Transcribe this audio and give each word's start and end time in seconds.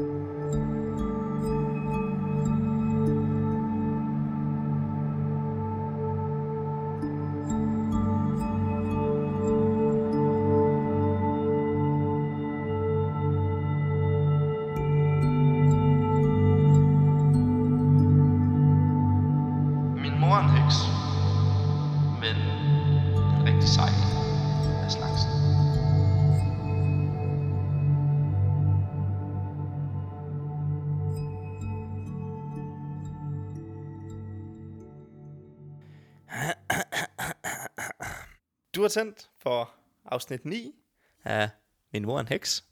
Min 0.00 0.29
Har 38.90 38.92
tændt 39.04 39.30
for 39.38 39.74
afsnit 40.04 40.44
9 40.44 40.74
af 41.24 41.50
Min 41.92 42.04
mor 42.04 42.20
en 42.20 42.28
heks. 42.28 42.64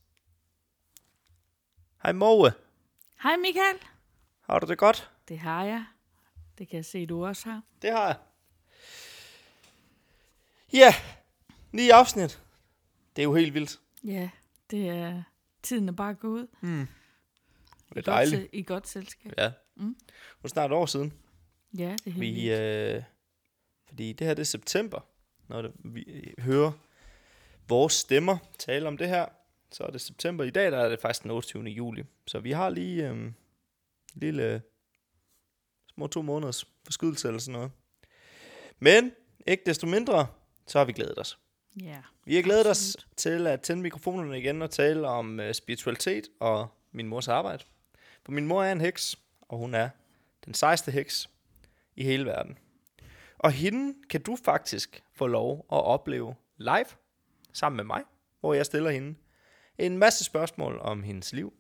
Hej 2.03 2.13
Moe, 2.13 2.53
Hej 3.23 3.37
Michael. 3.37 3.79
har 4.41 4.59
du 4.59 4.67
det 4.67 4.79
godt? 4.79 5.11
Det 5.29 5.39
har 5.39 5.65
jeg. 5.65 5.85
Det 6.59 6.69
kan 6.69 6.77
jeg 6.77 6.85
se, 6.85 7.07
du 7.07 7.27
også 7.27 7.49
har. 7.49 7.63
Det 7.83 7.91
har 7.91 8.07
jeg. 8.07 8.17
Ja, 10.73 10.95
ni 11.73 11.91
afsnit. 11.91 12.43
Det 13.17 13.23
er 13.23 13.25
jo 13.25 13.35
helt 13.35 13.55
vildt. 13.55 13.81
Ja, 14.05 14.31
det 14.71 14.89
er... 14.89 15.23
Tiden 15.63 15.89
er 15.89 15.93
bare 15.93 16.15
gået. 16.15 16.49
Det 16.61 16.87
er 17.97 18.01
dejligt. 18.01 18.49
I 18.53 18.63
godt 18.63 18.89
selskab. 18.89 19.33
Ja. 19.39 19.53
Mm. 19.77 19.97
Det 20.09 20.45
er 20.45 20.49
snart 20.49 20.71
et 20.71 20.77
år 20.77 20.87
siden. 20.87 21.13
Ja, 21.79 21.91
det 22.05 22.07
er 22.07 22.11
helt 22.11 22.21
Vi, 22.21 22.31
vildt. 22.31 22.61
øh, 22.97 23.03
fordi 23.87 24.13
det 24.13 24.27
her 24.27 24.35
det 24.35 24.43
er 24.43 24.47
september, 24.47 25.01
når 25.49 25.63
det, 25.63 25.73
vi 25.85 26.03
øh, 26.03 26.45
hører 26.45 26.73
vores 27.69 27.93
stemmer 27.93 28.39
tale 28.59 28.89
om 28.89 28.97
det 28.97 29.09
her. 29.09 29.27
Så 29.73 29.85
er 29.85 29.91
det 29.91 30.01
september. 30.01 30.45
I 30.45 30.51
dag 30.51 30.73
der 30.73 30.79
er 30.79 30.89
det 30.89 31.01
faktisk 31.01 31.23
den 31.23 31.31
28. 31.31 31.65
juli. 31.65 32.05
Så 32.27 32.39
vi 32.39 32.53
har 32.53 32.71
lige 32.71 33.11
en 33.11 33.37
lille 34.15 34.63
små 35.95 36.07
to 36.07 36.23
måneders 36.23 36.65
forskydelse 36.85 37.29
eller 37.29 37.41
sådan 37.41 37.53
noget. 37.53 37.71
Men 38.79 39.13
ikke 39.47 39.63
desto 39.67 39.87
mindre, 39.87 40.27
så 40.67 40.79
har 40.79 40.85
vi 40.85 40.93
glædet 40.93 41.19
os. 41.19 41.39
Ja. 41.83 41.99
Vi 42.25 42.35
har 42.35 42.43
glædet 42.43 42.67
Absolut. 42.67 42.97
os 42.97 43.07
til 43.17 43.47
at 43.47 43.61
tænde 43.61 43.83
mikrofonerne 43.83 44.39
igen 44.39 44.63
og 44.63 44.71
tale 44.71 45.09
om 45.09 45.41
øh, 45.41 45.55
spiritualitet 45.55 46.29
og 46.41 46.69
min 46.93 47.09
mors 47.09 47.29
arbejde. 47.29 47.65
For 48.25 48.33
min 48.33 48.47
mor 48.47 48.63
er 48.63 48.73
en 48.73 48.81
heks, 48.81 49.17
og 49.41 49.59
hun 49.59 49.75
er 49.75 49.89
den 50.45 50.55
sejeste 50.55 50.91
heks 50.91 51.31
i 51.97 52.05
hele 52.05 52.25
verden. 52.25 52.59
Og 53.39 53.53
hende 53.53 53.95
kan 54.11 54.23
du 54.23 54.37
faktisk 54.45 55.05
få 55.13 55.27
lov 55.27 55.57
at 55.73 55.85
opleve 55.85 56.35
live 56.57 56.87
sammen 57.53 57.77
med 57.77 57.85
mig, 57.85 58.03
hvor 58.41 58.55
jeg 58.55 58.67
stiller 58.67 58.91
hende 58.91 59.15
en 59.79 59.99
masse 59.99 60.25
spørgsmål 60.25 60.79
om 60.79 61.03
hendes 61.03 61.33
liv 61.33 61.53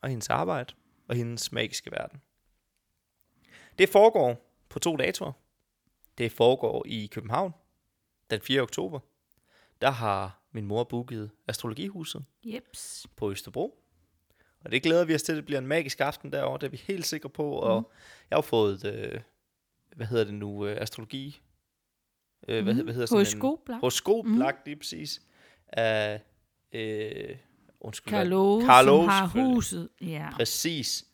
og 0.00 0.08
hendes 0.08 0.30
arbejde 0.30 0.74
og 1.08 1.16
hendes 1.16 1.52
magiske 1.52 1.90
verden. 1.92 2.20
Det 3.78 3.88
foregår 3.88 4.50
på 4.68 4.78
to 4.78 4.96
datoer. 4.96 5.32
Det 6.18 6.32
foregår 6.32 6.82
i 6.86 7.06
København 7.12 7.52
den 8.30 8.40
4. 8.40 8.60
oktober 8.60 9.00
der 9.80 9.90
har 9.90 10.42
min 10.52 10.66
mor 10.66 10.84
booket 10.84 11.30
Astrologihuset 11.48 12.24
Jeps. 12.44 13.06
på 13.16 13.30
Østerbro. 13.30 13.78
Og 14.64 14.70
det 14.70 14.82
glæder 14.82 15.04
vi 15.04 15.14
os 15.14 15.22
til, 15.22 15.36
det 15.36 15.44
bliver 15.46 15.58
en 15.58 15.66
magisk 15.66 16.00
aften 16.00 16.32
derovre, 16.32 16.58
det 16.58 16.66
er 16.66 16.70
vi 16.70 16.76
helt 16.86 17.06
sikre 17.06 17.28
på. 17.30 17.52
Og 17.52 17.76
Mhm. 17.80 17.86
jeg 18.30 18.36
har 18.36 18.42
fået, 18.42 18.84
øh, 18.84 19.20
hvad 19.96 20.06
hedder 20.06 20.24
det 20.24 20.34
nu, 20.34 20.66
øh, 20.66 20.76
astrologi. 20.80 21.40
Øh, 22.48 22.62
hvad, 22.64 22.74
hvad 22.74 22.94
hedder 22.94 23.06
sådan 23.06 23.20
en- 23.20 23.26
Horoskoplag. 23.26 23.78
Horoskop 23.78 24.24
Mhm. 24.24 24.38
lagt 24.38 24.66
lige 24.66 24.76
præcis. 24.76 25.22
Af, 25.68 26.20
øh, 26.72 27.36
undskyld, 27.80 28.32
Ove, 28.32 28.64
Karl 28.64 28.84
som 28.86 29.08
har 29.08 29.26
huset. 29.26 29.88
Ja. 30.00 30.28
Præcis. 30.32 31.04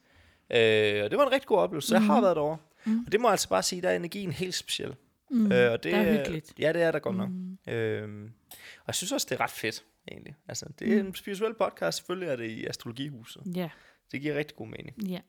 Øh, 0.51 1.05
og 1.05 1.11
det 1.11 1.19
var 1.19 1.27
en 1.27 1.33
rigtig 1.33 1.47
god 1.47 1.59
oplevelse, 1.59 1.89
så 1.89 1.95
jeg 1.95 2.03
har 2.03 2.15
Mhm. 2.15 2.23
været 2.25 2.37
derovre. 2.37 2.59
Mhm. 2.85 3.03
Og 3.07 3.13
det 3.13 3.21
må 3.21 3.29
jeg 3.29 3.33
altså 3.33 3.49
bare 3.49 3.63
sige, 3.63 3.83
der 3.83 3.89
er 3.91 3.97
energien 3.97 4.33
helt 4.33 4.55
speciel. 4.55 4.95
Mm, 5.31 5.53
Øh, 5.53 5.73
og 5.73 5.83
det, 5.83 5.85
det 5.85 5.95
er 5.95 6.17
hyggeligt. 6.19 6.53
Ja, 6.59 6.73
det 6.73 6.83
er 6.83 6.91
der 6.93 6.99
godt 6.99 7.17
nok. 7.17 7.29
Mm. 7.31 7.59
Øhm, 7.69 8.33
og 8.79 8.85
jeg 8.87 8.95
synes 8.95 9.13
også, 9.13 9.27
det 9.31 9.35
er 9.37 9.41
ret 9.41 9.51
fedt, 9.51 9.85
egentlig. 10.11 10.35
Altså, 10.49 10.67
det 10.79 10.93
er 10.99 11.03
Mm. 11.03 11.09
en 11.09 11.15
spirituel 11.15 11.55
podcast, 11.55 11.99
selvfølgelig 11.99 12.29
er 12.29 12.37
det 12.37 12.51
i 12.51 12.67
Astrologihuset. 12.67 13.43
Ja, 13.57 13.71
Det 14.13 14.21
giver 14.21 14.35
rigtig 14.35 14.57
god 14.57 14.67
mening. 14.67 15.09
ja. 15.09 15.21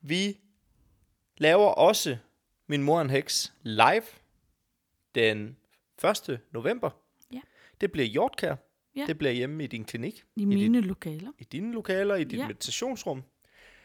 Vi 0.00 0.38
laver 1.38 1.66
også 1.66 2.16
Min 2.66 2.82
Mor 2.82 3.00
en 3.00 3.10
Heks 3.10 3.52
live 3.62 4.02
den 5.14 5.56
1. 6.28 6.40
november. 6.50 6.90
Ja. 7.32 7.40
Det 7.80 7.92
bliver 7.92 8.06
i 8.06 8.10
Hjortkær. 8.10 8.54
Ja. 8.96 9.04
Det 9.06 9.18
bliver 9.18 9.32
hjemme 9.32 9.64
i 9.64 9.66
din 9.66 9.84
klinik, 9.84 10.24
I 10.36 10.44
mine 10.44 10.80
lokaler. 10.80 11.32
i 11.38 11.44
dine 11.44 11.72
lokaler, 11.72 12.14
i 12.14 12.24
dit 12.24 12.38
Ja. 12.38 12.46
meditationsrum. 12.46 13.22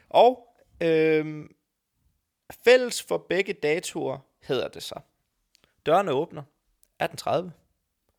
Og 0.09 0.57
øhm, 0.81 1.55
fælles 2.63 3.03
for 3.03 3.17
begge 3.17 3.53
datoer 3.53 4.17
hedder 4.41 4.67
det 4.67 4.83
sig. 4.83 5.01
Dørene 5.85 6.11
åbner 6.11 6.43
18.30. 7.03 7.49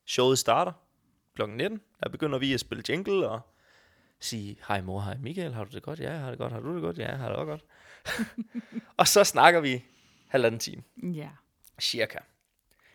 Showet 0.06 0.38
starter 0.38 0.72
kl. 1.34 1.42
19. 1.48 1.80
Der 2.02 2.08
begynder 2.08 2.38
vi 2.38 2.54
at 2.54 2.60
spille 2.60 2.84
jingle 2.88 3.28
og 3.28 3.40
sige, 4.20 4.56
hej 4.68 4.80
mor, 4.80 5.00
hej 5.00 5.16
Michael, 5.20 5.54
har 5.54 5.64
du 5.64 5.70
det 5.74 5.82
godt? 5.82 6.00
Ja, 6.00 6.10
jeg 6.12 6.20
har 6.20 6.30
det 6.30 6.38
godt. 6.38 6.52
Har 6.52 6.60
du 6.60 6.74
det 6.74 6.82
godt? 6.82 6.98
Ja, 6.98 7.08
jeg 7.08 7.18
har 7.18 7.28
det 7.28 7.36
også 7.36 7.50
godt. 7.50 7.64
og 8.96 9.08
så 9.08 9.24
snakker 9.24 9.60
vi 9.60 9.84
halvanden 10.28 10.58
time, 10.58 10.82
Ja. 11.02 11.28
cirka. 11.80 12.18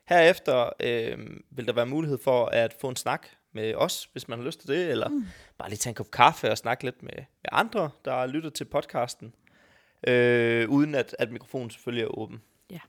Herefter 0.06 0.70
øh, 0.80 1.18
vil 1.50 1.68
der 1.68 1.74
være 1.74 1.86
mulighed 1.86 2.18
for 2.24 2.46
at 2.46 2.74
få 2.82 2.90
en 2.90 2.96
snak 2.96 3.28
med 3.52 3.76
os, 3.76 4.10
hvis 4.12 4.28
man 4.28 4.40
har 4.40 4.46
lyst 4.46 4.60
til 4.60 4.70
det, 4.70 4.90
eller 4.90 5.08
mm. 5.10 5.26
bare 5.58 5.70
lige 5.70 5.78
tage 5.78 5.92
en 5.92 5.96
kop 5.96 6.12
kaffe 6.12 6.52
og 6.52 6.58
snakke 6.58 6.84
lidt 6.84 7.04
med, 7.04 7.14
med 7.16 7.50
andre, 7.52 7.90
der 8.06 8.26
lytter 8.26 8.50
til 8.50 8.66
podcasten, 8.66 9.34
øh, 10.08 10.70
uden 10.70 10.96
at, 10.96 11.16
at 11.20 11.32
mikrofonen 11.32 11.70
selvfølgelig 11.70 12.04
er 12.04 12.18
åben. 12.20 12.42
Ja. 12.72 12.80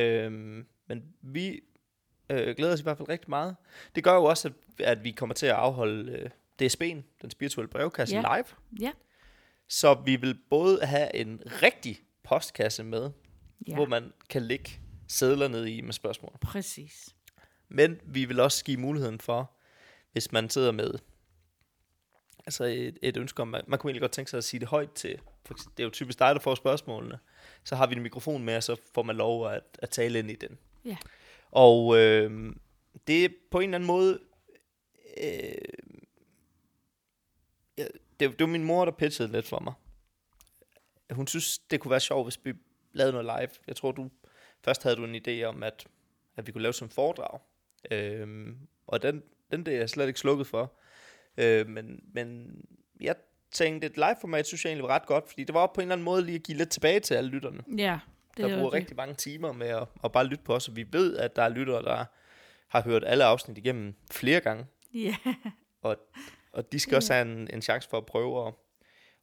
Øh, 0.00 0.32
men 0.86 1.04
vi 1.22 1.60
øh, 2.30 2.56
glæder 2.56 2.72
os 2.72 2.80
i 2.80 2.82
hvert 2.82 2.96
fald 2.96 3.08
rigtig 3.08 3.30
meget. 3.30 3.56
Det 3.94 4.04
gør 4.04 4.14
jo 4.14 4.24
også, 4.24 4.48
at, 4.78 4.84
at 4.84 5.04
vi 5.04 5.10
kommer 5.10 5.34
til 5.34 5.46
at 5.46 5.54
afholde 5.54 6.12
øh, 6.12 6.30
DSB'en, 6.62 7.02
den 7.22 7.30
spirituelle 7.30 7.68
brevkasse, 7.68 8.16
Ja. 8.16 8.36
live. 8.36 8.44
Ja. 8.80 8.92
Så 9.68 9.94
vi 10.04 10.16
vil 10.16 10.38
både 10.50 10.80
have 10.86 11.16
en 11.16 11.42
rigtig 11.62 12.00
postkasse 12.22 12.84
med, 12.84 13.10
Ja, 13.68 13.74
hvor 13.74 13.86
man 13.86 14.12
kan 14.30 14.42
lægge 14.42 14.70
sædler 15.08 15.48
ned 15.48 15.66
i 15.66 15.80
med 15.80 15.92
spørgsmål. 15.92 16.32
præcis. 16.42 17.14
Men 17.68 18.00
vi 18.04 18.24
vil 18.24 18.40
også 18.40 18.64
give 18.64 18.76
muligheden 18.76 19.20
for, 19.20 19.50
hvis 20.12 20.32
man 20.32 20.50
sidder 20.50 20.72
med 20.72 20.94
altså 22.46 22.64
et, 22.64 22.98
et 23.02 23.16
ønske 23.16 23.42
om, 23.42 23.48
man, 23.48 23.62
man 23.66 23.78
kunne 23.78 23.90
egentlig 23.90 24.00
godt 24.00 24.12
tænke 24.12 24.30
sig 24.30 24.38
at 24.38 24.44
sige 24.44 24.60
det 24.60 24.68
højt 24.68 24.92
til, 24.92 25.18
for 25.46 25.54
det 25.54 25.64
er 25.78 25.84
jo 25.84 25.90
typisk 25.90 26.18
dig, 26.18 26.34
der 26.34 26.40
får 26.40 26.54
spørgsmålene, 26.54 27.18
så 27.64 27.76
har 27.76 27.86
vi 27.86 27.94
en 27.94 28.02
mikrofon 28.02 28.44
med, 28.44 28.56
og 28.56 28.62
så 28.62 28.76
får 28.94 29.02
man 29.02 29.16
lov 29.16 29.48
at, 29.50 29.62
at 29.78 29.90
tale 29.90 30.18
ind 30.18 30.30
i 30.30 30.34
den. 30.34 30.58
Ja. 30.84 30.96
Og 31.50 31.98
øh, 31.98 32.52
det 33.06 33.24
er 33.24 33.28
på 33.50 33.58
en 33.60 33.64
eller 33.64 33.74
anden 33.78 33.86
måde, 33.86 34.20
øh, 35.22 35.54
det, 37.78 37.88
det 38.20 38.40
var 38.40 38.46
min 38.46 38.64
mor, 38.64 38.84
der 38.84 38.92
pitchede 38.92 39.32
lidt 39.32 39.46
for 39.48 39.60
mig. 39.60 39.72
Hun 41.10 41.26
synes, 41.26 41.58
det 41.58 41.80
kunne 41.80 41.90
være 41.90 42.00
sjovt, 42.00 42.26
hvis 42.26 42.40
vi 42.44 42.52
lavede 42.92 43.12
noget 43.12 43.24
live. 43.40 43.50
Jeg 43.66 43.76
tror, 43.76 43.92
du 43.92 44.10
først 44.64 44.82
havde 44.82 44.96
du 44.96 45.04
en 45.04 45.14
idé 45.28 45.42
om, 45.44 45.62
at, 45.62 45.86
at 46.36 46.46
vi 46.46 46.52
kunne 46.52 46.62
lave 46.62 46.72
som 46.74 46.88
foredrag. 46.88 47.40
Øhm, 47.90 48.56
og 48.86 49.02
den, 49.02 49.22
den 49.50 49.66
der 49.66 49.72
er 49.72 49.76
jeg 49.76 49.90
slet 49.90 50.06
ikke 50.08 50.20
slukket 50.20 50.46
for. 50.46 50.72
Øh, 51.36 51.68
men, 51.68 52.00
men 52.14 52.54
jeg 53.00 53.14
tænkte, 53.52 53.86
et 53.86 53.96
live-format 53.96 54.46
synes 54.46 54.64
jeg 54.64 54.70
egentlig 54.70 54.88
var 54.88 54.94
ret 54.94 55.06
godt, 55.06 55.28
fordi 55.28 55.44
det 55.44 55.54
var 55.54 55.66
på 55.66 55.80
en 55.80 55.82
eller 55.82 55.92
anden 55.94 56.04
måde 56.04 56.24
lige 56.24 56.36
at 56.36 56.42
give 56.42 56.58
lidt 56.58 56.70
tilbage 56.70 57.00
til 57.00 57.14
alle 57.14 57.30
lytterne 57.30 57.62
Ja, 57.78 57.98
det 58.36 58.44
der 58.44 58.50
er 58.52 58.56
bruger 58.56 58.70
det. 58.70 58.80
rigtig 58.80 58.96
mange 58.96 59.14
timer 59.14 59.52
med 59.52 59.66
at, 59.68 59.88
at 60.04 60.12
bare 60.12 60.26
lytte 60.26 60.44
på 60.44 60.54
os, 60.54 60.68
og 60.68 60.76
vi 60.76 60.86
ved, 60.92 61.16
at 61.16 61.36
der 61.36 61.42
er 61.42 61.48
lyttere, 61.48 61.82
der 61.82 62.04
har 62.68 62.82
hørt 62.82 63.04
alle 63.06 63.24
afsnit 63.24 63.58
igennem 63.58 63.94
flere 64.10 64.40
gange, 64.40 64.66
Ja, 64.94 65.16
og 65.82 65.96
de 66.72 66.78
skal 66.80 66.96
også 66.96 67.12
have 67.12 67.32
en, 67.32 67.48
en 67.52 67.62
chance 67.62 67.88
for 67.88 67.98
at 67.98 68.06
prøve 68.06 68.46
at, 68.46 68.54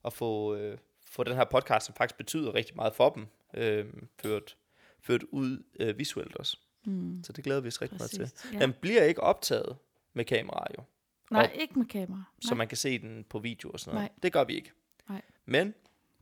at 0.05 0.13
få, 0.13 0.55
øh, 0.55 0.77
få 1.07 1.23
den 1.23 1.35
her 1.35 1.43
podcast, 1.45 1.85
som 1.85 1.95
faktisk 1.95 2.17
betyder 2.17 2.53
rigtig 2.55 2.75
meget 2.75 2.93
for 2.93 3.09
dem, 3.09 3.27
øh, 3.53 3.85
ført, 4.21 4.57
ført 5.01 5.23
ud 5.23 5.63
øh, 5.79 5.97
visuelt 5.97 6.35
også. 6.35 6.57
mm, 6.85 7.23
Så 7.23 7.33
det 7.33 7.43
glæder 7.43 7.61
vi 7.61 7.67
os 7.67 7.81
rigtig 7.81 7.97
meget 7.99 8.11
til. 8.11 8.19
præcis. 8.19 8.53
Ja. 8.53 8.59
Den 8.59 8.73
bliver 8.81 9.03
ikke 9.03 9.21
optaget 9.21 9.77
med 10.13 10.25
kamera 10.25 10.67
jo, 10.77 10.83
Nej, 11.31 11.51
ikke 11.55 11.79
med 11.79 11.85
kamera. 11.85 12.23
så 12.41 12.49
Nej. 12.51 12.57
man 12.57 12.67
kan 12.67 12.77
se 12.77 12.99
den 12.99 13.23
på 13.23 13.39
video 13.39 13.69
og 13.69 13.79
sådan 13.79 13.95
noget. 13.95 14.09
Nej. 14.11 14.19
Det 14.23 14.33
gør 14.33 14.43
vi 14.43 14.53
ikke. 14.55 14.71
Nej. 15.09 15.21
Men 15.45 15.73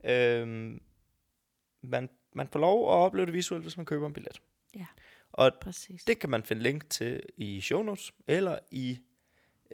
øh, 0.04 0.78
man, 1.82 2.08
man 2.32 2.48
får 2.48 2.60
lov 2.60 2.82
at 2.88 2.94
opleve 2.94 3.26
det 3.26 3.34
visuelt, 3.34 3.64
hvis 3.64 3.76
man 3.76 3.86
køber 3.86 4.06
en 4.06 4.12
billet. 4.12 4.40
Ja. 4.76 4.86
Og 5.32 5.52
Præcis. 5.60 6.04
Det 6.04 6.18
kan 6.18 6.30
man 6.30 6.42
finde 6.42 6.62
link 6.62 6.90
til 6.90 7.22
i 7.36 7.60
show 7.60 7.82
notes, 7.82 8.12
eller 8.26 8.58
i 8.70 8.98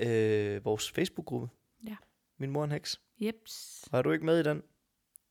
øh, 0.06 0.64
vores 0.64 0.91
Facebook-gruppe. 0.91 1.49
Ja. 1.87 1.97
Min 2.38 2.50
mor 2.50 2.64
en 2.64 2.73
heks. 2.73 3.00
Jeps. 3.20 3.85
Og 3.93 3.99
er 3.99 4.02
du 4.02 4.12
ikke 4.12 4.25
med 4.26 4.41
i 4.41 4.43
den, 4.43 4.62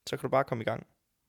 så 0.06 0.16
kan 0.16 0.22
du 0.22 0.28
bare 0.28 0.44
komme 0.44 0.62
i 0.62 0.64
gang. 0.64 0.86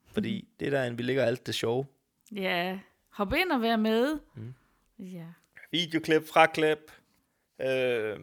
Fordi 0.07 0.47
det 0.59 0.65
er 0.67 0.69
der, 0.83 0.91
vi 0.93 1.03
ligger 1.03 1.23
alt 1.25 1.47
det 1.47 1.55
sjove. 1.55 1.85
Ja. 2.31 2.79
Hop 3.09 3.33
ind 3.33 3.51
og 3.51 3.61
vær 3.61 3.75
med. 3.75 4.19
Mm. 4.35 4.53
Ja. 4.99 5.25
Videoklip, 5.71 6.27
fraklip. 6.27 6.91
Øh, 7.61 8.19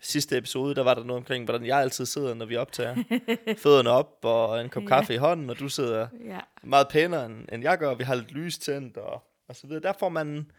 sidste 0.00 0.36
episode, 0.38 0.74
der 0.74 0.82
var 0.82 0.94
der 0.94 1.04
noget 1.04 1.20
omkring, 1.20 1.44
hvordan 1.44 1.66
jeg 1.66 1.78
altid 1.78 2.06
sidder, 2.06 2.34
når 2.34 2.46
vi 2.46 2.56
optager. 2.56 2.94
Fødderne 3.62 3.90
op 3.90 4.18
og 4.22 4.60
en 4.60 4.68
kop 4.68 4.82
Ja. 4.82 4.88
kaffe 4.88 5.14
i 5.14 5.16
hånden, 5.16 5.50
og 5.50 5.58
du 5.58 5.68
sidder 5.68 6.08
Ja. 6.24 6.40
meget 6.62 6.88
pænere, 6.90 7.26
end, 7.26 7.48
end 7.52 7.62
jeg 7.62 7.78
gør. 7.78 7.94
Vi 7.94 8.04
har 8.04 8.14
lidt 8.14 8.32
lys 8.32 8.58
tændt 8.58 8.96
og, 8.96 9.22
og 9.48 9.56
så 9.56 9.66
videre. 9.66 9.82
Der 9.82 9.92
får 9.98 10.08
man, 10.08 10.50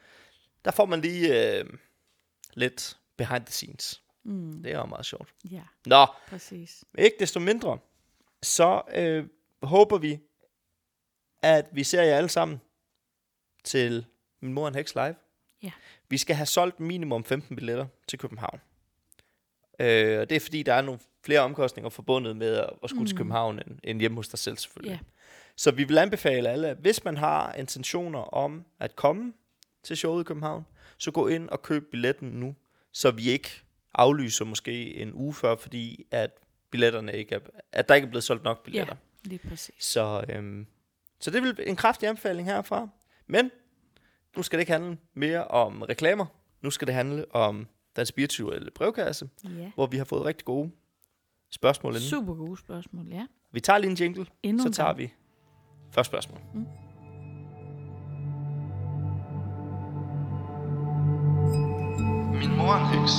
der 0.66 0.72
får 0.72 0.86
man 0.86 1.02
lige 1.02 1.58
øh, 1.60 1.66
lidt 2.54 2.98
behind 3.18 3.46
the 3.46 3.52
scenes. 3.52 4.02
Mm. 4.24 4.64
Det 4.64 4.72
er 4.72 4.78
jo 4.78 4.86
meget 4.86 5.06
sjovt. 5.06 5.34
Ja, 5.52 5.62
Nå, 5.86 6.06
præcis. 6.28 6.84
ikke 6.98 7.16
desto 7.20 7.40
mindre, 7.40 7.80
så 8.44 8.82
øh, 8.96 9.28
håber 9.64 9.98
vi, 9.98 10.20
at 11.42 11.70
vi 11.72 11.84
ser 11.84 12.02
jer 12.04 12.18
alle 12.18 12.30
sammen 12.30 12.62
til 13.64 14.06
Min 14.40 14.54
Mor 14.54 14.68
en 14.68 14.76
Heks 14.76 14.96
Live. 14.96 15.16
Ja. 15.64 15.72
Vi 16.10 16.18
skal 16.18 16.36
have 16.36 16.46
solgt 16.46 16.80
minimum 16.80 17.24
15 17.24 17.56
billetter 17.56 17.86
til 18.08 18.20
København. 18.20 18.60
Øh, 19.80 20.20
og 20.20 20.30
det 20.30 20.36
er 20.36 20.40
fordi, 20.40 20.64
der 20.64 20.74
er 20.74 20.82
nogle 20.82 21.00
flere 21.26 21.40
omkostninger 21.40 21.90
forbundet 21.90 22.38
med 22.38 22.56
at 22.56 22.70
at 22.84 22.90
skulle 22.90 23.02
mm. 23.02 23.08
til. 23.08 23.18
København, 23.18 23.60
end, 23.60 23.80
end 23.84 24.00
hjemme 24.00 24.18
hos 24.18 24.28
dig 24.28 24.40
selv 24.40 24.58
selvfølgelig. 24.58 24.92
Ja. 24.92 25.00
Så 25.56 25.72
vi 25.72 25.84
vil 25.84 25.98
anbefale 25.98 26.50
alle, 26.50 26.70
at 26.70 26.78
hvis 26.78 27.04
man 27.04 27.18
har 27.18 27.54
intentioner 27.54 28.20
om 28.20 28.66
at 28.80 28.96
komme 28.96 29.34
til 29.84 29.98
showet 29.98 30.22
i 30.22 30.24
København, 30.24 30.66
så 30.98 31.12
gå 31.12 31.28
ind 31.28 31.50
og 31.50 31.62
køb 31.62 31.92
billetten 31.92 32.30
nu, 32.30 32.56
så 32.98 33.12
vi 33.12 33.30
ikke 33.30 33.50
aflyser 33.94 34.46
måske 34.46 34.96
en 34.96 35.14
uge 35.14 35.34
før, 35.34 35.56
fordi 35.56 36.06
at 36.12 36.32
billetterne 36.72 37.14
ikke 37.14 37.36
er, 37.36 37.40
at 37.72 37.90
der 37.90 37.96
ikke 37.96 38.06
er 38.06 38.10
blevet 38.10 38.24
solgt 38.24 38.44
nok 38.44 38.64
billetter. 38.64 38.96
Ja, 39.26 39.30
lige 39.30 39.50
præcis. 39.50 39.86
Så, 39.86 40.24
øhm, 40.30 40.68
så 41.20 41.32
det 41.32 41.44
vil 41.44 41.60
en 41.68 41.76
kraftig 41.76 42.10
anbefaling 42.10 42.48
herfra. 42.48 42.88
Men 43.28 43.52
nu 44.36 44.44
skal 44.44 44.58
det 44.58 44.62
ikke 44.62 44.72
handle 44.72 44.98
mere 45.14 45.48
om 45.48 45.82
reklamer. 45.82 46.26
Nu 46.62 46.70
skal 46.72 46.88
det 46.88 46.96
handle 46.96 47.36
om 47.36 47.68
den 47.96 48.06
spirituelle 48.06 48.72
brevkasse, 48.72 49.30
Ja. 49.44 49.72
hvor 49.76 49.88
vi 49.88 49.98
har 49.98 50.06
fået 50.06 50.26
rigtig 50.26 50.46
gode 50.46 50.72
spørgsmål 51.52 51.94
inden. 51.94 52.10
Super 52.10 52.34
gode 52.34 52.58
spørgsmål, 52.58 53.08
ja. 53.08 53.26
Vi 53.52 53.60
tager 53.60 53.78
lige 53.78 53.92
en 53.92 53.98
jingle, 53.98 54.26
Endnu 54.44 54.64
så 54.64 54.72
tager 54.72 54.94
vi 54.94 55.14
første 55.92 56.10
spørgsmål. 56.10 56.40
Min 56.54 56.68
er 62.72 62.78
en 62.78 63.00
heks. 63.00 63.14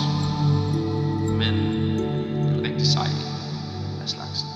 Men 1.41 1.55
en 1.55 2.63
rigtig 2.67 2.87
sej 2.87 3.11
af 4.03 4.09
slagsen. 4.09 4.49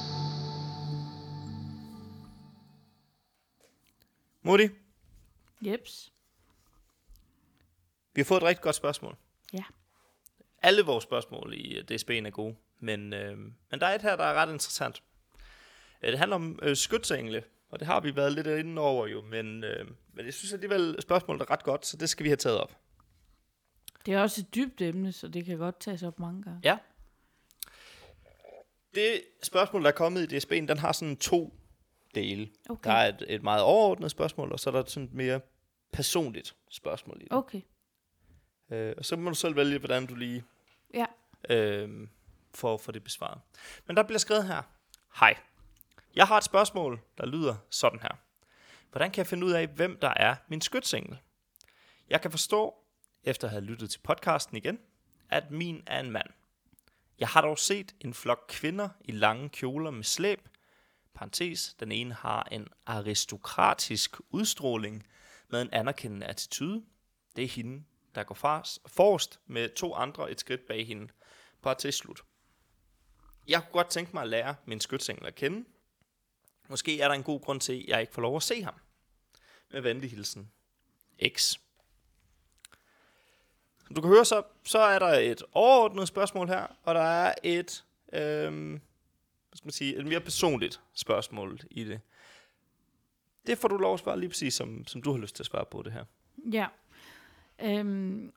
Mutti, 4.42 4.68
Jeps. 5.62 6.12
vi 8.14 8.20
har 8.20 8.24
fået 8.24 8.40
et 8.40 8.46
rigtig 8.46 8.62
godt 8.62 8.74
spørgsmål. 8.76 9.16
Ja. 9.52 9.64
Alle 10.62 10.82
vores 10.82 11.04
spørgsmål 11.04 11.54
i 11.54 11.78
øh, 11.78 11.84
DSB'en 11.90 12.26
er 12.26 12.30
gode, 12.30 12.56
men, 12.80 13.12
øh, 13.12 13.38
men 13.70 13.80
der 13.80 13.86
er 13.86 13.94
et 13.94 14.02
her, 14.02 14.16
der 14.16 14.24
er 14.24 14.34
ret 14.34 14.52
interessant. 14.52 15.02
Øh, 16.02 16.10
Det 16.10 16.18
handler 16.18 16.34
om 16.34 16.58
øh, 16.62 16.76
skytsengle, 16.76 17.44
og 17.70 17.78
det 17.78 17.86
har 17.86 18.00
vi 18.00 18.16
været 18.16 18.32
lidt 18.32 18.46
inde 18.46 18.82
over 18.82 19.06
jo, 19.06 19.22
men, 19.22 19.64
øh, 19.64 19.86
men 20.12 20.26
jeg 20.26 20.34
synes 20.34 20.52
alligevel, 20.52 20.96
spørgsmålet 21.00 21.40
er 21.42 21.50
ret 21.50 21.62
godt, 21.62 21.86
så 21.86 21.96
det 21.96 22.08
skal 22.08 22.24
vi 22.24 22.28
have 22.28 22.36
taget 22.36 22.60
op. 22.60 22.76
Det 24.06 24.14
er 24.14 24.20
også 24.20 24.40
et 24.40 24.54
dybt 24.54 24.80
emne, 24.82 25.12
så 25.12 25.28
det 25.28 25.44
kan 25.44 25.58
godt 25.58 25.80
tages 25.80 26.02
op 26.02 26.18
mange 26.18 26.42
gange. 26.42 26.60
Ja. 26.64 26.78
Det 28.94 29.22
spørgsmål, 29.42 29.82
der 29.82 29.88
er 29.88 29.92
kommet 29.94 30.32
i 30.32 30.36
DSB'en, 30.36 30.66
den 30.66 30.78
har 30.78 30.92
sådan 30.92 31.16
to 31.16 31.54
dele. 32.14 32.48
Okay. 32.68 32.90
Der 32.90 32.96
er 32.96 33.08
et, 33.08 33.24
et 33.28 33.42
meget 33.42 33.62
overordnet 33.62 34.10
spørgsmål, 34.10 34.52
og 34.52 34.60
så 34.60 34.70
er 34.70 34.74
der 34.74 34.84
sådan 34.84 35.06
et 35.08 35.14
mere 35.14 35.40
personligt 35.92 36.56
spørgsmål 36.70 37.16
i 37.20 37.24
det. 37.24 37.32
Okay. 37.32 37.60
Øh, 38.70 38.94
og 38.98 39.04
så 39.04 39.16
må 39.16 39.28
du 39.30 39.34
selv 39.34 39.56
vælge, 39.56 39.78
hvordan 39.78 40.06
du 40.06 40.14
lige 40.14 40.44
Ja. 40.94 41.06
øh, 41.50 42.08
får, 42.54 42.76
får 42.76 42.92
det 42.92 43.04
besvaret. 43.04 43.40
Men 43.86 43.96
der 43.96 44.02
bliver 44.02 44.18
skrevet 44.18 44.46
her. 44.46 44.62
Hej. 45.20 45.34
Jeg 46.14 46.26
har 46.26 46.36
et 46.38 46.44
spørgsmål, 46.44 47.00
der 47.18 47.26
lyder 47.26 47.54
sådan 47.70 48.00
her. 48.00 48.18
Hvordan 48.90 49.10
kan 49.10 49.18
jeg 49.18 49.26
finde 49.26 49.46
ud 49.46 49.52
af, 49.52 49.66
hvem 49.66 49.98
der 50.02 50.12
er 50.16 50.34
min 50.48 50.60
skytsengel? 50.60 51.18
Jeg 52.10 52.20
kan 52.20 52.30
forstå, 52.30 52.74
efter 53.24 53.46
at 53.46 53.50
have 53.50 53.64
lyttet 53.64 53.90
til 53.90 53.98
podcasten 53.98 54.56
igen, 54.56 54.78
at 55.28 55.50
min 55.50 55.82
er 55.86 56.00
en 56.00 56.10
mand. 56.10 56.28
Jeg 57.18 57.28
har 57.28 57.40
dog 57.40 57.58
set 57.58 57.94
en 58.00 58.14
flok 58.14 58.44
kvinder 58.48 58.88
i 59.04 59.12
lange 59.12 59.48
kjoler 59.48 59.90
med 59.90 60.04
slæb. 60.04 60.48
Parentes, 61.14 61.74
den 61.80 61.92
ene 61.92 62.14
har 62.14 62.48
en 62.50 62.68
aristokratisk 62.86 64.16
udstråling 64.30 65.06
med 65.48 65.62
en 65.62 65.68
anerkendende 65.72 66.26
attitude. 66.26 66.84
Det 67.36 67.44
er 67.44 67.48
hende, 67.48 67.84
der 68.14 68.22
går 68.22 68.34
forrest 68.86 69.40
med 69.46 69.68
to 69.68 69.94
andre 69.94 70.30
et 70.30 70.40
skridt 70.40 70.66
bag 70.66 70.86
hende. 70.86 71.08
Parentes 71.62 71.94
slut. 71.94 72.22
Jeg 73.48 73.62
kunne 73.62 73.72
godt 73.72 73.90
tænke 73.90 74.10
mig 74.14 74.22
at 74.22 74.28
lære 74.28 74.54
min 74.64 74.80
skytsengel 74.80 75.26
at 75.26 75.34
kende. 75.34 75.64
Måske 76.68 77.00
er 77.00 77.08
der 77.08 77.14
en 77.14 77.22
god 77.22 77.40
grund 77.40 77.60
til, 77.60 77.72
at 77.72 77.84
jeg 77.88 78.00
ikke 78.00 78.12
får 78.12 78.22
lov 78.22 78.36
at 78.36 78.42
se 78.42 78.62
ham. 78.62 78.74
Med 79.70 79.80
venlig 79.80 80.10
hilsen. 80.10 80.52
X. 81.28 81.58
Som 83.92 83.94
du 83.94 84.00
kan 84.00 84.10
høre, 84.10 84.24
så, 84.24 84.42
så 84.64 84.78
er 84.78 84.98
der 84.98 85.06
et 85.06 85.42
overordnet 85.52 86.08
spørgsmål 86.08 86.48
her, 86.48 86.66
og 86.82 86.94
der 86.94 87.00
er 87.00 87.34
et, 87.42 87.84
øhm, 88.12 88.70
hvad 88.70 89.56
skal 89.56 89.66
man 89.66 89.72
sige, 89.72 89.96
et 89.96 90.06
mere 90.06 90.20
personligt 90.20 90.80
spørgsmål 90.94 91.60
i 91.70 91.84
det. 91.84 92.00
Det 93.46 93.58
får 93.58 93.68
du 93.68 93.76
lov 93.76 93.94
at 93.94 94.00
svare 94.00 94.20
lige 94.20 94.28
præcis, 94.28 94.54
som, 94.54 94.86
som 94.86 95.02
du 95.02 95.12
har 95.12 95.18
lyst 95.18 95.36
til 95.36 95.42
at 95.42 95.46
svare 95.46 95.64
på 95.70 95.82
det 95.82 95.92
her. 95.92 96.04
Ja. 96.52 96.66
Øhm, 97.62 98.32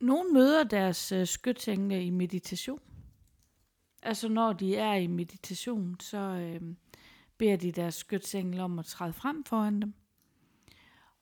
nogle 0.00 0.32
møder 0.32 0.64
deres 0.64 1.12
øh, 1.12 1.26
skytsengle 1.26 2.04
i 2.04 2.10
meditation. 2.10 2.80
Altså 4.02 4.28
når 4.28 4.52
de 4.52 4.76
er 4.76 4.94
i 4.94 5.06
meditation, 5.06 6.00
så 6.00 6.18
øh, 6.18 6.60
beder 7.38 7.56
de 7.56 7.72
deres 7.72 7.94
skytsengle 7.94 8.62
om 8.62 8.78
at 8.78 8.84
træde 8.84 9.12
frem 9.12 9.44
foran 9.44 9.82
dem. 9.82 9.94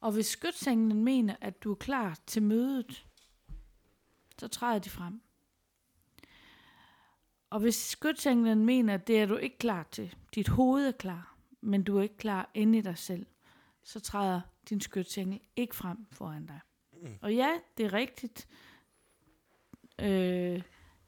Og 0.01 0.13
hvis 0.13 0.27
skytsenglen 0.27 1.05
mener, 1.05 1.37
at 1.41 1.63
du 1.63 1.71
er 1.71 1.77
klar 1.77 2.19
til 2.27 2.43
mødet, 2.43 3.05
så 4.39 4.49
træder 4.49 4.79
de 4.79 4.91
frem. 4.91 5.21
Og 7.51 7.61
hvis 7.61 7.75
skytsenglen 7.75 8.65
mener, 8.65 8.95
at 8.95 9.07
det 9.07 9.21
er 9.21 9.27
du 9.27 9.37
ikke 9.37 9.59
klar 9.59 9.83
til, 9.91 10.15
dit 10.35 10.49
hoved 10.49 10.87
er 10.87 10.93
klar, 10.93 11.37
men 11.61 11.83
du 11.83 11.99
er 11.99 12.03
ikke 12.03 12.17
klar 12.17 12.51
inde 12.55 12.79
i 12.79 12.81
dig 12.81 12.99
selv, 12.99 13.27
så 13.83 14.01
træder 14.01 14.41
din 14.69 14.81
skytsengel 14.81 15.41
ikke 15.57 15.77
frem 15.77 16.07
foran 16.13 16.47
dig. 16.47 16.61
Mm. 16.93 17.09
Og 17.23 17.35
ja, 17.35 17.51
det 17.77 17.87
er 17.87 17.93
rigtigt. 17.93 18.49
Øh, 20.01 20.63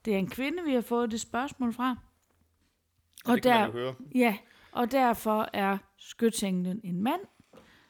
det 0.04 0.14
er 0.14 0.18
en 0.18 0.30
kvinde, 0.30 0.64
vi 0.64 0.75
har 0.75 0.80
fået 0.80 1.11
det 1.11 1.21
spørgsmål 1.21 1.73
fra. 1.73 1.97
Og, 3.25 3.35
det 3.35 3.42
kan 3.42 3.52
man 3.52 3.66
jo 3.66 3.73
høre. 3.73 3.95
Ja, 4.14 4.38
og 4.73 4.90
derfor 4.90 5.49
er 5.52 5.78
skytsenglen 5.97 6.80
en 6.85 7.02
mand. 7.02 7.21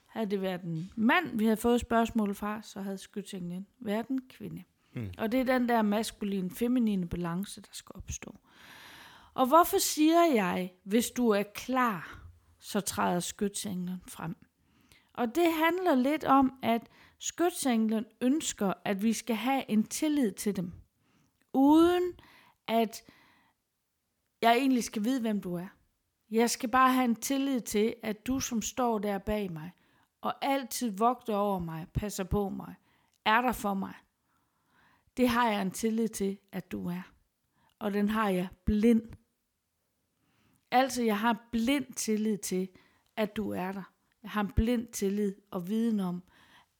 Havde 0.07 0.31
det 0.31 0.43
været 0.43 0.62
en 0.62 0.93
mand, 0.97 1.38
vi 1.38 1.45
havde 1.45 1.57
fået 1.57 1.81
spørgsmål 1.81 2.35
fra, 2.35 2.62
så 2.62 2.81
havde 2.81 2.99
skytsenglen 2.99 3.66
været 3.78 4.09
en 4.09 4.28
kvinde. 4.28 4.64
Mm. 4.97 5.11
Og 5.19 5.33
det 5.33 5.41
er 5.41 5.45
den 5.45 5.69
der 5.69 5.83
maskuline, 5.83 6.50
feminine 6.50 7.09
balance, 7.09 7.61
der 7.61 7.69
skal 7.73 7.93
opstå. 7.95 8.35
Og 9.35 9.47
hvorfor 9.47 9.79
siger 9.79 10.25
jeg, 10.35 10.73
hvis 10.85 11.11
du 11.11 11.29
er 11.29 11.43
klar, 11.43 12.29
så 12.59 12.81
træder 12.81 13.21
skytsenglen 13.21 14.03
frem? 14.09 14.37
Og 15.15 15.35
det 15.35 15.53
handler 15.53 15.95
lidt 15.95 16.25
om, 16.25 16.53
at 16.62 16.88
skytsenglen 17.19 18.05
ønsker, 18.21 18.73
at 18.85 19.03
vi 19.03 19.12
skal 19.12 19.37
have 19.37 19.71
en 19.71 19.85
tillid 19.85 20.33
til 20.33 20.57
dem. 20.57 20.73
Uden 21.53 22.12
at 22.69 23.03
jeg 24.43 24.57
egentlig 24.57 24.85
skal 24.85 25.05
vide, 25.05 25.21
hvem 25.21 25.41
du 25.41 25.55
er. 25.55 25.67
Jeg 26.31 26.50
skal 26.50 26.69
bare 26.69 26.93
have 26.93 27.05
en 27.05 27.17
tillid 27.17 27.61
til, 27.61 27.95
at 28.03 28.26
du, 28.26 28.41
som 28.41 28.62
står 28.62 28.99
der 28.99 29.19
bag 29.19 29.53
mig, 29.53 29.71
og 30.21 30.45
altid 30.45 30.91
vogter 30.99 31.37
over 31.37 31.59
mig, 31.59 31.87
passer 31.95 32.25
på 32.25 32.49
mig, 32.49 32.75
er 33.25 33.41
der 33.41 33.53
for 33.53 33.75
mig. 33.75 33.95
Det 35.17 35.29
har 35.29 35.51
jeg 35.51 35.63
en 35.63 35.71
tillid 35.71 36.09
til, 36.09 36.39
at 36.53 36.73
du 36.73 36.89
er. 36.89 37.13
Og 37.79 37.93
den 37.93 38.09
har 38.09 38.29
jeg 38.29 38.49
blind. 38.65 39.03
Altså, 40.71 41.03
jeg 41.03 41.19
har 41.19 41.49
blind 41.53 41.95
tillid 41.95 42.39
til, 42.39 42.69
at 43.17 43.37
du 43.37 43.51
er 43.51 43.73
der. 43.73 43.93
Jeg 44.23 44.31
har 44.31 44.41
en 44.41 44.53
blind 44.53 44.87
tillid 44.87 45.35
og 45.51 45.69
viden 45.69 46.01
om, 46.01 46.23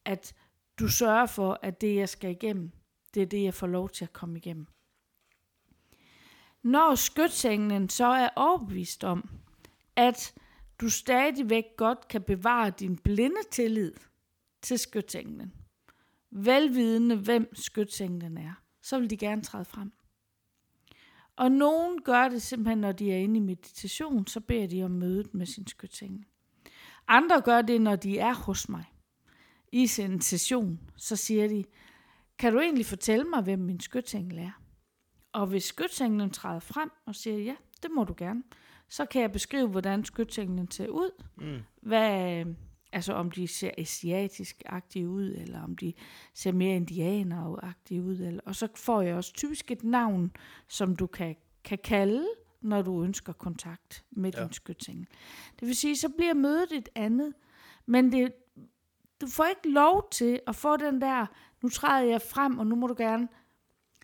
at 0.05 0.35
du 0.79 0.89
sørger 0.89 1.27
for, 1.27 1.59
at 1.63 1.81
det, 1.81 1.97
jeg 1.97 2.09
skal 2.09 2.31
igennem, 2.31 2.71
det 3.15 3.23
er 3.23 3.27
det, 3.27 3.43
jeg 3.43 3.55
får 3.55 3.67
lov 3.67 3.89
til 3.89 4.05
at 4.05 4.13
komme 4.13 4.39
igennem. 4.39 4.67
Når 6.63 6.95
skytsenglen 6.95 7.89
så 7.89 8.07
er 8.07 8.29
overbevist 8.37 9.05
om, 9.05 9.31
at 9.97 10.35
du 10.81 10.91
stadigvæk 10.91 11.65
godt 11.77 12.09
kan 12.09 12.23
bevare 12.23 12.71
din 12.71 12.97
blinde 12.97 13.43
tillid 13.51 13.93
til 14.63 14.79
skytsenglen, 14.79 15.53
velvidende 16.31 17.17
hvem 17.17 17.55
skytsenglen 17.55 18.39
er, 18.39 18.63
så 18.83 18.99
vil 18.99 19.11
de 19.11 19.17
gerne 19.17 19.43
træde 19.43 19.65
frem. 19.65 19.93
Og 21.37 21.53
nogen 21.53 22.03
gør 22.03 22.29
det 22.29 22.43
simpelthen, 22.43 22.79
når 22.79 22.93
de 22.93 23.13
er 23.13 23.17
inde 23.17 23.37
i 23.37 23.43
meditation, 23.43 24.27
så 24.27 24.41
beder 24.41 24.67
de 24.67 24.83
om 24.83 24.91
mødet 24.91 25.35
med 25.35 25.47
sin 25.47 25.67
skytsengel. 25.67 26.25
Andre 27.09 27.41
gør 27.41 27.63
det, 27.63 27.81
når 27.81 27.97
de 27.97 28.19
er 28.19 28.35
hos 28.35 28.69
mig 28.69 28.85
i 29.73 29.87
sin 29.87 30.21
session. 30.21 30.81
Så 30.97 31.17
siger 31.17 31.49
de, 31.49 31.65
kan 32.39 32.53
du 32.53 32.61
egentlig 32.61 32.87
fortælle 32.87 33.25
mig, 33.25 33.43
hvem 33.43 33.59
min 33.59 33.81
skytsengel 33.81 34.39
er? 34.39 34.63
Og 35.33 35.47
hvis 35.47 35.65
skytsenglen 35.65 36.31
træder 36.31 36.61
frem 36.61 36.91
og 37.07 37.15
siger, 37.15 37.39
ja, 37.39 37.55
det 37.83 37.91
må 37.91 38.05
du 38.05 38.15
gerne, 38.17 38.43
så 38.89 39.07
kan 39.07 39.23
jeg 39.23 39.33
beskrive, 39.33 39.69
hvordan 39.69 40.05
skytsenglen 40.05 40.71
ser 40.71 40.89
ud. 40.89 41.11
Mm. 41.37 41.59
Hvad, 41.83 42.45
altså 42.93 43.13
om 43.13 43.31
de 43.31 43.49
ser 43.49 43.71
asiatisk-agtige 43.79 45.09
ud, 45.09 45.25
eller 45.25 45.63
om 45.63 45.77
de 45.77 45.93
ser 46.35 46.53
mere 46.53 46.77
indianer-agtige 46.77 48.03
ud. 48.03 48.21
Eller, 48.21 48.41
og 48.45 48.55
så 48.55 48.69
får 48.75 49.03
jeg 49.03 49.15
også 49.15 49.33
typisk 49.33 49.71
et 49.71 49.85
navn, 49.85 50.33
som 50.69 50.97
du 50.97 51.07
kan, 51.07 51.37
kan 51.65 51.79
kalde, 51.85 52.27
når 52.61 52.83
du 52.83 53.03
ønsker 53.03 53.33
kontakt 53.33 54.05
med 54.11 54.33
ja. 54.37 54.43
din 54.43 54.53
skytsengel. 54.53 55.07
Det 55.61 55.69
vil 55.69 55.77
sige, 55.77 55.97
så 55.97 56.09
bliver 56.09 56.35
mødet 56.35 56.73
et 56.73 56.89
andet, 56.95 57.35
men 57.87 58.13
det, 58.13 58.33
du 59.21 59.27
får 59.27 59.45
ikke 59.45 59.71
lov 59.71 60.09
til 60.11 60.41
at 60.47 60.57
få 60.57 60.77
den 60.77 61.01
der, 61.01 61.27
nu 61.63 61.69
træder 61.69 62.11
jeg 62.11 62.23
frem, 62.23 62.59
og 62.59 62.67
nu 62.67 62.77
må 62.77 62.87
du 62.87 62.95
gerne 62.99 63.29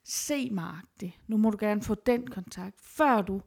se 0.04 0.50
mig 0.50 0.76
det. 1.00 1.12
Nu 1.26 1.36
må 1.36 1.50
du 1.50 1.56
gerne 1.60 1.82
få 1.82 1.94
den 1.94 2.26
kontakt, 2.26 2.80
før 2.80 3.22
du, 3.22 3.42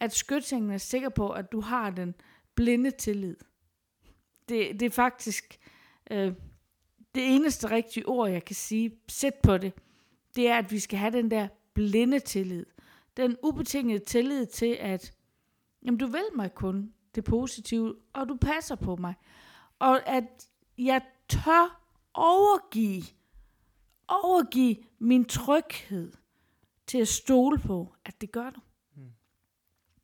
at 0.00 0.12
skytsenglen 0.12 0.72
er 0.72 0.78
sikker 0.78 1.08
på, 1.08 1.30
at 1.30 1.52
du 1.52 1.60
har 1.60 1.90
den 1.90 2.14
blinde 2.54 2.90
tillid. 2.90 3.36
Det, 4.48 4.80
det 4.80 4.86
er 4.86 4.90
faktisk 4.90 5.58
øh, 6.10 6.32
det 7.14 7.34
eneste 7.34 7.70
rigtige 7.70 8.08
ord, 8.08 8.30
jeg 8.30 8.44
kan 8.44 8.56
sige, 8.56 8.92
sæt 9.08 9.34
på 9.34 9.58
det, 9.58 9.72
det 10.36 10.48
er, 10.48 10.58
at 10.58 10.72
vi 10.72 10.78
skal 10.78 10.98
have 10.98 11.12
den 11.12 11.30
der 11.30 11.48
blinde 11.74 12.20
tillid. 12.20 12.66
Den 13.16 13.36
ubetingede 13.42 14.04
tillid 14.04 14.46
til, 14.46 14.76
at 14.80 15.14
jamen, 15.82 15.98
du 15.98 16.06
vil 16.06 16.24
mig 16.36 16.54
kun 16.54 16.92
det 17.14 17.24
positive, 17.24 17.94
og 18.12 18.28
du 18.28 18.36
passer 18.36 18.74
på 18.74 18.96
mig. 18.96 19.14
Og 19.78 20.08
at 20.08 20.48
jeg 20.78 21.02
tør 21.28 21.82
overgive, 22.14 23.02
overgive 24.08 24.76
min 24.98 25.24
tryghed 25.24 26.12
til 26.86 26.98
at 26.98 27.08
stole 27.08 27.58
på, 27.58 27.94
at 28.04 28.20
det 28.20 28.32
gør 28.32 28.50
du. 28.50 28.60
Mm. 28.96 29.10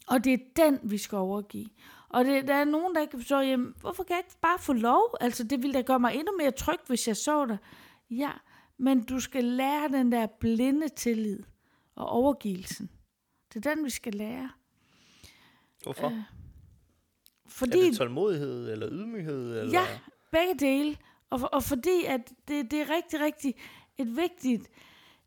Og 0.06 0.24
det 0.24 0.32
er 0.32 0.38
den, 0.56 0.78
vi 0.82 0.98
skal 0.98 1.18
overgive. 1.18 1.68
Og 2.12 2.24
det, 2.24 2.48
der 2.48 2.54
er 2.54 2.64
nogen, 2.64 2.94
der 2.94 3.00
ikke 3.00 3.16
forstå, 3.18 3.38
jamen, 3.38 3.74
hvorfor 3.80 4.02
kan 4.02 4.16
jeg 4.16 4.24
ikke 4.26 4.40
bare 4.40 4.58
få 4.58 4.72
lov? 4.72 5.16
Altså, 5.20 5.44
det 5.44 5.62
ville 5.62 5.74
da 5.74 5.80
gøre 5.80 6.00
mig 6.00 6.14
endnu 6.14 6.32
mere 6.38 6.50
tryg, 6.50 6.78
hvis 6.86 7.08
jeg 7.08 7.16
så 7.16 7.46
dig. 7.46 7.58
Ja, 8.10 8.30
men 8.78 9.04
du 9.04 9.20
skal 9.20 9.44
lære 9.44 9.88
den 9.88 10.12
der 10.12 10.26
blinde 10.26 10.88
tillid 10.88 11.42
og 11.94 12.08
overgivelsen. 12.08 12.90
Det 13.54 13.66
er 13.66 13.74
den, 13.74 13.84
vi 13.84 13.90
skal 13.90 14.14
lære. 14.14 14.50
Hvorfor? 15.82 16.06
Øh, 16.06 16.16
fordi, 17.46 17.78
er 17.78 17.82
det 17.82 17.96
tålmodighed 17.96 18.72
eller 18.72 18.88
ydmyghed? 18.92 19.60
Eller? 19.60 19.80
Ja, 19.80 19.86
begge 20.30 20.54
dele. 20.54 20.96
Og, 21.30 21.40
og 21.52 21.62
fordi 21.62 22.04
at 22.04 22.32
det, 22.48 22.70
det 22.70 22.80
er 22.80 22.90
rigtig, 22.90 23.20
rigtig 23.20 23.54
et 23.98 24.16
vigtigt 24.16 24.68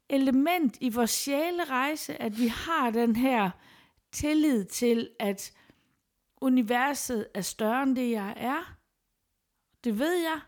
element 0.10 0.78
i 0.82 0.90
vores 0.90 1.12
sjælerejse, 1.12 2.22
at 2.22 2.40
vi 2.40 2.48
har 2.48 2.90
den 2.90 3.16
her 3.16 3.50
tillid 4.12 4.66
til, 4.66 5.10
at 5.20 5.52
universet 6.46 7.28
er 7.34 7.42
større 7.42 7.84
end 7.84 7.96
det, 7.96 8.12
jeg 8.12 8.34
er. 8.38 8.78
Det 9.84 10.00
ved 10.00 10.14
jeg. 10.14 10.40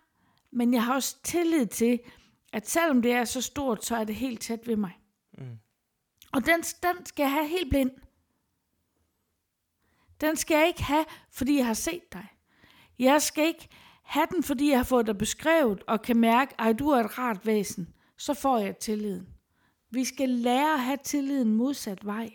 Men 0.51 0.73
jeg 0.73 0.83
har 0.83 0.93
også 0.93 1.17
tillid 1.23 1.65
til, 1.65 1.99
at 2.53 2.69
selvom 2.69 3.01
det 3.01 3.11
er 3.11 3.25
så 3.25 3.41
stort, 3.41 3.85
så 3.85 3.95
er 3.95 4.03
det 4.03 4.15
helt 4.15 4.41
tæt 4.41 4.67
ved 4.67 4.75
mig. 4.75 4.99
Mm. 5.37 5.57
Og 6.33 6.45
den, 6.45 6.61
den 6.61 7.05
skal 7.05 7.23
jeg 7.23 7.31
have 7.31 7.47
helt 7.47 7.69
blind. 7.69 7.91
Den 10.21 10.35
skal 10.35 10.57
jeg 10.57 10.67
ikke 10.67 10.83
have, 10.83 11.05
fordi 11.31 11.57
jeg 11.57 11.65
har 11.65 11.73
set 11.73 12.13
dig. 12.13 12.27
Jeg 12.99 13.21
skal 13.21 13.47
ikke 13.47 13.69
have 14.03 14.27
den, 14.31 14.43
fordi 14.43 14.69
jeg 14.69 14.79
har 14.79 14.83
fået 14.83 15.07
dig 15.07 15.17
beskrevet 15.17 15.83
og 15.87 16.01
kan 16.01 16.17
mærke, 16.17 16.61
at 16.61 16.79
du 16.79 16.89
er 16.89 16.99
et 16.99 17.17
rart 17.17 17.45
væsen. 17.45 17.93
Så 18.17 18.33
får 18.33 18.57
jeg 18.57 18.77
tilliden. 18.77 19.27
Vi 19.89 20.05
skal 20.05 20.29
lære 20.29 20.73
at 20.73 20.79
have 20.79 20.97
tilliden 21.03 21.53
modsat 21.55 22.05
vej. 22.05 22.29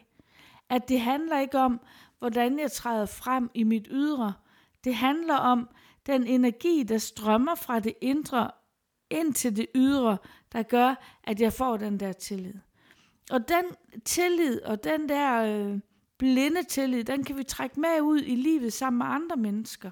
At 0.68 0.88
det 0.88 1.00
handler 1.00 1.40
ikke 1.40 1.58
om, 1.58 1.80
hvordan 2.22 2.58
jeg 2.58 2.72
træder 2.72 3.06
frem 3.06 3.50
i 3.54 3.62
mit 3.62 3.86
ydre. 3.90 4.34
Det 4.84 4.94
handler 4.94 5.34
om 5.34 5.68
den 6.06 6.26
energi, 6.26 6.82
der 6.82 6.98
strømmer 6.98 7.54
fra 7.54 7.80
det 7.80 7.94
indre 8.00 8.50
ind 9.10 9.34
til 9.34 9.56
det 9.56 9.66
ydre, 9.74 10.16
der 10.52 10.62
gør, 10.62 10.94
at 11.24 11.40
jeg 11.40 11.52
får 11.52 11.76
den 11.76 12.00
der 12.00 12.12
tillid. 12.12 12.54
Og 13.30 13.48
den 13.48 13.64
tillid 14.04 14.62
og 14.62 14.84
den 14.84 15.08
der 15.08 15.42
øh, 15.42 15.80
blinde 16.18 16.62
tillid, 16.62 17.04
den 17.04 17.24
kan 17.24 17.36
vi 17.36 17.44
trække 17.44 17.80
med 17.80 18.00
ud 18.00 18.20
i 18.20 18.34
livet 18.34 18.72
sammen 18.72 18.98
med 18.98 19.06
andre 19.06 19.36
mennesker. 19.36 19.90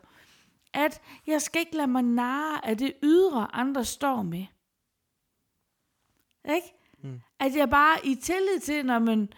At 0.73 1.01
jeg 1.27 1.43
skal 1.43 1.61
ikke 1.61 1.77
lade 1.77 1.89
mig 1.89 2.03
narre 2.03 2.67
af 2.67 2.79
det 2.79 2.93
ydre, 3.03 3.55
andre 3.55 3.85
står 3.85 4.23
med. 4.23 4.47
Ikke? 6.55 6.75
Mm. 7.03 7.21
At 7.41 7.57
jeg 7.57 7.71
bare 7.71 8.07
i 8.07 8.15
tillid 8.15 8.61
til, 8.61 8.87
når 8.87 8.99
man, 8.99 9.33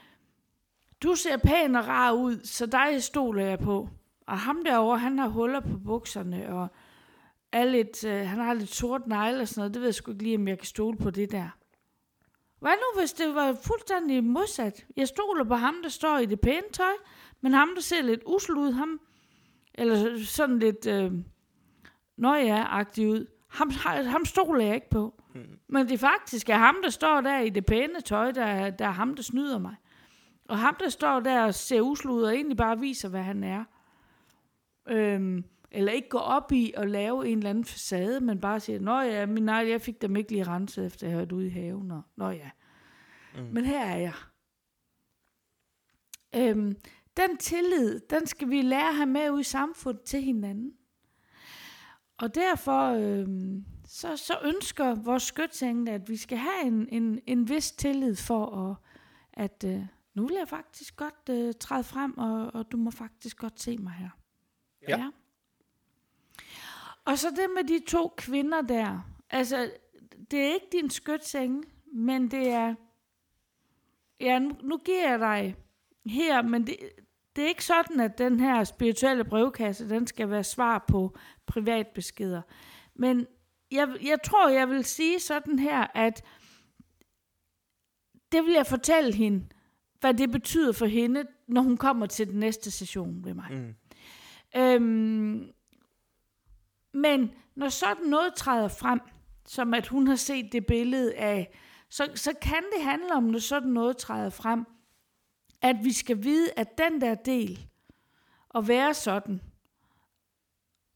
du 1.02 1.14
ser 1.14 1.37
pæn 1.37 1.76
og 1.76 1.88
rar 1.88 2.12
ud, 2.12 2.40
så 2.44 2.66
dig 2.66 3.02
stoler 3.02 3.44
jeg 3.44 3.59
på. 3.59 3.88
Og 4.26 4.38
ham 4.38 4.64
derovre, 4.64 4.99
han 4.99 5.18
har 5.18 5.28
huller 5.28 5.61
på 5.61 5.78
bukserne, 5.85 6.54
og 6.54 6.68
er 7.52 7.64
lidt, 7.64 8.04
øh, 8.04 8.26
han 8.26 8.38
har 8.38 8.54
lidt 8.54 8.75
sort 8.75 9.06
negle 9.06 9.40
og 9.40 9.49
sådan 9.49 9.61
noget. 9.61 9.75
Det 9.75 9.80
ved 9.80 9.88
jeg 9.88 9.94
sgu 9.94 10.11
ikke 10.11 10.23
lige, 10.23 10.37
om 10.37 10.49
jeg 10.49 10.59
kan 10.59 10.66
stole 10.66 10.97
på 10.99 11.11
det 11.11 11.32
der. 11.32 11.49
Hvad 12.61 12.73
nu, 12.73 13.00
hvis 13.00 13.12
det 13.12 13.35
var 13.35 13.59
fuldstændig 13.64 14.25
modsat? 14.25 14.87
Jeg 14.97 15.09
stoler 15.09 15.44
på 15.44 15.54
ham, 15.54 15.75
der 15.82 15.88
står 15.88 16.18
i 16.18 16.26
det 16.26 16.40
pæne 16.40 16.71
tøj, 16.73 16.92
men 17.40 17.52
ham, 17.52 17.68
der 17.75 17.82
ser 17.82 18.02
lidt 18.02 18.21
usel 18.26 18.54
ud, 18.54 18.73
ham, 18.73 19.00
eller 19.75 20.25
sådan 20.25 20.59
lidt, 20.59 20.87
øh, 20.87 21.12
nøje-agtig 22.16 23.09
ud, 23.09 23.26
ham, 23.49 23.71
ham 24.06 24.25
stoler 24.25 24.64
jeg 24.64 24.75
ikke 24.75 24.90
på. 24.90 25.23
Mm. 25.35 25.59
Men 25.68 25.88
det 25.88 26.00
faktisk 26.00 26.49
er 26.49 26.56
ham, 26.56 26.76
der 26.82 26.90
står 26.90 27.21
der 27.21 27.38
i 27.38 27.50
det 27.50 27.66
pæne 27.66 28.00
tøj, 28.00 28.30
der, 28.30 28.71
der 28.71 28.87
er 28.87 28.90
ham, 28.90 29.14
der 29.14 29.23
snyder 29.23 29.59
mig. 29.59 29.76
Og 30.52 30.59
ham, 30.59 30.76
der 30.80 30.88
står 30.88 31.21
der 31.21 31.44
og 31.44 31.54
ser 31.54 31.80
usel 31.80 32.11
ud, 32.11 32.23
og 32.23 32.35
egentlig 32.35 32.56
bare 32.56 32.78
viser, 32.78 33.09
hvad 33.09 33.23
han 33.23 33.44
er. 33.44 33.64
Øhm, 34.88 35.44
eller 35.71 35.92
ikke 35.92 36.09
gå 36.09 36.18
op 36.18 36.52
i 36.52 36.73
at 36.76 36.90
lave 36.90 37.28
en 37.28 37.38
eller 37.38 37.50
anden 37.50 37.64
facade, 37.64 38.21
men 38.21 38.40
bare 38.40 38.61
sige, 38.61 38.78
nå 38.78 39.00
ja, 39.00 39.26
min 39.26 39.42
nej, 39.42 39.68
jeg 39.68 39.80
fik 39.80 40.02
dem 40.02 40.16
ikke 40.16 40.30
lige 40.30 40.44
renset, 40.44 40.87
efter 40.87 41.06
jeg 41.06 41.16
hørte 41.16 41.35
ude 41.35 41.47
i 41.47 41.50
haven, 41.50 41.90
og 41.90 42.02
nå 42.16 42.30
ja. 42.30 42.50
Mm. 43.37 43.42
Men 43.42 43.64
her 43.64 43.85
er 43.85 43.97
jeg. 43.97 44.12
Øhm, 46.37 46.76
den 47.16 47.37
tillid, 47.37 48.00
den 48.11 48.26
skal 48.26 48.50
vi 48.50 48.62
lære 48.62 48.88
at 48.88 48.97
have 48.97 49.06
med 49.06 49.30
ud 49.30 49.40
i 49.40 49.42
samfundet 49.42 50.02
til 50.02 50.23
hinanden. 50.23 50.73
Og 52.18 52.35
derfor 52.35 52.92
øhm, 52.92 53.64
så, 53.87 54.16
så 54.16 54.35
ønsker 54.44 54.94
vores 54.94 55.23
skytsengel, 55.23 55.88
at 55.88 56.09
vi 56.09 56.16
skal 56.16 56.38
have 56.38 56.62
en, 56.62 56.88
en, 56.88 57.21
en 57.26 57.49
vis 57.49 57.73
tillid 57.73 58.16
for, 58.16 58.71
at, 58.71 58.76
at 59.44 59.64
øh, 59.75 59.87
nu 60.14 60.26
vil 60.26 60.37
jeg 60.38 60.49
faktisk 60.49 60.97
godt 60.97 61.28
øh, 61.31 61.54
træde 61.61 61.85
frem, 61.85 62.19
og, 62.19 62.50
og 62.54 62.73
du 62.73 62.76
må 62.76 62.90
faktisk 62.90 63.37
godt 63.37 63.61
se 63.61 63.78
mig 63.78 63.92
her. 63.92 64.11
Ja. 64.88 64.99
ja. 64.99 65.11
Og 67.04 67.19
så 67.19 67.31
det 67.31 67.47
med 67.54 67.64
de 67.64 67.85
to 67.87 68.14
kvinder 68.16 68.61
der. 68.61 69.00
Altså, 69.31 69.71
det 70.31 70.40
er 70.40 70.54
ikke 70.54 70.69
din 70.73 70.90
skytsengel, 70.90 71.64
men 71.92 72.31
det 72.31 72.49
er... 72.49 72.75
Ja, 74.21 74.38
nu, 74.38 74.57
nu 74.62 74.78
giver 74.78 75.11
jeg 75.11 75.19
dig 75.19 75.57
her, 76.07 76.42
men 76.42 76.66
det, 76.66 76.76
det 77.37 77.45
er 77.45 77.49
ikke 77.49 77.64
sådan, 77.64 78.00
at 78.00 78.19
den 78.19 78.40
her 78.40 78.64
spirituelle 78.64 79.25
brevkasse, 79.25 79.88
den 79.88 80.07
skal 80.07 80.31
være 80.31 80.45
svar 80.45 80.85
på 80.88 81.16
privatbeskeder. 81.47 82.42
Men 82.95 83.26
jeg, 83.71 83.97
jeg 84.02 84.23
tror, 84.25 84.49
jeg 84.49 84.69
vil 84.69 84.85
sige 84.85 85.21
sådan 85.21 85.59
her, 85.59 85.87
at 85.95 86.25
det 88.33 88.45
vil 88.45 88.52
jeg 88.52 88.66
fortælle 88.66 89.14
hende, 89.14 89.47
hvad 90.02 90.14
det 90.14 90.30
betyder 90.30 90.73
for 90.73 90.87
hende, 90.87 91.25
når 91.49 91.61
hun 91.61 91.76
kommer 91.76 92.06
til 92.06 92.28
den 92.28 92.40
næste 92.40 92.71
session 92.71 93.25
ved 93.25 93.35
mig. 93.35 93.49
Mm. 93.50 93.75
Øhm, 94.56 95.52
men 96.92 97.30
når 97.56 97.68
sådan 97.68 98.06
noget 98.06 98.35
træder 98.35 98.68
frem, 98.68 99.00
som 99.47 99.75
at 99.75 99.88
hun 99.88 100.06
har 100.06 100.16
set 100.16 100.52
det 100.52 100.66
billede 100.66 101.14
af, 101.14 101.59
så, 101.88 102.11
så 102.14 102.32
kan 102.42 102.62
det 102.76 102.85
handle 102.85 103.14
om, 103.14 103.23
når 103.23 103.38
sådan 103.38 103.71
noget 103.71 103.97
træder 103.97 104.30
frem, 104.30 104.66
at 105.62 105.76
vi 105.82 105.92
skal 105.92 106.23
vide, 106.23 106.52
at 106.56 106.78
den 106.78 107.00
der 107.00 107.14
del, 107.14 107.66
at 108.54 108.68
være 108.68 108.94
sådan, 108.94 109.40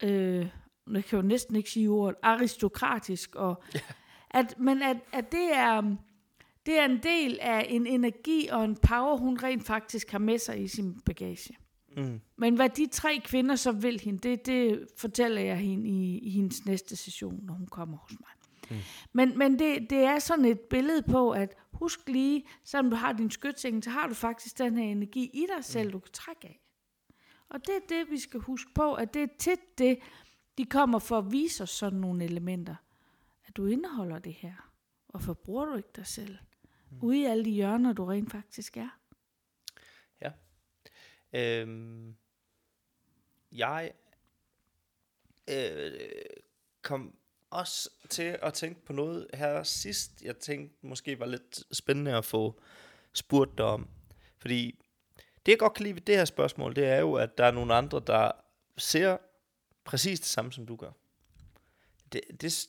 øh, 0.02 0.48
jeg 0.92 1.04
kan 1.04 1.18
jo 1.18 1.22
næsten 1.22 1.56
ikke 1.56 1.70
sige 1.70 1.88
ordet, 1.88 2.16
aristokratisk, 2.22 3.34
og, 3.34 3.62
ja. 3.75 3.80
at, 4.30 4.58
men 4.58 4.82
at, 4.82 4.96
at 5.12 5.32
det 5.32 5.54
er, 5.54 5.96
det 6.66 6.78
er 6.78 6.85
en 6.85 7.02
del 7.02 7.38
af 7.40 7.66
en 7.68 7.87
energi 7.87 8.49
og 8.49 8.64
en 8.64 8.76
power, 8.76 9.16
hun 9.16 9.38
rent 9.42 9.66
faktisk 9.66 10.11
har 10.11 10.18
med 10.18 10.38
sig 10.38 10.62
i 10.62 10.68
sin 10.68 11.00
bagage. 11.00 11.56
Mm. 11.96 12.20
Men 12.37 12.54
hvad 12.54 12.68
de 12.68 12.87
tre 12.87 13.20
kvinder 13.25 13.56
så 13.56 13.73
vil 13.73 14.00
hende, 14.00 14.18
det, 14.28 14.46
det 14.46 14.88
fortæller 14.96 15.40
jeg 15.40 15.58
hende 15.58 15.88
i, 15.88 16.18
i 16.18 16.30
hendes 16.30 16.66
næste 16.66 16.96
session, 16.96 17.40
når 17.42 17.54
hun 17.54 17.66
kommer 17.66 17.96
hos 17.96 18.12
mig. 18.20 18.30
Mm. 18.70 18.76
Men, 19.12 19.38
men 19.38 19.58
det, 19.58 19.90
det 19.90 19.99
er 19.99 20.18
sådan 20.18 20.44
et 20.44 20.61
billede 20.61 21.02
på, 21.02 21.30
at 21.30 21.54
husk 21.73 22.08
lige, 22.08 22.44
selvom 22.64 22.90
du 22.90 22.96
har 22.96 23.12
din 23.12 23.30
skytseng, 23.30 23.85
så 23.85 23.90
har 23.90 24.06
du 24.06 24.14
faktisk 24.14 24.58
den 24.58 24.76
her 24.76 24.85
energi 24.85 25.30
i 25.35 25.46
dig 25.56 25.64
selv, 25.64 25.87
mm. 25.87 25.92
du 25.92 25.99
kan 25.99 26.12
trække 26.12 26.46
af. 26.49 26.61
Og 27.49 27.66
det 27.66 27.75
er 27.75 27.96
det, 27.96 28.11
vi 28.11 28.18
skal 28.18 28.40
huske 28.40 28.70
på, 28.75 28.94
at 28.94 29.14
det 29.14 29.23
er 29.23 29.28
tit 29.38 29.78
det, 29.78 29.99
de 30.58 30.64
kommer 30.64 30.99
for 30.99 31.18
at 31.18 31.32
vise 31.32 31.62
os 31.62 31.70
sådan 31.70 31.99
nogle 31.99 32.25
elementer. 32.25 32.75
At 33.46 33.56
du 33.56 33.66
indeholder 33.66 34.18
det 34.18 34.32
her. 34.32 34.70
Hvorfor 35.08 35.35
bruger 35.35 35.64
du 35.64 35.76
ikke 35.76 35.88
dig 35.96 36.06
selv? 36.06 36.37
Mm. 36.90 36.99
Ude 37.02 37.21
i 37.21 37.25
alle 37.25 37.45
de 37.45 37.50
hjørner, 37.50 37.93
du 37.93 38.05
rent 38.05 38.31
faktisk 38.31 38.76
er. 38.76 38.99
Ja. 40.21 40.33
Øhm, 41.33 42.16
jeg 43.52 43.93
øh, 45.50 46.00
kom 46.83 47.14
også 47.50 47.90
til 48.09 48.38
at 48.43 48.55
tænke 48.55 48.85
på 48.85 48.93
noget 48.93 49.26
her 49.35 49.62
sidst, 49.62 50.23
jeg 50.23 50.37
tænkte 50.37 50.87
måske 50.87 51.19
var 51.19 51.26
lidt 51.26 51.76
spændende 51.76 52.16
at 52.16 52.25
få 52.25 52.61
spurgt 53.12 53.59
dig 53.59 53.66
om. 53.66 53.88
Fordi 54.38 54.85
det 55.47 55.52
jeg 55.52 55.59
godt 55.59 55.75
kan 55.75 55.83
lide 55.83 55.95
ved 55.95 56.02
det 56.02 56.16
her 56.16 56.25
spørgsmål, 56.25 56.76
det 56.76 56.87
er 56.87 56.99
jo, 56.99 57.14
at 57.14 57.38
der 57.38 57.45
er 57.45 57.50
nogle 57.50 57.75
andre, 57.75 58.02
der 58.07 58.33
ser 58.78 59.16
præcis 59.85 60.21
det 60.21 60.28
samme, 60.28 60.52
som 60.52 60.66
du 60.66 60.76
gør. 60.76 60.90
Det, 62.12 62.21
det, 62.40 62.69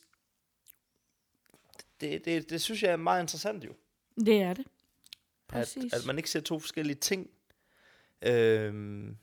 det, 2.00 2.24
det, 2.24 2.50
det 2.50 2.62
synes 2.62 2.82
jeg 2.82 2.92
er 2.92 2.96
meget 2.96 3.22
interessant 3.22 3.64
jo. 3.64 3.74
Det 4.26 4.42
er 4.42 4.54
det. 4.54 4.66
Præcis. 5.48 5.92
At, 5.92 6.00
at 6.00 6.06
man 6.06 6.16
ikke 6.16 6.30
ser 6.30 6.40
to 6.40 6.58
forskellige 6.58 6.96
ting. 6.96 7.30
Øhm, 8.22 9.16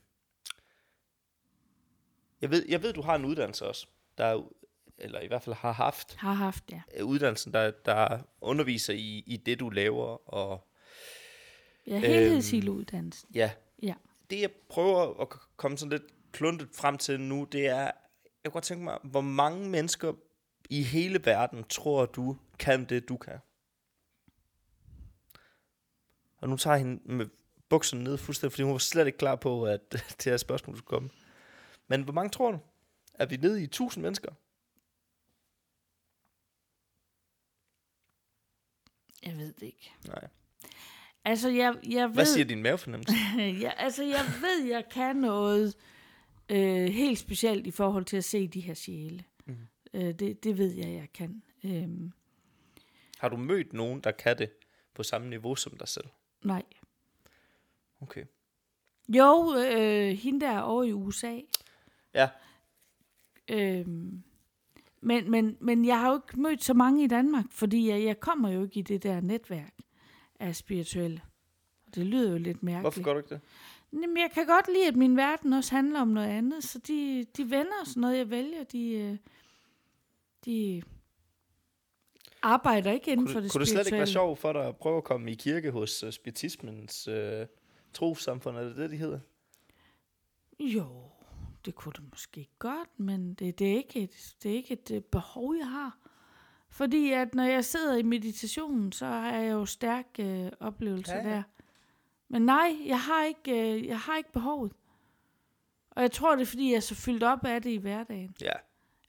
jeg, 2.42 2.52
ved, 2.52 2.66
jeg 2.70 2.84
ved, 2.84 2.94
du 2.94 3.02
har 3.02 3.16
en 3.16 3.26
uddannelse 3.26 3.66
også, 3.66 3.88
der 4.18 4.26
er, 4.26 4.50
eller 4.98 5.20
i 5.20 5.28
hvert 5.28 5.42
fald 5.42 5.56
har 5.56 5.72
haft. 5.72 6.16
Har 6.16 6.34
haft, 6.34 6.64
ja. 6.72 6.82
Øh, 6.98 7.06
uddannelsen, 7.06 7.54
der, 7.54 7.72
der 7.72 8.20
underviser 8.42 8.94
i, 8.94 9.24
i 9.28 9.38
det, 9.38 9.60
du 9.60 9.70
laver. 9.70 10.34
Og, 10.34 10.68
ja, 11.88 12.00
helhedsiluddannelsen. 12.00 13.30
Øhm, 13.30 13.36
ja. 13.36 13.52
ja. 13.84 13.94
Det, 14.30 14.42
jeg 14.42 14.52
prøver 14.70 15.22
at 15.22 15.30
komme 15.56 15.78
sådan 15.78 15.92
lidt 15.92 16.32
kluntet 16.32 16.70
frem 16.74 16.98
til 16.98 17.20
nu, 17.20 17.44
det 17.44 17.68
er, 17.68 17.84
jeg 17.84 17.92
kunne 18.46 18.52
godt 18.52 18.64
tænke 18.64 18.84
mig, 18.84 18.98
hvor 19.04 19.22
mange 19.22 19.70
mennesker 19.70 20.14
i 20.70 20.84
hele 20.84 21.26
verden 21.26 21.64
tror 21.64 22.06
du 22.06 22.38
kan 22.60 22.86
det, 22.86 23.10
du 23.10 23.18
kan? 23.18 23.40
Og 26.38 26.50
nu 26.50 26.58
tager 26.58 26.78
hende 26.78 27.02
med 27.06 27.26
bukserne 27.70 28.04
ned 28.04 28.18
fuldstændig, 28.18 28.52
fordi 28.52 28.64
hun 28.64 28.72
var 28.72 28.78
slet 28.78 29.08
ikke 29.08 29.18
klar 29.18 29.36
på, 29.36 29.66
at 29.66 29.92
det 29.92 30.24
her 30.26 30.38
spørgsmål 30.38 30.78
skulle 30.78 30.88
komme. 30.88 31.10
Men 31.88 32.02
hvor 32.02 32.14
mange 32.14 32.30
tror 32.30 32.52
du? 32.52 32.60
Er 33.14 33.26
vi 33.26 33.38
nede 33.38 33.62
i 33.62 33.64
1000 33.64 34.02
mennesker? 34.02 34.32
Jeg 39.26 39.38
ved 39.38 39.54
det 39.54 39.66
ikke. 39.66 39.94
Nej. 40.08 40.28
Altså, 41.26 41.50
jeg, 41.50 41.76
jeg 41.90 42.08
ved... 42.08 42.16
Hvad 42.16 42.26
siger 42.26 42.46
din 42.46 42.64
mavefornemmelse? 42.64 43.14
ja, 43.66 43.72
altså, 43.78 44.04
jeg 44.04 44.26
ved, 44.42 44.68
jeg 44.68 44.86
kan 44.92 45.16
noget 45.16 45.76
øh, 46.50 46.90
helt 46.90 47.20
specielt 47.20 47.68
i 47.68 47.72
forhold 47.72 48.06
til 48.06 48.18
at 48.18 48.24
se 48.24 48.48
de 48.48 48.60
her 48.60 48.74
sjæle. 48.74 49.24
Mm. 49.46 49.68
Øh, 49.94 50.14
det, 50.14 50.44
det 50.44 50.58
ved 50.58 50.74
jeg, 50.74 50.94
jeg 50.94 51.08
kan. 51.14 51.44
Øhm. 51.64 52.12
Har 53.18 53.30
du 53.30 53.38
mødt 53.38 53.74
nogen, 53.74 54.02
der 54.02 54.12
kan 54.12 54.38
det 54.38 54.52
på 54.94 55.04
samme 55.04 55.30
niveau 55.30 55.56
som 55.56 55.78
dig 55.78 55.88
selv? 55.88 56.08
Nej. 56.46 56.64
Okay. 58.02 58.26
Jo, 59.10 59.56
øh, 59.58 60.18
hende 60.18 60.46
der 60.46 60.60
over 60.60 60.84
i 60.84 60.94
USA. 60.94 61.40
Ja. 62.14 62.30
Øhm, 63.48 64.24
men, 65.02 65.32
men, 65.32 65.58
men 65.60 65.86
jeg 65.86 66.00
har 66.00 66.10
jo 66.10 66.16
ikke 66.16 66.42
mødt 66.42 66.64
så 66.64 66.74
mange 66.74 67.04
i 67.04 67.08
Danmark, 67.08 67.46
fordi 67.52 67.90
jeg, 67.90 68.04
jeg 68.04 68.20
kommer 68.20 68.50
jo 68.50 68.64
ikke 68.64 68.80
i 68.80 68.84
det 68.84 69.04
der 69.04 69.22
netværk 69.22 69.74
af 70.40 70.56
spirituelle. 70.56 71.22
Det 71.96 72.06
lyder 72.06 72.32
jo 72.32 72.38
lidt 72.38 72.64
mærkeligt. 72.64 72.82
Hvorfor 72.82 73.04
gør 73.04 73.14
du 73.14 73.20
ikke 73.20 73.30
det? 73.30 73.42
Jamen, 73.94 74.18
jeg 74.18 74.32
kan 74.34 74.46
godt 74.46 74.68
lide, 74.68 74.88
at 74.88 74.96
min 74.96 75.18
verden 75.18 75.54
også 75.54 75.76
handler 75.76 76.02
om 76.02 76.08
noget 76.08 76.28
andet, 76.28 76.64
så 76.64 76.80
de, 76.80 77.26
de 77.38 77.52
venner 77.52 77.86
sådan 77.86 78.02
noget, 78.02 78.18
jeg 78.18 78.30
vælger, 78.30 78.64
de, 78.64 78.92
øh, 78.92 79.18
de 80.46 80.84
arbejder 82.42 82.92
ikke 82.92 83.12
inden 83.12 83.26
kunne, 83.26 83.34
for 83.34 83.40
det 83.40 83.52
Kunne 83.52 83.60
det 83.60 83.68
slet 83.68 83.88
ikke 83.88 83.98
være 83.98 84.08
sjovt 84.08 84.40
for 84.40 84.54
dig 84.54 84.68
at 84.68 84.78
prøve 84.78 84.98
at 84.98 85.04
komme 85.04 85.32
i 85.32 85.36
kirke 85.36 85.72
hos 85.72 86.04
uh, 86.04 86.10
spiritismens 86.10 87.08
uh, 87.08 87.48
trosamfund, 87.94 88.58
er 88.58 88.64
det 88.64 88.78
det, 88.78 88.90
de 88.90 88.98
hedder? 88.98 89.20
Jo, 90.60 90.88
det 91.66 91.76
kunne 91.76 91.94
det 91.94 92.04
måske 92.12 92.48
godt, 92.60 93.00
men 93.00 93.34
det, 93.34 93.60
det, 93.60 93.72
er 93.72 93.76
ikke 93.76 94.02
et, 94.02 94.36
det 94.44 94.52
er 94.52 94.56
ikke 94.56 94.74
et 94.74 94.92
uh, 94.92 95.02
behov, 95.12 95.56
jeg 95.56 95.70
har. 95.70 95.98
Fordi 96.70 97.12
at 97.12 97.36
når 97.36 97.44
jeg 97.44 97.66
sidder 97.66 97.98
i 97.98 98.04
meditationen, 98.04 98.92
så 98.92 99.06
har 99.06 99.38
jeg 99.38 99.52
jo 99.52 99.66
stærk 99.66 100.06
uh, 100.20 100.48
oplevelse 100.60 101.14
ja, 101.14 101.28
ja. 101.28 101.30
der. 101.30 101.44
Men 102.28 102.42
nej, 102.42 102.78
jeg 102.86 103.02
har 103.02 103.26
ikke, 103.26 103.76
uh, 103.76 103.88
jeg 103.88 104.00
har 104.00 104.18
ikke 104.18 104.32
behovet. 104.32 104.72
Og 105.92 106.02
jeg 106.02 106.12
tror, 106.12 106.36
det 106.36 106.42
er, 106.42 106.46
fordi 106.46 106.70
jeg 106.70 106.76
er 106.76 106.80
så 106.80 106.96
fyldt 106.96 107.24
op 107.24 107.46
af 107.46 107.62
det 107.62 107.70
i 107.70 107.78
hverdagen. 107.78 108.36
Ja. 108.42 108.52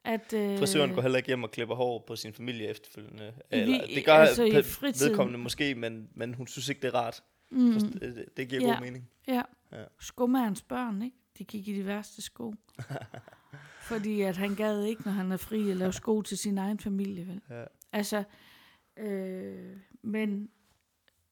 At, 0.06 0.32
øh, 0.32 0.58
Frisøren 0.58 0.94
går 0.94 1.02
heller 1.02 1.16
ikke 1.16 1.26
hjem 1.26 1.42
og 1.42 1.50
klipper 1.50 1.74
hår 1.74 2.04
på 2.06 2.16
sin 2.16 2.32
familie 2.32 2.68
efterfølgende. 2.68 3.32
Eller, 3.50 3.86
vi, 3.86 3.94
det 3.94 4.04
gør 4.04 4.14
altså 4.14 4.44
i 4.44 4.54
vedkommende 4.80 5.38
måske, 5.38 5.74
men, 5.74 6.08
men 6.14 6.34
hun 6.34 6.46
synes 6.46 6.68
ikke, 6.68 6.82
det 6.82 6.88
er 6.88 6.94
rart. 6.94 7.22
Mm. 7.50 7.72
det, 7.72 8.02
det, 8.02 8.24
det 8.36 8.48
giver 8.48 8.62
ja. 8.62 8.72
god 8.72 8.80
mening. 8.80 9.10
Ja. 9.28 9.42
ja. 9.72 9.84
Skomagerens 10.00 10.62
børn, 10.62 11.02
ikke? 11.02 11.16
De 11.38 11.44
gik 11.44 11.68
i 11.68 11.74
de 11.74 11.86
værste 11.86 12.22
sko. 12.22 12.54
Fordi 13.88 14.20
at 14.20 14.36
han 14.36 14.54
gad 14.54 14.84
ikke, 14.84 15.02
når 15.04 15.12
han 15.12 15.32
er 15.32 15.36
fri, 15.36 15.70
at 15.70 15.76
lave 15.76 15.92
sko 15.92 16.22
til 16.22 16.38
sin 16.38 16.58
egen 16.58 16.78
familie, 16.78 17.26
vel? 17.26 17.40
Ja. 17.50 17.64
Altså, 17.92 18.24
øh, 18.96 19.76
men, 20.02 20.48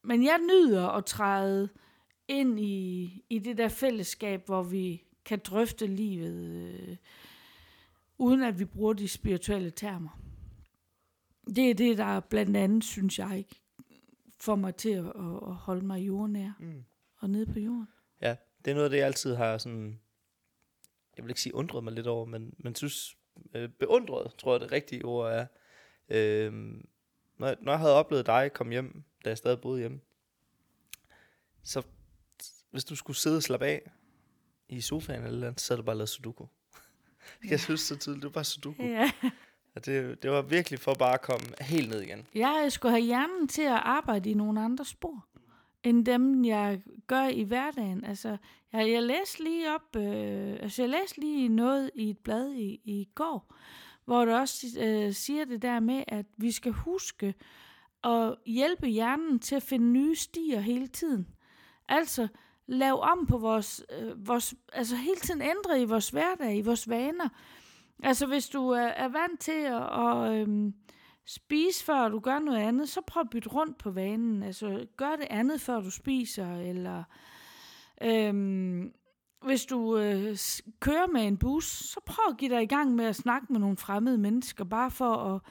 men 0.03 0.23
jeg 0.23 0.39
nyder 0.39 0.87
at 0.87 1.05
træde 1.05 1.69
ind 2.27 2.59
i, 2.59 3.11
i 3.29 3.39
det 3.39 3.57
der 3.57 3.67
fællesskab, 3.67 4.45
hvor 4.45 4.63
vi 4.63 5.03
kan 5.25 5.39
drøfte 5.45 5.87
livet, 5.87 6.45
øh, 6.45 6.97
uden 8.17 8.43
at 8.43 8.59
vi 8.59 8.65
bruger 8.65 8.93
de 8.93 9.07
spirituelle 9.07 9.69
termer. 9.69 10.19
Det 11.55 11.69
er 11.69 11.73
det, 11.73 11.97
der 11.97 12.19
blandt 12.19 12.57
andet, 12.57 12.83
synes 12.83 13.19
jeg, 13.19 13.37
ikke 13.37 13.61
får 14.39 14.55
mig 14.55 14.75
til 14.75 14.89
at, 14.89 15.05
at 15.05 15.55
holde 15.55 15.85
mig 15.85 16.07
jordnær 16.07 16.51
mm. 16.59 16.83
og 17.17 17.29
nede 17.29 17.45
på 17.45 17.59
jorden. 17.59 17.87
Ja, 18.21 18.35
det 18.65 18.71
er 18.71 18.75
noget 18.75 18.85
af 18.85 18.89
det, 18.89 18.97
jeg 18.97 19.05
altid 19.05 19.35
har 19.35 19.57
sådan, 19.57 19.99
jeg 21.17 21.23
vil 21.23 21.31
ikke 21.31 21.41
sige 21.41 21.55
undret 21.55 21.83
mig 21.83 21.93
lidt 21.93 22.07
over, 22.07 22.25
men, 22.25 22.53
men 22.57 22.75
synes, 22.75 23.17
øh, 23.53 23.69
beundret, 23.69 24.33
tror 24.37 24.53
jeg 24.53 24.61
det 24.61 24.71
rigtige 24.71 25.05
ord 25.05 25.31
er. 25.31 25.47
Øh, 26.09 26.53
når, 27.37 27.47
jeg, 27.47 27.57
når 27.61 27.71
jeg 27.71 27.79
havde 27.79 27.93
oplevet 27.93 28.25
dig 28.25 28.51
komme 28.53 28.73
hjem, 28.73 29.03
da 29.25 29.29
jeg 29.29 29.37
stadig 29.37 29.61
boede 29.61 29.79
hjemme, 29.79 29.99
så 31.63 31.83
hvis 32.71 32.85
du 32.85 32.95
skulle 32.95 33.17
sidde 33.17 33.37
og 33.37 33.43
slappe 33.43 33.65
af 33.65 33.91
i 34.69 34.81
sofaen 34.81 35.23
eller 35.23 35.47
andet, 35.47 35.61
så 35.61 35.73
havde 35.73 35.81
du 35.81 35.85
bare 35.85 35.95
lavet 35.95 36.09
sudoku. 36.09 36.45
Ja. 37.43 37.49
Jeg 37.51 37.59
synes 37.59 37.81
så 37.81 37.97
tydeligt, 37.97 38.21
det 38.21 38.29
var 38.29 38.33
bare 38.33 38.43
sudoku. 38.43 38.83
Ja. 38.83 39.11
Og 39.75 39.85
det, 39.85 40.23
det 40.23 40.31
var 40.31 40.41
virkelig 40.41 40.79
for 40.79 40.93
bare 40.93 41.13
at 41.13 41.21
komme 41.21 41.45
helt 41.61 41.89
ned 41.89 42.01
igen. 42.01 42.27
Jeg 42.35 42.67
skulle 42.69 42.91
have 42.91 43.03
hjernen 43.03 43.47
til 43.47 43.61
at 43.61 43.81
arbejde 43.83 44.29
i 44.29 44.33
nogle 44.33 44.61
andre 44.61 44.85
spor, 44.85 45.25
end 45.83 46.05
dem, 46.05 46.45
jeg 46.45 46.81
gør 47.07 47.27
i 47.27 47.43
hverdagen. 47.43 48.05
Altså, 48.05 48.37
jeg, 48.73 48.91
jeg 48.91 49.03
læste 49.03 49.43
lige 49.43 49.75
op, 49.75 49.95
øh, 49.95 50.57
altså 50.59 50.81
jeg 50.81 50.89
læste 50.89 51.19
lige 51.19 51.49
noget 51.49 51.91
i 51.95 52.09
et 52.09 52.17
blad 52.17 52.51
i, 52.51 52.81
i 52.83 53.07
går, 53.15 53.55
hvor 54.05 54.25
det 54.25 54.35
også 54.35 54.67
øh, 54.79 55.13
siger 55.13 55.45
det 55.45 55.61
der 55.61 55.79
med, 55.79 56.03
at 56.07 56.25
vi 56.37 56.51
skal 56.51 56.71
huske 56.71 57.33
at 58.03 58.35
hjælpe 58.45 58.87
hjernen 58.87 59.39
til 59.39 59.55
at 59.55 59.63
finde 59.63 59.85
nye 59.85 60.15
stier 60.15 60.59
hele 60.59 60.87
tiden. 60.87 61.27
Altså, 61.89 62.27
lave 62.67 62.99
om 62.99 63.25
på 63.25 63.37
vores, 63.37 63.85
øh, 63.99 64.27
vores, 64.27 64.55
altså 64.73 64.95
hele 64.95 65.15
tiden 65.15 65.41
ændre 65.41 65.81
i 65.81 65.85
vores 65.85 66.09
hverdag, 66.09 66.57
i 66.57 66.61
vores 66.61 66.89
vaner. 66.89 67.29
Altså 68.03 68.25
hvis 68.25 68.49
du 68.49 68.69
er, 68.69 68.87
er 68.87 69.07
vant 69.07 69.39
til 69.39 69.51
at, 69.51 69.89
og, 69.89 70.37
øh, 70.37 70.71
spise, 71.25 71.85
før 71.85 72.09
du 72.09 72.19
gør 72.19 72.39
noget 72.39 72.59
andet, 72.59 72.89
så 72.89 73.01
prøv 73.01 73.21
at 73.21 73.29
bytte 73.29 73.49
rundt 73.49 73.77
på 73.77 73.91
vanen. 73.91 74.43
Altså 74.43 74.87
gør 74.97 75.15
det 75.15 75.27
andet, 75.29 75.61
før 75.61 75.81
du 75.81 75.91
spiser, 75.91 76.55
eller 76.55 77.03
øh, 78.01 78.33
hvis 79.45 79.65
du 79.65 79.97
øh, 79.97 80.37
kører 80.79 81.07
med 81.07 81.27
en 81.27 81.37
bus, 81.37 81.65
så 81.65 81.99
prøv 82.05 82.25
at 82.29 82.37
give 82.37 82.55
dig 82.55 82.63
i 82.63 82.67
gang 82.67 82.95
med 82.95 83.05
at 83.05 83.15
snakke 83.15 83.47
med 83.49 83.59
nogle 83.59 83.77
fremmede 83.77 84.17
mennesker, 84.17 84.63
bare 84.63 84.91
for 84.91 85.15
at, 85.15 85.41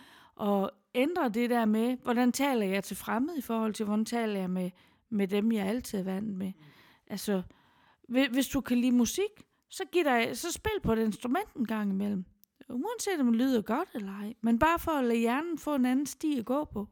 at 0.48 0.70
ændre 0.94 1.28
det 1.28 1.50
der 1.50 1.64
med, 1.64 1.96
hvordan 2.02 2.32
taler 2.32 2.66
jeg 2.66 2.84
til 2.84 2.96
fremmede 2.96 3.38
i 3.38 3.42
forhold 3.42 3.74
til, 3.74 3.86
hvordan 3.86 4.04
taler 4.04 4.40
jeg 4.40 4.50
med, 4.50 4.70
med 5.10 5.28
dem, 5.28 5.52
jeg 5.52 5.66
altid 5.66 5.98
er 5.98 6.02
vant 6.02 6.36
med. 6.36 6.52
Altså, 7.06 7.42
hvis 8.08 8.48
du 8.48 8.60
kan 8.60 8.78
lide 8.78 8.96
musik, 8.96 9.30
så, 9.68 9.84
giv 9.92 10.04
dig, 10.04 10.36
så 10.36 10.52
spil 10.52 10.80
på 10.82 10.92
et 10.92 10.98
instrument 10.98 11.54
en 11.54 11.66
gang 11.66 11.90
imellem. 11.90 12.24
Uanset 12.68 13.20
om 13.20 13.26
det 13.26 13.36
lyder 13.36 13.62
godt 13.62 13.88
eller 13.94 14.12
ej. 14.12 14.34
Men 14.40 14.58
bare 14.58 14.78
for 14.78 14.92
at 14.92 15.04
lade 15.04 15.18
hjernen 15.18 15.58
få 15.58 15.74
en 15.74 15.86
anden 15.86 16.06
sti 16.06 16.38
at 16.38 16.44
gå 16.44 16.64
på. 16.64 16.88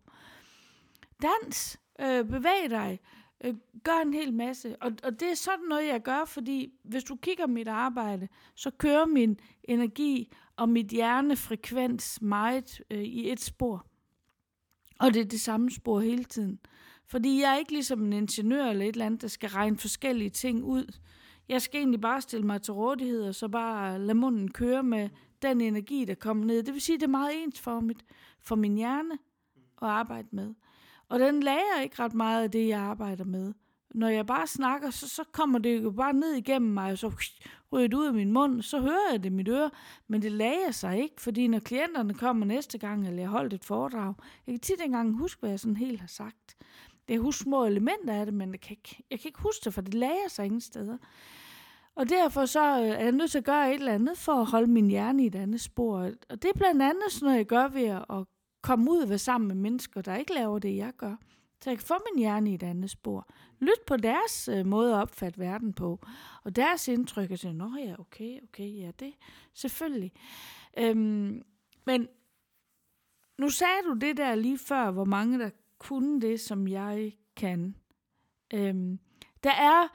Dans. 1.22 1.80
Øh, 2.00 2.24
bevæg 2.24 2.70
dig. 2.70 3.00
Øh, 3.44 3.54
gør 3.84 4.02
en 4.02 4.14
hel 4.14 4.34
masse. 4.34 4.76
Og, 4.82 4.92
og 5.02 5.20
det 5.20 5.30
er 5.30 5.34
sådan 5.34 5.64
noget, 5.68 5.86
jeg 5.86 6.02
gør, 6.02 6.24
fordi 6.24 6.72
hvis 6.84 7.04
du 7.04 7.16
kigger 7.16 7.46
mit 7.46 7.68
arbejde, 7.68 8.28
så 8.54 8.70
kører 8.70 9.06
min 9.06 9.38
energi 9.64 10.32
og 10.56 10.68
mit 10.68 10.86
hjernefrekvens 10.86 12.22
meget 12.22 12.82
øh, 12.90 13.02
i 13.02 13.32
et 13.32 13.40
spor. 13.40 13.86
Og 15.00 15.14
det 15.14 15.20
er 15.20 15.24
det 15.24 15.40
samme 15.40 15.70
spor 15.70 16.00
hele 16.00 16.24
tiden. 16.24 16.58
Fordi 17.12 17.40
jeg 17.40 17.52
er 17.52 17.56
ikke 17.56 17.72
ligesom 17.72 18.04
en 18.04 18.12
ingeniør 18.12 18.64
eller 18.64 18.84
et 18.84 18.92
eller 18.92 19.06
andet, 19.06 19.22
der 19.22 19.28
skal 19.28 19.48
regne 19.48 19.76
forskellige 19.76 20.30
ting 20.30 20.64
ud. 20.64 20.98
Jeg 21.48 21.62
skal 21.62 21.78
egentlig 21.78 22.00
bare 22.00 22.20
stille 22.20 22.46
mig 22.46 22.62
til 22.62 22.74
rådighed, 22.74 23.28
og 23.28 23.34
så 23.34 23.48
bare 23.48 23.98
lade 23.98 24.18
munden 24.18 24.50
køre 24.50 24.82
med 24.82 25.08
den 25.42 25.60
energi, 25.60 26.04
der 26.04 26.14
kommer 26.14 26.44
ned. 26.44 26.62
Det 26.62 26.74
vil 26.74 26.80
sige, 26.80 26.94
at 26.94 27.00
det 27.00 27.06
er 27.06 27.10
meget 27.10 27.42
ensformigt 27.42 28.04
for 28.40 28.56
min 28.56 28.74
hjerne 28.74 29.14
at 29.82 29.88
arbejde 29.88 30.28
med. 30.30 30.54
Og 31.08 31.20
den 31.20 31.42
lærer 31.42 31.80
ikke 31.82 32.02
ret 32.02 32.14
meget 32.14 32.42
af 32.42 32.50
det, 32.50 32.68
jeg 32.68 32.80
arbejder 32.80 33.24
med. 33.24 33.52
Når 33.94 34.08
jeg 34.08 34.26
bare 34.26 34.46
snakker, 34.46 34.90
så, 34.90 35.08
så 35.08 35.24
kommer 35.32 35.58
det 35.58 35.82
jo 35.82 35.90
bare 35.90 36.12
ned 36.12 36.32
igennem 36.32 36.70
mig, 36.70 36.92
og 36.92 36.98
så 36.98 37.12
ryger 37.72 37.88
det 37.88 37.96
ud 37.96 38.06
af 38.06 38.14
min 38.14 38.32
mund, 38.32 38.62
så 38.62 38.80
hører 38.80 39.12
jeg 39.12 39.22
det 39.22 39.30
i 39.30 39.32
mit 39.32 39.48
øre, 39.48 39.70
men 40.08 40.22
det 40.22 40.32
lager 40.32 40.70
sig 40.70 40.98
ikke, 41.02 41.20
fordi 41.20 41.46
når 41.46 41.58
klienterne 41.58 42.14
kommer 42.14 42.46
næste 42.46 42.78
gang, 42.78 43.06
eller 43.06 43.22
jeg 43.22 43.28
holdt 43.28 43.52
et 43.52 43.64
foredrag, 43.64 44.14
jeg 44.46 44.52
kan 44.52 44.60
tit 44.60 44.80
engang 44.80 45.18
huske, 45.18 45.40
hvad 45.40 45.50
jeg 45.50 45.60
sådan 45.60 45.76
helt 45.76 46.00
har 46.00 46.08
sagt. 46.08 46.56
Jeg 47.12 47.18
kan 47.18 47.24
huske 47.24 47.42
små 47.42 47.64
elementer 47.64 48.14
af 48.14 48.26
det, 48.26 48.34
men 48.34 48.52
jeg 48.52 48.60
kan, 48.60 48.70
ikke, 48.70 49.04
jeg 49.10 49.20
kan 49.20 49.28
ikke 49.28 49.40
huske 49.40 49.64
det, 49.64 49.74
for 49.74 49.80
det 49.80 49.94
lager 49.94 50.28
sig 50.28 50.44
ingen 50.44 50.60
steder. 50.60 50.98
Og 51.94 52.08
derfor 52.08 52.46
så 52.46 52.60
øh, 52.60 52.88
er 52.88 53.02
jeg 53.02 53.12
nødt 53.12 53.30
til 53.30 53.38
at 53.38 53.44
gøre 53.44 53.70
et 53.70 53.74
eller 53.74 53.94
andet 53.94 54.18
for 54.18 54.32
at 54.32 54.46
holde 54.46 54.66
min 54.66 54.90
hjerne 54.90 55.22
i 55.24 55.26
et 55.26 55.34
andet 55.34 55.60
spor. 55.60 55.98
Og 56.28 56.42
det 56.42 56.44
er 56.44 56.58
blandt 56.58 56.82
andet 56.82 57.02
sådan 57.08 57.26
noget, 57.26 57.38
jeg 57.38 57.46
gør 57.46 57.68
ved 57.68 57.84
at 57.84 58.26
komme 58.62 58.90
ud 58.90 59.02
og 59.02 59.08
være 59.08 59.18
sammen 59.18 59.48
med 59.48 59.56
mennesker, 59.56 60.00
der 60.02 60.16
ikke 60.16 60.34
laver 60.34 60.58
det, 60.58 60.76
jeg 60.76 60.92
gør. 60.96 61.16
Så 61.62 61.70
jeg 61.70 61.78
kan 61.78 61.86
få 61.86 61.94
min 62.12 62.18
hjerne 62.18 62.50
i 62.50 62.54
et 62.54 62.62
andet 62.62 62.90
spor. 62.90 63.28
Lyt 63.60 63.80
på 63.86 63.96
deres 63.96 64.48
øh, 64.48 64.66
måde 64.66 64.94
at 64.94 65.00
opfatte 65.00 65.38
verden 65.40 65.72
på. 65.72 66.00
Og 66.44 66.56
deres 66.56 66.88
indtryk 66.88 67.30
er 67.30 67.36
sådan, 67.36 67.56
nå 67.56 67.76
ja, 67.78 67.94
okay, 67.98 68.42
okay, 68.42 68.78
ja, 68.78 68.90
det 69.00 69.12
selvfølgelig. 69.54 70.12
Øhm, 70.78 71.42
men 71.86 72.08
nu 73.38 73.48
sagde 73.48 73.82
du 73.86 73.94
det 73.94 74.16
der 74.16 74.34
lige 74.34 74.58
før, 74.58 74.90
hvor 74.90 75.04
mange 75.04 75.38
der 75.38 75.50
kunne 75.82 76.20
det, 76.20 76.40
som 76.40 76.68
jeg 76.68 77.12
kan. 77.36 77.76
Øhm, 78.54 78.98
der 79.44 79.50
er 79.50 79.88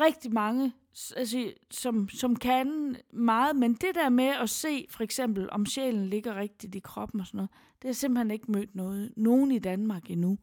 rigtig 0.00 0.32
mange, 0.32 0.72
altså, 1.16 1.52
som, 1.70 2.08
som 2.08 2.36
kan 2.36 2.96
meget, 3.12 3.56
men 3.56 3.74
det 3.74 3.94
der 3.94 4.08
med 4.08 4.28
at 4.42 4.50
se, 4.50 4.86
for 4.90 5.02
eksempel, 5.02 5.48
om 5.50 5.66
sjælen 5.66 6.06
ligger 6.06 6.34
rigtigt 6.34 6.74
i 6.74 6.80
kroppen 6.80 7.20
og 7.20 7.26
sådan 7.26 7.38
noget, 7.38 7.50
det 7.82 7.88
har 7.88 7.92
simpelthen 7.92 8.30
ikke 8.30 8.52
mødt 8.52 8.74
noget, 8.74 9.12
nogen 9.16 9.52
i 9.52 9.58
Danmark 9.58 10.10
endnu, 10.10 10.38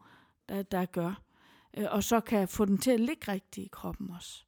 der, 0.49 0.63
der 0.63 0.85
gør. 0.85 1.21
Øh, 1.77 1.85
og 1.91 2.03
så 2.03 2.19
kan 2.19 2.47
få 2.47 2.65
den 2.65 2.77
til 2.77 2.91
at 2.91 2.99
ligge 2.99 3.31
rigtigt 3.31 3.65
i 3.65 3.69
kroppen 3.71 4.09
også. 4.15 4.43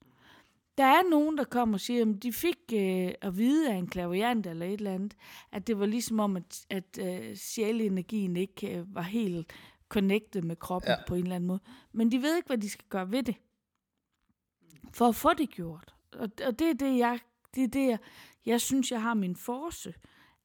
Der 0.77 0.85
er 0.85 1.09
nogen, 1.09 1.37
der 1.37 1.43
kommer 1.43 1.73
og 1.73 1.79
siger, 1.79 2.05
at 2.05 2.23
de 2.23 2.33
fik 2.33 2.57
øh, 2.73 3.11
at 3.21 3.37
vide 3.37 3.71
af 3.71 3.75
en 3.75 3.87
klaviant 3.87 4.47
eller 4.47 4.65
et 4.65 4.73
eller 4.73 4.93
andet, 4.93 5.15
at 5.51 5.67
det 5.67 5.79
var 5.79 5.85
ligesom 5.85 6.19
om, 6.19 6.35
at, 6.35 6.65
at 6.69 6.99
øh, 7.01 7.35
sjælenergien 7.35 8.37
ikke 8.37 8.77
øh, 8.77 8.95
var 8.95 9.01
helt 9.01 9.53
connected 9.89 10.41
med 10.41 10.55
kroppen 10.55 10.91
ja. 10.91 10.95
på 11.07 11.15
en 11.15 11.23
eller 11.23 11.35
anden 11.35 11.47
måde. 11.47 11.59
Men 11.91 12.11
de 12.11 12.21
ved 12.21 12.35
ikke, 12.35 12.47
hvad 12.47 12.57
de 12.57 12.69
skal 12.69 12.85
gøre 12.89 13.11
ved 13.11 13.23
det. 13.23 13.35
For 14.93 15.07
at 15.07 15.15
få 15.15 15.33
det 15.33 15.49
gjort. 15.49 15.95
Og, 16.13 16.29
og 16.45 16.59
det 16.59 16.69
er 16.69 16.73
det, 16.73 16.97
jeg, 16.97 17.19
det 17.55 17.63
er 17.63 17.67
det, 17.67 17.87
jeg, 17.87 17.97
jeg 18.45 18.61
synes, 18.61 18.91
jeg 18.91 19.01
har 19.01 19.13
min 19.13 19.35
force. 19.35 19.93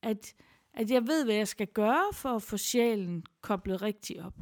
At, 0.03 0.35
at 0.75 0.91
jeg 0.91 1.07
ved, 1.07 1.25
hvad 1.25 1.35
jeg 1.35 1.49
skal 1.49 1.67
gøre 1.67 2.13
for 2.13 2.29
at 2.29 2.43
få 2.43 2.57
sjælen 2.57 3.25
koblet 3.41 3.83
rigtigt 3.83 4.21
op. 4.21 4.35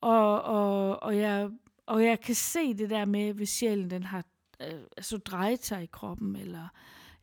Og, 0.00 0.42
og, 0.42 1.02
og, 1.02 1.18
jeg, 1.18 1.50
og 1.86 2.04
jeg 2.04 2.20
kan 2.20 2.34
se 2.34 2.74
det 2.74 2.90
der 2.90 3.04
med, 3.04 3.32
hvis 3.32 3.48
sjælen 3.48 3.90
den 3.90 4.02
har 4.02 4.24
øh, 4.62 4.80
altså 4.96 5.18
drejet 5.18 5.64
sig 5.64 5.82
i 5.82 5.88
kroppen, 5.92 6.36
eller 6.36 6.68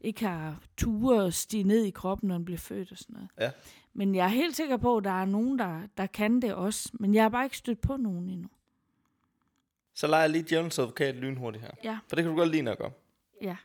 ikke 0.04 0.26
har 0.26 0.64
ture 0.78 1.24
og 1.24 1.34
stige 1.34 1.64
ned 1.64 1.84
i 1.84 1.90
kroppen, 1.90 2.28
når 2.28 2.36
den 2.36 2.46
bliver 2.46 2.58
født 2.58 2.92
og 2.92 2.98
sådan 2.98 3.14
noget. 3.14 3.30
Ja. 3.40 3.52
Men 3.94 4.16
jeg 4.16 4.24
er 4.24 4.30
helt 4.30 4.56
sikker 4.56 4.78
på, 4.78 4.98
at 4.98 5.04
der 5.04 5.22
er 5.22 5.26
nogen, 5.26 5.60
der, 5.60 5.82
der 5.98 6.06
kan 6.06 6.42
det 6.42 6.54
også. 6.54 6.90
Men 6.94 7.16
jeg 7.16 7.24
har 7.24 7.30
bare 7.30 7.46
ikke 7.46 7.58
stødt 7.58 7.82
på 7.82 7.98
nogen 7.98 8.30
endnu. 8.30 8.50
Så 9.94 10.08
leger 10.08 10.22
jeg 10.22 10.30
lige 10.30 10.46
djævelens 10.50 10.80
advokat 10.80 11.16
lynhurtigt 11.16 11.64
her. 11.64 11.72
Ja. 11.84 12.00
For 12.08 12.16
det 12.16 12.24
kan 12.24 12.32
du 12.32 12.38
godt 12.38 12.50
lide, 12.50 12.62
når 12.62 12.72
jeg 12.72 12.78
gør. 12.78 12.90
Ja. 13.42 13.58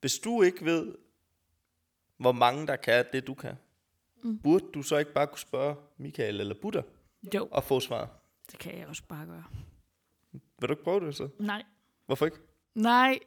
Hvis 0.00 0.18
du 0.18 0.42
ikke 0.42 0.64
ved, 0.64 0.94
hvor 2.16 2.32
mange 2.32 2.66
der 2.66 2.76
kan 2.76 3.04
det, 3.12 3.26
du 3.26 3.34
kan, 3.34 3.56
mm. 4.22 4.38
burde 4.38 4.64
du 4.74 4.82
så 4.82 4.96
ikke 4.96 5.12
bare 5.12 5.26
kunne 5.26 5.38
spørge 5.38 5.76
Michael 5.96 6.40
eller 6.40 6.54
Buddha 6.54 6.82
Jo, 7.34 7.48
og 7.50 7.64
få 7.64 7.80
svar? 7.80 8.08
det 8.50 8.58
kan 8.58 8.78
jeg 8.78 8.86
også 8.86 9.02
bare 9.08 9.26
gøre. 9.26 9.44
Vil 10.32 10.68
du 10.68 10.72
ikke 10.72 10.84
prøve 10.84 11.06
det 11.06 11.16
så? 11.16 11.28
Nej. 11.38 11.62
Hvorfor 12.06 12.24
ikke? 12.24 12.38
Nej, 12.74 13.18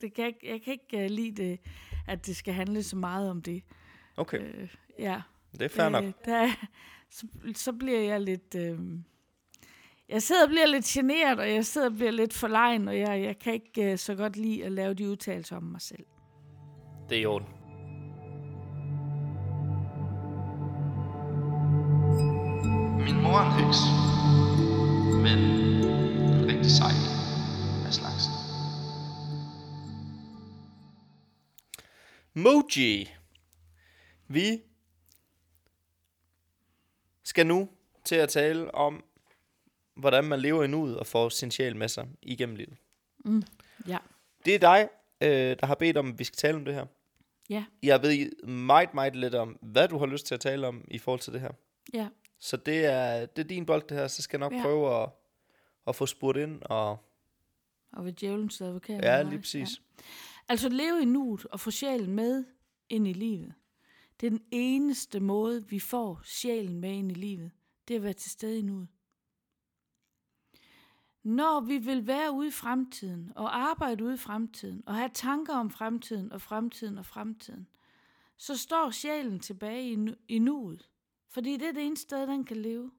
det 0.00 0.14
kan 0.14 0.22
jeg, 0.24 0.28
ikke- 0.28 0.50
jeg 0.52 0.62
kan 0.62 0.72
ikke 0.72 1.04
uh, 1.04 1.10
lide 1.16 1.42
det, 1.42 1.60
at 2.06 2.26
det 2.26 2.36
skal 2.36 2.54
handle 2.54 2.82
så 2.82 2.96
meget 2.96 3.30
om 3.30 3.42
det. 3.42 3.62
Okay, 4.16 4.38
Øh, 4.40 4.68
ja. 4.98 5.22
det 5.52 5.62
er 5.62 5.68
fair 5.68 5.88
nok. 5.88 6.04
Øh, 6.04 6.12
der, 6.24 6.48
så, 7.10 7.26
så 7.54 7.72
bliver 7.72 8.00
jeg 8.00 8.20
lidt... 8.20 8.54
Øh, 8.54 8.78
jeg 10.08 10.22
sidder 10.22 10.42
og 10.42 10.48
bliver 10.48 10.66
lidt 10.66 10.84
generet, 10.84 11.38
og 11.38 11.50
jeg 11.50 11.64
sidder 11.66 11.88
og 11.90 11.94
bliver 11.94 12.10
lidt 12.10 12.32
forlegen, 12.34 12.88
og 12.88 12.98
jeg, 12.98 13.22
jeg 13.22 13.38
kan 13.38 13.52
ikke 13.52 13.92
øh, 13.92 13.98
så 13.98 14.14
godt 14.14 14.36
lide 14.36 14.64
at 14.64 14.72
lave 14.72 14.94
de 14.94 15.10
udtalelser 15.10 15.56
om 15.56 15.62
mig 15.62 15.80
selv. 15.80 16.04
Det 17.08 17.18
er 17.18 17.22
i 17.22 17.26
orden. 17.26 17.48
Min 23.04 23.22
mor 23.22 23.38
er 23.38 23.58
en 23.58 23.64
heks. 23.66 24.03
Moji. 32.44 33.08
Vi 34.28 34.62
skal 37.22 37.46
nu 37.46 37.68
til 38.04 38.14
at 38.14 38.28
tale 38.28 38.74
om, 38.74 39.04
hvordan 39.96 40.24
man 40.24 40.40
lever 40.40 40.64
i 40.64 40.66
nuet 40.66 40.98
og 40.98 41.06
får 41.06 41.28
sin 41.28 41.50
sjæl 41.50 41.76
med 41.76 41.88
sig 41.88 42.08
igennem 42.22 42.56
livet. 42.56 42.76
Ja. 43.88 43.98
Det 44.44 44.54
er 44.54 44.58
dig, 44.58 44.88
øh, 45.20 45.56
der 45.60 45.66
har 45.66 45.74
bedt 45.74 45.96
om, 45.96 46.08
at 46.08 46.18
vi 46.18 46.24
skal 46.24 46.36
tale 46.36 46.56
om 46.56 46.64
det 46.64 46.74
her. 46.74 46.86
Ja. 47.50 47.64
Jeg 47.82 48.02
ved 48.02 48.42
meget, 48.46 48.94
meget 48.94 49.16
lidt 49.16 49.34
om, 49.34 49.58
hvad 49.62 49.88
du 49.88 49.98
har 49.98 50.06
lyst 50.06 50.26
til 50.26 50.34
at 50.34 50.40
tale 50.40 50.66
om 50.66 50.84
i 50.90 50.98
forhold 50.98 51.20
til 51.20 51.32
det 51.32 51.40
her. 51.40 51.50
Ja. 51.94 52.08
Så 52.38 52.56
det 52.56 52.84
er, 52.84 53.26
det 53.26 53.44
er 53.44 53.48
din 53.48 53.66
bold, 53.66 53.82
det 53.88 53.96
her. 53.96 54.06
Så 54.08 54.22
skal 54.22 54.38
jeg 54.40 54.50
nok 54.50 54.58
Ja. 54.58 54.62
prøve 54.62 55.02
at, 55.02 55.08
at 55.86 55.96
få 55.96 56.06
spurgt 56.06 56.38
ind. 56.38 56.62
Og, 56.62 56.98
Og 57.92 58.04
ved 58.04 58.12
djævelens 58.12 58.60
advokat. 58.60 59.02
ja, 59.02 59.22
lige 59.22 59.38
præcis. 59.38 59.68
Ja. 59.78 60.02
Altså 60.48 60.68
leve 60.68 61.02
i 61.02 61.04
nuet 61.04 61.46
og 61.46 61.60
få 61.60 61.70
sjælen 61.70 62.14
med 62.14 62.44
ind 62.88 63.08
i 63.08 63.12
livet. 63.12 63.54
Det 64.20 64.26
er 64.26 64.30
den 64.30 64.44
eneste 64.50 65.20
måde, 65.20 65.68
vi 65.68 65.78
får 65.78 66.20
sjælen 66.24 66.80
med 66.80 66.90
ind 66.92 67.10
i 67.10 67.14
livet. 67.14 67.50
Det 67.88 67.94
er 67.94 67.98
at 67.98 68.02
være 68.04 68.12
til 68.12 68.30
stede 68.30 68.58
i 68.58 68.62
nuet. 68.62 68.88
Når 71.22 71.60
vi 71.60 71.78
vil 71.78 72.06
være 72.06 72.32
ude 72.32 72.48
i 72.48 72.50
fremtiden 72.50 73.32
og 73.36 73.56
arbejde 73.56 74.04
ude 74.04 74.14
i 74.14 74.18
fremtiden 74.18 74.82
og 74.86 74.94
have 74.94 75.10
tanker 75.14 75.54
om 75.54 75.70
fremtiden 75.70 76.32
og 76.32 76.40
fremtiden 76.40 76.98
og 76.98 77.06
fremtiden, 77.06 77.68
så 78.36 78.56
står 78.56 78.90
sjælen 78.90 79.40
tilbage 79.40 79.90
i, 79.90 79.96
nu- 79.96 80.16
i 80.28 80.38
nuet. 80.38 80.90
Fordi 81.28 81.56
det 81.56 81.68
er 81.68 81.72
det 81.72 81.86
eneste 81.86 82.02
sted, 82.02 82.26
den 82.26 82.44
kan 82.44 82.56
leve. 82.56 82.92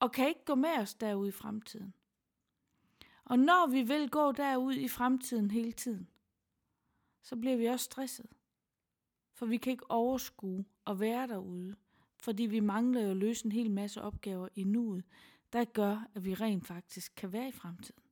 Og 0.00 0.12
kan 0.12 0.28
ikke 0.28 0.44
gå 0.44 0.54
med 0.54 0.78
os 0.78 0.94
derude 0.94 1.28
i 1.28 1.32
fremtiden. 1.32 1.94
Og 3.28 3.38
når 3.38 3.66
vi 3.66 3.82
vil 3.82 4.10
gå 4.10 4.32
derud 4.32 4.74
i 4.74 4.88
fremtiden 4.88 5.50
hele 5.50 5.72
tiden, 5.72 6.08
så 7.22 7.36
bliver 7.36 7.56
vi 7.56 7.66
også 7.66 7.84
stresset. 7.84 8.26
For 9.32 9.46
vi 9.46 9.56
kan 9.56 9.70
ikke 9.70 9.90
overskue 9.90 10.64
at 10.86 11.00
være 11.00 11.28
derude, 11.28 11.76
fordi 12.16 12.42
vi 12.42 12.60
mangler 12.60 13.00
jo 13.00 13.10
at 13.10 13.16
løse 13.16 13.46
en 13.46 13.52
hel 13.52 13.70
masse 13.70 14.02
opgaver 14.02 14.48
i 14.54 14.64
nuet, 14.64 15.04
der 15.52 15.64
gør, 15.64 16.08
at 16.14 16.24
vi 16.24 16.34
rent 16.34 16.66
faktisk 16.66 17.12
kan 17.16 17.32
være 17.32 17.48
i 17.48 17.52
fremtiden. 17.52 18.02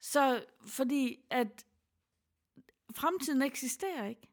Så 0.00 0.44
fordi 0.66 1.24
at 1.30 1.66
fremtiden 2.94 3.42
eksisterer 3.42 4.06
ikke. 4.06 4.28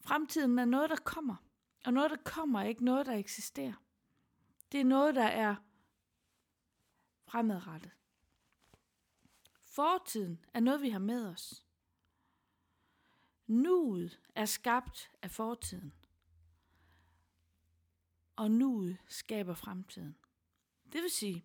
Fremtiden 0.00 0.58
er 0.58 0.64
noget, 0.64 0.90
der 0.90 0.96
kommer. 0.96 1.36
Og 1.84 1.92
noget, 1.92 2.10
der 2.10 2.16
kommer, 2.24 2.60
er 2.60 2.64
ikke 2.64 2.84
noget, 2.84 3.06
der 3.06 3.12
eksisterer. 3.12 3.82
Det 4.72 4.80
er 4.80 4.84
noget, 4.84 5.14
der 5.14 5.24
er 5.24 5.56
fremadrettet. 7.30 7.90
Fortiden 9.64 10.44
er 10.54 10.60
noget, 10.60 10.82
vi 10.82 10.88
har 10.90 10.98
med 10.98 11.26
os. 11.26 11.66
Nuet 13.46 14.20
er 14.34 14.44
skabt 14.44 15.10
af 15.22 15.30
fortiden. 15.30 15.92
Og 18.36 18.50
nuet 18.50 18.98
skaber 19.08 19.54
fremtiden. 19.54 20.16
Det 20.92 21.02
vil 21.02 21.10
sige, 21.10 21.44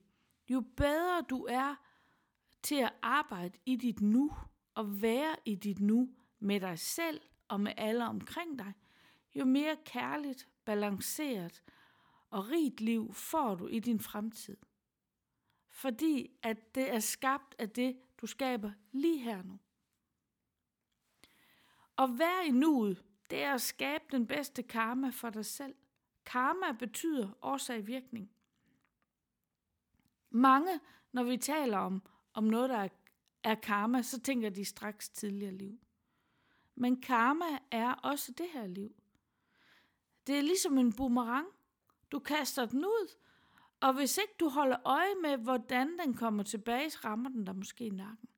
jo 0.49 0.63
bedre 0.77 1.21
du 1.29 1.45
er 1.49 1.75
til 2.63 2.75
at 2.75 2.93
arbejde 3.01 3.59
i 3.65 3.75
dit 3.75 4.01
nu, 4.01 4.31
og 4.73 5.01
være 5.01 5.35
i 5.45 5.55
dit 5.55 5.79
nu 5.79 6.15
med 6.39 6.59
dig 6.59 6.79
selv 6.79 7.21
og 7.47 7.61
med 7.61 7.73
alle 7.77 8.07
omkring 8.07 8.59
dig, 8.59 8.73
jo 9.35 9.45
mere 9.45 9.77
kærligt, 9.85 10.49
balanceret 10.65 11.63
og 12.29 12.49
rigt 12.49 12.81
liv 12.81 13.13
får 13.13 13.55
du 13.55 13.67
i 13.67 13.79
din 13.79 13.99
fremtid. 13.99 14.57
Fordi 15.75 16.31
at 16.43 16.75
det 16.75 16.93
er 16.93 16.99
skabt 16.99 17.55
af 17.59 17.69
det, 17.69 17.97
du 18.17 18.27
skaber 18.27 18.71
lige 18.91 19.19
her 19.19 19.43
nu. 19.43 19.59
Og 21.95 22.19
være 22.19 22.47
i 22.47 22.51
nuet, 22.51 23.03
det 23.29 23.43
er 23.43 23.53
at 23.53 23.61
skabe 23.61 24.03
den 24.11 24.27
bedste 24.27 24.63
karma 24.63 25.09
for 25.09 25.29
dig 25.29 25.45
selv. 25.45 25.75
Karma 26.25 26.71
betyder 26.71 27.29
årsag-virkning. 27.41 28.31
Mange, 30.29 30.79
når 31.11 31.23
vi 31.23 31.37
taler 31.37 31.77
om, 31.77 32.01
om 32.33 32.43
noget, 32.43 32.69
der 32.69 32.77
er, 32.77 32.89
er 33.43 33.55
karma, 33.55 34.01
så 34.01 34.21
tænker 34.21 34.49
de 34.49 34.65
straks 34.65 35.09
tidligere 35.09 35.53
liv. 35.53 35.79
Men 36.75 37.01
karma 37.01 37.59
er 37.71 37.91
også 37.91 38.31
det 38.31 38.49
her 38.49 38.67
liv. 38.67 38.95
Det 40.27 40.37
er 40.37 40.41
ligesom 40.41 40.77
en 40.77 40.93
boomerang. 40.93 41.47
Du 42.11 42.19
kaster 42.19 42.65
den 42.65 42.85
ud, 42.85 43.15
og 43.85 43.93
hvis 43.93 44.17
ikke 44.17 44.33
du 44.39 44.49
holder 44.49 44.77
øje 44.85 45.15
med, 45.21 45.37
hvordan 45.37 45.97
den 45.97 46.13
kommer 46.13 46.43
tilbage, 46.43 46.89
så 46.89 46.99
rammer 47.05 47.29
den 47.29 47.45
dig 47.45 47.55
måske 47.55 47.85
i 47.85 47.89
nakken. 47.89 48.29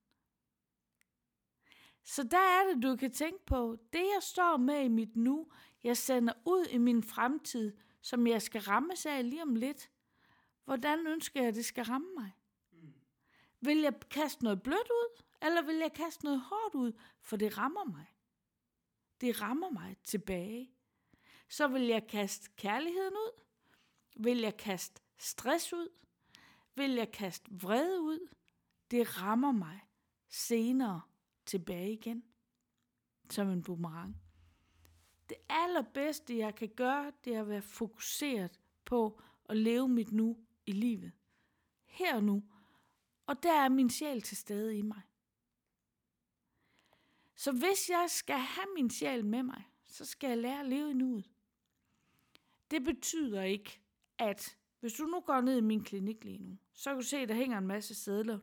Så 2.03 2.23
der 2.23 2.38
er 2.38 2.73
det, 2.73 2.83
du 2.83 2.95
kan 2.95 3.12
tænke 3.12 3.45
på, 3.45 3.77
det 3.93 3.99
jeg 3.99 4.19
står 4.21 4.57
med 4.57 4.83
i 4.83 4.88
mit 4.88 5.15
nu, 5.15 5.51
jeg 5.83 5.97
sender 5.97 6.33
ud 6.45 6.65
i 6.65 6.77
min 6.77 7.03
fremtid, 7.03 7.77
som 8.01 8.27
jeg 8.27 8.41
skal 8.41 8.62
ramme 8.62 8.93
af 9.05 9.29
lige 9.29 9.41
om 9.41 9.55
lidt. 9.55 9.91
Hvordan 10.65 11.07
ønsker 11.07 11.39
jeg, 11.39 11.47
at 11.47 11.55
det 11.55 11.65
skal 11.65 11.83
ramme 11.83 12.13
mig? 12.17 12.31
Vil 13.62 13.77
jeg 13.77 13.93
kaste 14.10 14.43
noget 14.43 14.63
blødt 14.63 14.89
ud, 14.89 15.23
eller 15.41 15.62
vil 15.62 15.75
jeg 15.75 15.93
kaste 15.93 16.25
noget 16.25 16.41
hårdt 16.41 16.75
ud, 16.75 16.93
for 17.21 17.38
det 17.38 17.57
rammer 17.57 17.83
mig? 17.83 18.05
Det 19.21 19.41
rammer 19.41 19.69
mig 19.69 19.97
tilbage. 20.03 20.71
Så 21.49 21.67
vil 21.67 21.81
jeg 21.81 22.07
kaste 22.07 22.49
kærligheden 22.55 23.13
ud? 23.13 23.41
Vil 24.15 24.39
jeg 24.39 24.57
kaste 24.57 25.01
stress 25.17 25.73
ud? 25.73 25.89
Vil 26.75 26.91
jeg 26.91 27.12
kaste 27.12 27.51
vrede 27.51 28.01
ud? 28.01 28.27
Det 28.91 29.21
rammer 29.21 29.51
mig 29.51 29.80
senere 30.30 31.01
tilbage 31.45 31.93
igen. 31.93 32.23
Som 33.30 33.49
en 33.49 33.63
boomerang. 33.63 34.21
Det 35.30 35.38
allerbedste, 35.49 36.38
jeg 36.38 36.56
kan 36.56 36.69
gøre, 36.69 37.12
det 37.23 37.36
er 37.36 37.41
at 37.41 37.49
være 37.49 37.62
fokuseret 37.62 38.60
på 38.86 39.21
at 39.49 39.58
leve 39.58 39.89
mit 39.89 40.12
nu 40.12 40.38
i 40.65 40.71
livet. 40.71 41.12
Her 41.86 42.15
og 42.15 42.23
nu. 42.23 42.43
Og 43.27 43.43
der 43.43 43.53
er 43.53 43.69
min 43.69 43.89
sjæl 43.89 44.21
til 44.21 44.38
stede 44.38 44.77
i 44.77 44.82
mig. 44.82 45.01
Så 47.36 47.51
hvis 47.51 47.89
jeg 47.89 48.06
skal 48.10 48.38
have 48.38 48.67
min 48.75 48.89
sjæl 48.89 49.25
med 49.25 49.43
mig, 49.43 49.63
så 49.86 50.06
skal 50.06 50.27
jeg 50.27 50.38
lære 50.38 50.60
at 50.60 50.65
leve 50.65 50.91
i 50.91 50.93
nuet. 50.93 51.30
Det 52.71 52.84
betyder 52.84 53.41
ikke, 53.43 53.82
at 54.17 54.58
hvis 54.88 54.97
du 54.97 55.06
nu 55.06 55.19
går 55.19 55.41
ned 55.41 55.58
i 55.58 55.62
min 55.62 55.84
klinik 55.84 56.23
lige 56.23 56.38
nu, 56.38 56.58
så 56.73 56.89
kan 56.89 56.97
du 56.97 57.06
se, 57.06 57.17
at 57.17 57.30
der 57.30 57.36
hænger 57.36 57.58
en 57.58 57.67
masse 57.67 57.95
sædler. 57.95 58.39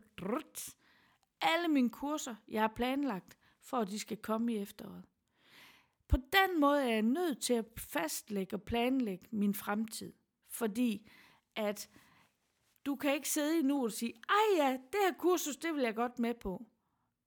Alle 1.41 1.69
mine 1.69 1.91
kurser, 1.91 2.35
jeg 2.49 2.61
har 2.61 2.73
planlagt, 2.77 3.39
for 3.61 3.77
at 3.77 3.89
de 3.89 3.99
skal 3.99 4.17
komme 4.17 4.55
i 4.55 4.57
efteråret. 4.57 5.05
På 6.09 6.17
den 6.17 6.61
måde 6.61 6.83
er 6.83 6.89
jeg 6.89 7.03
nødt 7.03 7.41
til 7.41 7.55
at 7.55 7.65
fastlægge 7.77 8.57
og 8.57 8.63
planlægge 8.63 9.27
min 9.31 9.55
fremtid. 9.55 10.13
Fordi 10.49 11.11
at 11.57 11.91
du 12.87 12.97
kan 12.97 13.15
ikke 13.15 13.29
sidde 13.29 13.59
i 13.59 13.63
nu 13.63 13.85
og 13.85 13.93
sige, 13.93 14.15
ej 14.29 14.65
ja, 14.65 14.73
det 14.73 15.01
her 15.07 15.13
kursus, 15.19 15.57
det 15.57 15.75
vil 15.75 15.83
jeg 15.83 15.95
godt 15.95 16.19
med 16.19 16.35
på. 16.35 16.67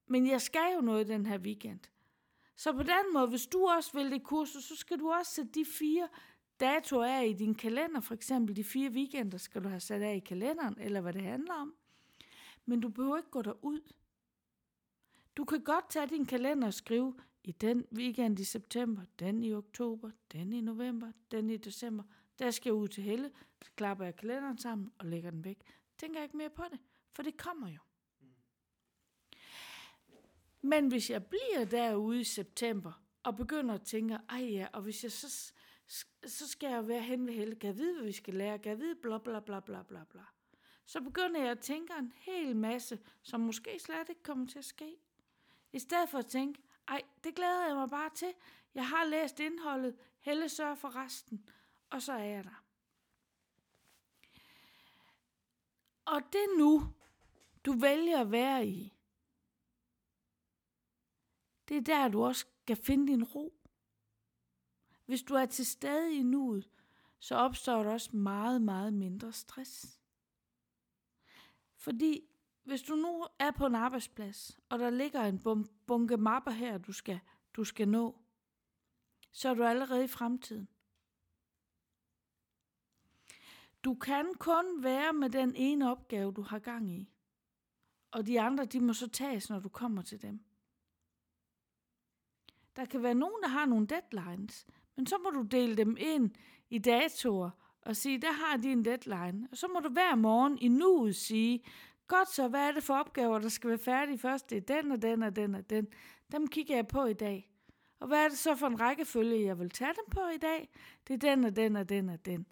Men 0.07 0.27
jeg 0.27 0.41
skal 0.41 0.73
jo 0.75 0.81
noget 0.81 1.07
den 1.07 1.25
her 1.25 1.37
weekend. 1.37 1.79
Så 2.55 2.73
på 2.73 2.83
den 2.83 3.13
måde, 3.13 3.27
hvis 3.27 3.47
du 3.47 3.67
også 3.67 3.93
vil 3.93 4.11
det 4.11 4.23
kursus, 4.23 4.63
så 4.63 4.75
skal 4.75 4.99
du 4.99 5.11
også 5.11 5.31
sætte 5.31 5.51
de 5.51 5.65
fire 5.65 6.07
datoer 6.59 7.05
er 7.05 7.21
i 7.21 7.33
din 7.33 7.55
kalender. 7.55 8.01
For 8.01 8.13
eksempel 8.13 8.55
de 8.55 8.63
fire 8.63 8.89
weekender 8.89 9.37
skal 9.37 9.63
du 9.63 9.69
have 9.69 9.79
sat 9.79 10.01
af 10.01 10.15
i 10.15 10.19
kalenderen, 10.19 10.75
eller 10.79 11.01
hvad 11.01 11.13
det 11.13 11.21
handler 11.21 11.53
om. 11.53 11.75
Men 12.65 12.79
du 12.79 12.89
behøver 12.89 13.17
ikke 13.17 13.29
gå 13.29 13.41
derud. 13.41 13.93
Du 15.37 15.45
kan 15.45 15.63
godt 15.63 15.89
tage 15.89 16.07
din 16.07 16.25
kalender 16.25 16.67
og 16.67 16.73
skrive, 16.73 17.13
i 17.43 17.51
den 17.51 17.85
weekend 17.93 18.39
i 18.39 18.43
september, 18.43 19.01
den 19.19 19.43
i 19.43 19.53
oktober, 19.53 20.11
den 20.31 20.53
i 20.53 20.61
november, 20.61 21.11
den 21.31 21.49
i 21.49 21.57
december, 21.57 22.03
der 22.39 22.51
skal 22.51 22.69
jeg 22.69 22.75
ud 22.75 22.87
til 22.87 23.03
Helle, 23.03 23.31
så 23.61 23.71
klapper 23.75 24.05
jeg 24.05 24.15
kalenderen 24.15 24.57
sammen 24.57 24.91
og 24.97 25.05
lægger 25.05 25.31
den 25.31 25.43
væk. 25.43 25.59
Tænker 25.97 26.19
jeg 26.19 26.23
ikke 26.23 26.37
mere 26.37 26.49
på 26.49 26.63
det, 26.71 26.79
for 27.13 27.23
det 27.23 27.37
kommer 27.37 27.67
jo. 27.67 27.79
Men 30.61 30.87
hvis 30.87 31.09
jeg 31.09 31.25
bliver 31.25 31.65
derude 31.65 32.21
i 32.21 32.23
september, 32.23 33.01
og 33.23 33.35
begynder 33.35 33.75
at 33.75 33.81
tænke, 33.81 34.17
ej 34.29 34.39
ja, 34.39 34.67
og 34.73 34.81
hvis 34.81 35.03
jeg 35.03 35.11
så, 35.11 35.53
så 36.25 36.47
skal 36.47 36.69
jeg 36.69 36.87
være 36.87 37.01
hen 37.01 37.27
ved 37.27 37.33
Helle, 37.33 37.55
kan 37.55 37.67
jeg 37.67 37.77
vide, 37.77 37.93
hvad 37.93 38.05
vi 38.05 38.11
skal 38.11 38.33
lære, 38.33 38.59
kan 38.59 38.69
jeg 38.69 38.79
vide, 38.79 38.95
bla 38.95 39.17
bla 39.17 39.39
bla 39.39 39.59
bla 39.59 39.83
bla 39.83 40.03
bla. 40.03 40.23
Så 40.85 41.01
begynder 41.01 41.41
jeg 41.41 41.51
at 41.51 41.59
tænke 41.59 41.93
en 41.99 42.13
hel 42.15 42.55
masse, 42.55 42.99
som 43.21 43.41
måske 43.41 43.79
slet 43.79 44.09
ikke 44.09 44.23
kommer 44.23 44.47
til 44.47 44.59
at 44.59 44.65
ske. 44.65 44.95
I 45.73 45.79
stedet 45.79 46.09
for 46.09 46.17
at 46.17 46.25
tænke, 46.25 46.61
ej, 46.87 47.01
det 47.23 47.35
glæder 47.35 47.65
jeg 47.67 47.75
mig 47.75 47.89
bare 47.89 48.09
til. 48.09 48.33
Jeg 48.75 48.87
har 48.87 49.05
læst 49.05 49.39
indholdet, 49.39 49.97
Helle 50.19 50.49
sørger 50.49 50.75
for 50.75 50.95
resten, 50.95 51.49
og 51.89 52.01
så 52.01 52.13
er 52.13 52.23
jeg 52.23 52.43
der. 52.43 52.63
Og 56.05 56.21
det 56.33 56.47
nu, 56.57 56.93
du 57.65 57.71
vælger 57.71 58.21
at 58.21 58.31
være 58.31 58.67
i, 58.67 58.93
det 61.69 61.77
er 61.77 61.81
der, 61.81 62.07
du 62.07 62.25
også 62.25 62.45
skal 62.61 62.75
finde 62.75 63.07
din 63.07 63.23
ro. 63.23 63.56
Hvis 65.07 65.23
du 65.23 65.33
er 65.33 65.45
til 65.45 65.65
stede 65.65 66.15
i 66.15 66.23
nuet, 66.23 66.69
så 67.19 67.35
opstår 67.35 67.83
der 67.83 67.91
også 67.91 68.15
meget, 68.15 68.61
meget 68.61 68.93
mindre 68.93 69.31
stress. 69.31 70.01
Fordi 71.75 72.21
hvis 72.63 72.81
du 72.81 72.95
nu 72.95 73.27
er 73.39 73.51
på 73.51 73.65
en 73.65 73.75
arbejdsplads, 73.75 74.59
og 74.69 74.79
der 74.79 74.89
ligger 74.89 75.21
en 75.21 75.67
bunke 75.87 76.17
mapper 76.17 76.51
her, 76.51 76.77
du 76.77 76.91
skal, 76.91 77.19
du 77.53 77.63
skal 77.63 77.87
nå, 77.87 78.19
så 79.31 79.49
er 79.49 79.53
du 79.53 79.63
allerede 79.63 80.03
i 80.03 80.07
fremtiden. 80.07 80.67
Du 83.83 83.95
kan 83.95 84.33
kun 84.39 84.83
være 84.83 85.13
med 85.13 85.29
den 85.29 85.55
ene 85.55 85.91
opgave, 85.91 86.33
du 86.33 86.41
har 86.41 86.59
gang 86.59 86.89
i. 86.89 87.09
Og 88.11 88.27
de 88.27 88.41
andre, 88.41 88.65
de 88.65 88.79
må 88.79 88.93
så 88.93 89.09
tages, 89.09 89.49
når 89.49 89.59
du 89.59 89.69
kommer 89.69 90.01
til 90.01 90.21
dem. 90.21 90.43
Der 92.75 92.85
kan 92.85 93.03
være 93.03 93.15
nogen, 93.15 93.41
der 93.41 93.47
har 93.47 93.65
nogle 93.65 93.87
deadlines, 93.87 94.67
men 94.97 95.07
så 95.07 95.17
må 95.23 95.29
du 95.29 95.41
dele 95.41 95.77
dem 95.77 95.97
ind 95.99 96.31
i 96.69 96.77
datoer 96.77 97.49
og 97.81 97.95
sige, 97.95 98.21
der 98.21 98.31
har 98.31 98.57
de 98.57 98.71
en 98.71 98.85
deadline. 98.85 99.47
Og 99.51 99.57
så 99.57 99.67
må 99.67 99.79
du 99.79 99.89
hver 99.89 100.15
morgen 100.15 100.57
i 100.61 100.67
nuet 100.67 101.15
sige, 101.15 101.63
godt 102.07 102.29
så, 102.29 102.47
hvad 102.47 102.67
er 102.67 102.71
det 102.71 102.83
for 102.83 102.93
opgaver, 102.93 103.39
der 103.39 103.49
skal 103.49 103.69
være 103.69 103.79
færdige 103.79 104.17
først? 104.17 104.49
Det 104.49 104.69
er 104.69 104.81
den 104.81 104.91
og 104.91 105.01
den 105.01 105.23
og 105.23 105.35
den 105.35 105.55
og 105.55 105.69
den. 105.69 105.87
Dem 106.31 106.47
kigger 106.47 106.75
jeg 106.75 106.87
på 106.87 107.05
i 107.05 107.13
dag. 107.13 107.49
Og 107.99 108.07
hvad 108.07 108.25
er 108.25 108.29
det 108.29 108.37
så 108.37 108.55
for 108.55 108.67
en 108.67 108.79
rækkefølge, 108.79 109.45
jeg 109.45 109.59
vil 109.59 109.69
tage 109.69 109.93
dem 109.93 110.05
på 110.11 110.27
i 110.35 110.37
dag? 110.37 110.69
Det 111.07 111.13
er 111.13 111.17
den 111.17 111.43
og 111.43 111.55
den 111.55 111.75
og 111.75 111.89
den 111.89 112.09
og 112.09 112.25
den. 112.25 112.45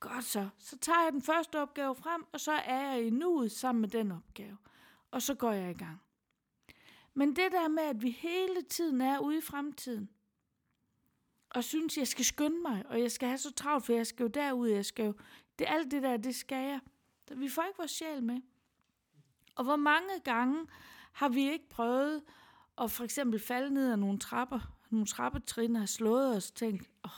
Godt 0.00 0.24
så. 0.24 0.48
Så 0.58 0.78
tager 0.78 1.02
jeg 1.04 1.12
den 1.12 1.22
første 1.22 1.62
opgave 1.62 1.94
frem, 1.94 2.24
og 2.32 2.40
så 2.40 2.52
er 2.52 2.92
jeg 2.92 3.06
i 3.06 3.10
nuet 3.10 3.52
sammen 3.52 3.80
med 3.80 3.88
den 3.88 4.12
opgave. 4.12 4.56
Og 5.10 5.22
så 5.22 5.34
går 5.34 5.52
jeg 5.52 5.70
i 5.70 5.78
gang. 5.78 6.00
Men 7.14 7.28
det 7.28 7.52
der 7.52 7.68
med, 7.68 7.82
at 7.82 8.02
vi 8.02 8.10
hele 8.10 8.62
tiden 8.62 9.00
er 9.00 9.18
ude 9.18 9.38
i 9.38 9.40
fremtiden, 9.40 10.10
og 11.50 11.64
synes, 11.64 11.98
jeg 11.98 12.08
skal 12.08 12.24
skynde 12.24 12.62
mig, 12.62 12.84
og 12.86 13.00
jeg 13.00 13.12
skal 13.12 13.28
have 13.28 13.38
så 13.38 13.52
travlt, 13.52 13.86
for 13.86 13.92
jeg 13.92 14.06
skal 14.06 14.24
jo 14.24 14.28
derud, 14.28 14.68
jeg 14.68 14.84
skal 14.84 15.06
jo... 15.06 15.14
Det, 15.58 15.66
alt 15.68 15.90
det 15.90 16.02
der, 16.02 16.16
det 16.16 16.34
skal 16.34 16.68
jeg. 16.68 16.80
Vi 17.36 17.48
får 17.48 17.62
ikke 17.62 17.78
vores 17.78 17.90
sjæl 17.90 18.22
med. 18.22 18.40
Og 19.54 19.64
hvor 19.64 19.76
mange 19.76 20.20
gange 20.24 20.66
har 21.12 21.28
vi 21.28 21.50
ikke 21.50 21.68
prøvet 21.68 22.22
at 22.78 22.90
for 22.90 23.04
eksempel 23.04 23.40
falde 23.40 23.74
ned 23.74 23.92
af 23.92 23.98
nogle 23.98 24.18
trapper, 24.18 24.60
nogle 24.90 25.06
trappetrin 25.06 25.76
har 25.76 25.86
slået 25.86 26.36
os 26.36 26.50
og 26.50 26.56
tænkt, 26.56 26.90
oh, 27.02 27.10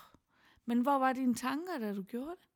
men 0.64 0.80
hvor 0.80 0.98
var 0.98 1.12
dine 1.12 1.34
tanker, 1.34 1.78
da 1.78 1.94
du 1.94 2.02
gjorde 2.02 2.30
det? 2.30 2.46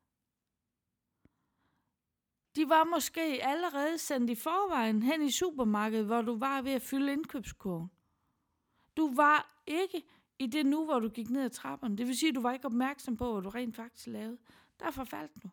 De 2.57 2.69
var 2.69 2.85
måske 2.85 3.21
allerede 3.43 3.99
sendt 3.99 4.31
i 4.31 4.35
forvejen 4.35 5.03
hen 5.03 5.23
i 5.23 5.31
supermarkedet, 5.31 6.07
hvor 6.07 6.23
du 6.23 6.39
var 6.39 6.63
ved 6.63 6.73
at 6.73 6.83
fylde 6.83 7.13
indkøbskurven. 7.13 7.91
Du 8.97 9.15
var 9.15 9.63
ikke 9.67 10.03
i 10.39 10.47
det 10.47 10.67
nu, 10.67 10.85
hvor 10.85 10.99
du 10.99 11.09
gik 11.09 11.31
ned 11.31 11.45
ad 11.45 11.51
trapperne. 11.51 11.97
Det 11.97 12.07
vil 12.07 12.17
sige, 12.17 12.29
at 12.29 12.35
du 12.35 12.41
var 12.41 12.53
ikke 12.53 12.65
opmærksom 12.65 13.17
på, 13.17 13.33
hvad 13.33 13.43
du 13.43 13.49
rent 13.49 13.77
faktisk 13.77 14.07
lavede. 14.07 14.39
Derfor 14.81 15.05
faldt 15.05 15.33
du. 15.43 15.51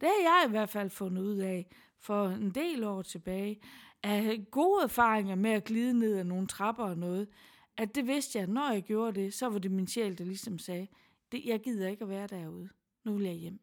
Det 0.00 0.08
har 0.08 0.40
jeg 0.40 0.44
i 0.48 0.50
hvert 0.50 0.68
fald 0.68 0.90
fundet 0.90 1.22
ud 1.22 1.36
af 1.36 1.66
for 1.98 2.28
en 2.28 2.50
del 2.50 2.84
år 2.84 3.02
tilbage. 3.02 3.60
Af 4.02 4.46
gode 4.50 4.82
erfaringer 4.82 5.34
med 5.34 5.50
at 5.50 5.64
glide 5.64 5.98
ned 5.98 6.18
ad 6.18 6.24
nogle 6.24 6.46
trapper 6.46 6.84
og 6.84 6.98
noget. 6.98 7.28
At 7.76 7.94
det 7.94 8.06
vidste 8.06 8.38
jeg, 8.38 8.42
at 8.42 8.48
når 8.48 8.72
jeg 8.72 8.82
gjorde 8.82 9.20
det, 9.20 9.34
så 9.34 9.48
var 9.48 9.58
det 9.58 9.70
min 9.70 9.86
sjæl, 9.86 10.18
der 10.18 10.24
ligesom 10.24 10.58
sagde, 10.58 10.88
det, 11.32 11.44
jeg 11.44 11.60
gider 11.60 11.88
ikke 11.88 12.02
at 12.02 12.08
være 12.08 12.26
derude. 12.26 12.68
Nu 13.04 13.16
vil 13.16 13.26
jeg 13.26 13.34
hjem. 13.34 13.60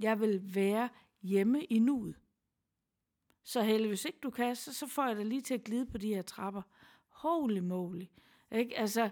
Jeg 0.00 0.20
vil 0.20 0.54
være 0.54 0.88
hjemme 1.22 1.64
i 1.64 1.78
nuet. 1.78 2.16
Så 3.44 3.62
heldigvis 3.62 4.00
hvis 4.00 4.04
ikke 4.04 4.18
du 4.22 4.30
kan, 4.30 4.56
så, 4.56 4.74
så 4.74 4.86
får 4.86 5.06
jeg 5.06 5.16
dig 5.16 5.26
lige 5.26 5.40
til 5.40 5.54
at 5.54 5.64
glide 5.64 5.86
på 5.86 5.98
de 5.98 6.14
her 6.14 6.22
trapper. 6.22 6.62
Holy 7.22 7.58
moly. 7.58 8.04
Ikke? 8.50 8.78
Altså, 8.78 9.10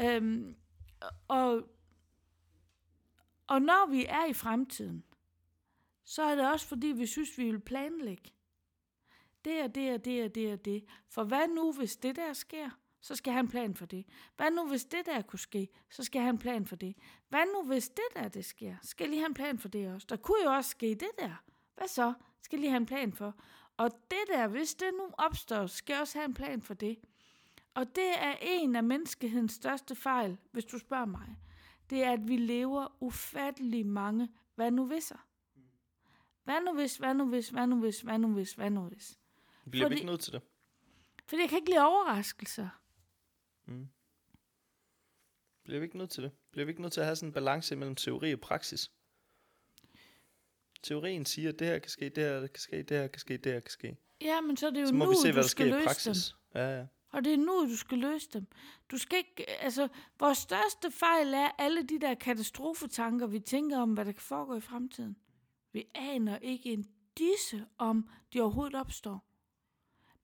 øhm, 0.00 0.56
og, 1.28 1.62
Og 3.50 3.62
når 3.62 3.86
vi 3.90 4.06
er 4.08 4.24
i 4.24 4.32
fremtiden, 4.32 5.04
så 6.04 6.22
er 6.22 6.34
det 6.34 6.50
også 6.52 6.66
fordi, 6.66 6.86
vi 6.86 7.06
synes, 7.06 7.38
vi 7.38 7.44
vil 7.44 7.60
planlægge. 7.60 8.30
Det 9.44 9.52
er 9.52 9.66
det 9.66 9.94
og 9.94 10.04
det 10.04 10.24
og 10.24 10.34
det 10.34 10.52
og 10.52 10.64
det. 10.64 10.84
For 11.08 11.24
hvad 11.24 11.48
nu, 11.48 11.72
hvis 11.72 11.96
det 11.96 12.16
der 12.16 12.32
sker? 12.32 12.70
Så 13.00 13.16
skal 13.16 13.32
han 13.32 13.48
plan 13.48 13.74
for 13.74 13.86
det. 13.86 14.06
Hvad 14.36 14.50
nu, 14.50 14.68
hvis 14.68 14.84
det 14.84 15.06
der 15.06 15.22
kunne 15.22 15.38
ske? 15.38 15.68
Så 15.90 16.04
skal 16.04 16.22
han 16.22 16.38
plan 16.38 16.66
for 16.66 16.76
det. 16.76 16.96
Hvad 17.28 17.44
nu, 17.54 17.62
hvis 17.62 17.88
det 17.88 18.04
der 18.14 18.28
det 18.28 18.44
sker? 18.44 18.76
Skal 18.82 19.08
lige 19.08 19.18
have 19.20 19.28
en 19.28 19.34
plan 19.34 19.58
for 19.58 19.68
det 19.68 19.94
også? 19.94 20.06
Der 20.10 20.16
kunne 20.16 20.44
jo 20.44 20.50
også 20.50 20.70
ske 20.70 20.86
det 20.86 21.10
der. 21.18 21.42
Hvad 21.74 21.88
så? 21.88 22.12
Skal 22.42 22.58
lige 22.58 22.70
have 22.70 22.80
en 22.80 22.86
plan 22.86 23.12
for? 23.12 23.34
Og 23.76 23.90
det 24.10 24.24
der, 24.28 24.48
hvis 24.48 24.74
det 24.74 24.90
nu 24.98 25.10
opstår, 25.18 25.66
skal 25.66 26.00
også 26.00 26.18
have 26.18 26.24
en 26.24 26.34
plan 26.34 26.62
for 26.62 26.74
det. 26.74 26.98
Og 27.74 27.86
det 27.94 28.18
er 28.18 28.36
en 28.40 28.76
af 28.76 28.84
menneskehedens 28.84 29.52
største 29.52 29.94
fejl, 29.94 30.38
hvis 30.52 30.64
du 30.64 30.78
spørger 30.78 31.04
mig. 31.04 31.36
Det 31.90 32.02
er, 32.04 32.12
at 32.12 32.28
vi 32.28 32.36
lever 32.36 32.96
ufattelig 33.02 33.86
mange 33.86 34.28
hvad 34.54 34.70
nu 34.70 34.84
viser. 34.84 35.26
Hvad 36.44 36.60
nu 36.60 36.74
hvis, 36.74 36.96
hvad 36.96 37.14
nu 37.14 37.28
hvis, 37.28 37.48
hvad 37.48 37.66
nu 37.66 37.80
hvis, 37.80 38.00
hvad 38.00 38.18
nu 38.18 38.32
hvis, 38.32 38.52
hvad 38.52 38.70
nu 38.70 38.80
hvis. 38.88 39.18
Bliver 39.70 39.84
Fordi- 39.84 39.94
vi 39.94 39.98
ikke 39.98 40.06
nødt 40.10 40.20
til 40.20 40.32
det? 40.32 40.42
Fordi 41.26 41.42
jeg 41.42 41.48
kan 41.48 41.58
ikke 41.58 41.70
lide 41.70 41.84
overraskelser. 41.86 42.68
Bliver 45.64 45.78
vi 45.80 45.84
ikke 45.84 45.98
nødt 45.98 46.10
til 46.10 46.22
det? 46.22 46.32
Bliver 46.52 46.64
vi 46.64 46.70
ikke 46.70 46.82
nødt 46.82 46.92
til 46.92 47.00
at 47.00 47.06
have 47.06 47.16
sådan 47.16 47.28
en 47.28 47.32
balance 47.32 47.76
mellem 47.76 47.96
teori 47.96 48.32
og 48.32 48.40
praksis? 48.40 48.90
Teorien 50.82 51.26
siger, 51.26 51.48
at 51.48 51.58
det 51.58 51.66
her 51.66 51.78
kan 51.78 51.90
ske, 51.90 52.08
det 52.08 52.24
her 52.24 52.46
kan 52.46 52.60
ske, 52.60 52.82
det 52.82 52.96
her 52.96 53.06
kan 53.08 53.20
ske, 53.20 53.36
det 53.36 53.52
her 53.52 53.60
kan 53.60 53.70
ske. 53.70 53.96
Ja, 54.20 54.40
men 54.40 54.56
så 54.56 54.66
er 54.66 54.70
det 54.70 54.80
jo 54.80 54.86
Så 54.86 54.94
må 54.94 55.04
nu, 55.04 55.10
vi 55.10 55.16
se, 55.16 55.32
hvad 55.32 55.42
der 55.42 55.48
sker 55.48 55.80
i 55.80 55.84
praksis. 55.84 56.34
dem. 56.52 56.60
Ja, 56.62 56.78
ja. 56.78 56.86
Og 57.10 57.24
det 57.24 57.32
er 57.32 57.36
nu, 57.36 57.66
du 57.68 57.76
skal 57.76 57.98
løse 57.98 58.28
dem. 58.32 58.46
Du 58.90 58.98
skal 58.98 59.18
ikke, 59.18 59.50
altså, 59.50 59.88
vores 60.18 60.38
største 60.38 60.90
fejl 60.90 61.34
er 61.34 61.48
alle 61.58 61.82
de 61.82 62.00
der 62.00 62.14
katastrofetanker, 62.14 63.26
vi 63.26 63.40
tænker 63.40 63.78
om, 63.78 63.92
hvad 63.92 64.04
der 64.04 64.12
kan 64.12 64.20
foregå 64.20 64.54
i 64.54 64.60
fremtiden. 64.60 65.16
Vi 65.72 65.84
aner 65.94 66.38
ikke 66.38 66.72
en 66.72 66.86
disse 67.18 67.66
om, 67.78 68.08
de 68.32 68.40
overhovedet 68.40 68.74
opstår. 68.74 69.26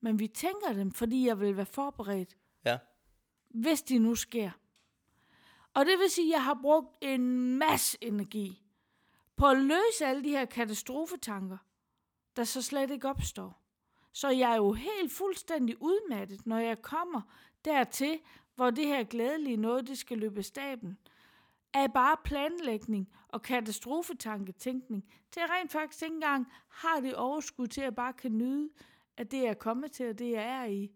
Men 0.01 0.18
vi 0.18 0.29
tænker 0.29 0.72
dem, 0.72 0.92
fordi 0.92 1.27
jeg 1.27 1.40
vil 1.40 1.57
være 1.57 1.66
forberedt, 1.66 2.37
Ja, 2.64 2.79
hvis 3.49 3.83
de 3.83 3.99
nu 3.99 4.14
sker. 4.14 4.51
Og 5.75 5.87
det 5.87 5.99
vil 5.99 6.11
sige, 6.11 6.27
at 6.27 6.33
jeg 6.33 6.44
har 6.44 6.59
brugt 6.62 6.96
en 7.01 7.57
masse 7.59 7.99
energi 8.01 8.62
på 9.37 9.46
at 9.46 9.59
løse 9.59 10.07
alle 10.07 10.25
de 10.25 10.31
her 10.31 10.44
katastrofetanker, 10.44 11.59
der 12.37 12.44
så 12.44 12.62
slet 12.62 12.90
ikke 12.90 13.09
opstår. 13.09 13.65
Så 14.16 14.29
jeg 14.29 14.52
er 14.52 14.57
jo 14.57 14.72
helt 14.72 15.12
fuldstændig 15.12 15.83
udmattet, 15.83 16.46
når 16.46 16.59
jeg 16.59 16.83
kommer 16.83 17.20
dertil, 17.64 18.20
hvor 18.55 18.70
det 18.70 18.87
her 18.87 19.05
glædelige 19.05 19.57
noget, 19.57 19.88
det 19.88 19.98
skal 19.98 20.18
løbe 20.18 20.42
staben. 20.42 20.98
Af 21.74 21.92
bare 21.92 22.16
planlægning 22.24 23.12
og 23.29 23.42
katastrofetanketænkning, 23.42 25.05
til 25.31 25.40
jeg 25.40 25.50
rent 25.50 25.72
faktisk 25.72 26.02
ikke 26.02 26.14
engang 26.14 26.46
har 26.68 27.00
det 27.00 27.14
overskud 27.14 27.66
til, 27.66 27.81
at 27.81 27.85
jeg 27.85 27.94
bare 27.94 28.12
kan 28.12 28.38
nyde, 28.38 28.70
at 29.16 29.31
det 29.31 29.38
jeg 29.38 29.48
er 29.48 29.55
kommet 29.55 29.92
til, 29.92 30.09
og 30.09 30.18
det 30.18 30.31
jeg 30.31 30.44
er 30.44 30.64
i. 30.64 30.92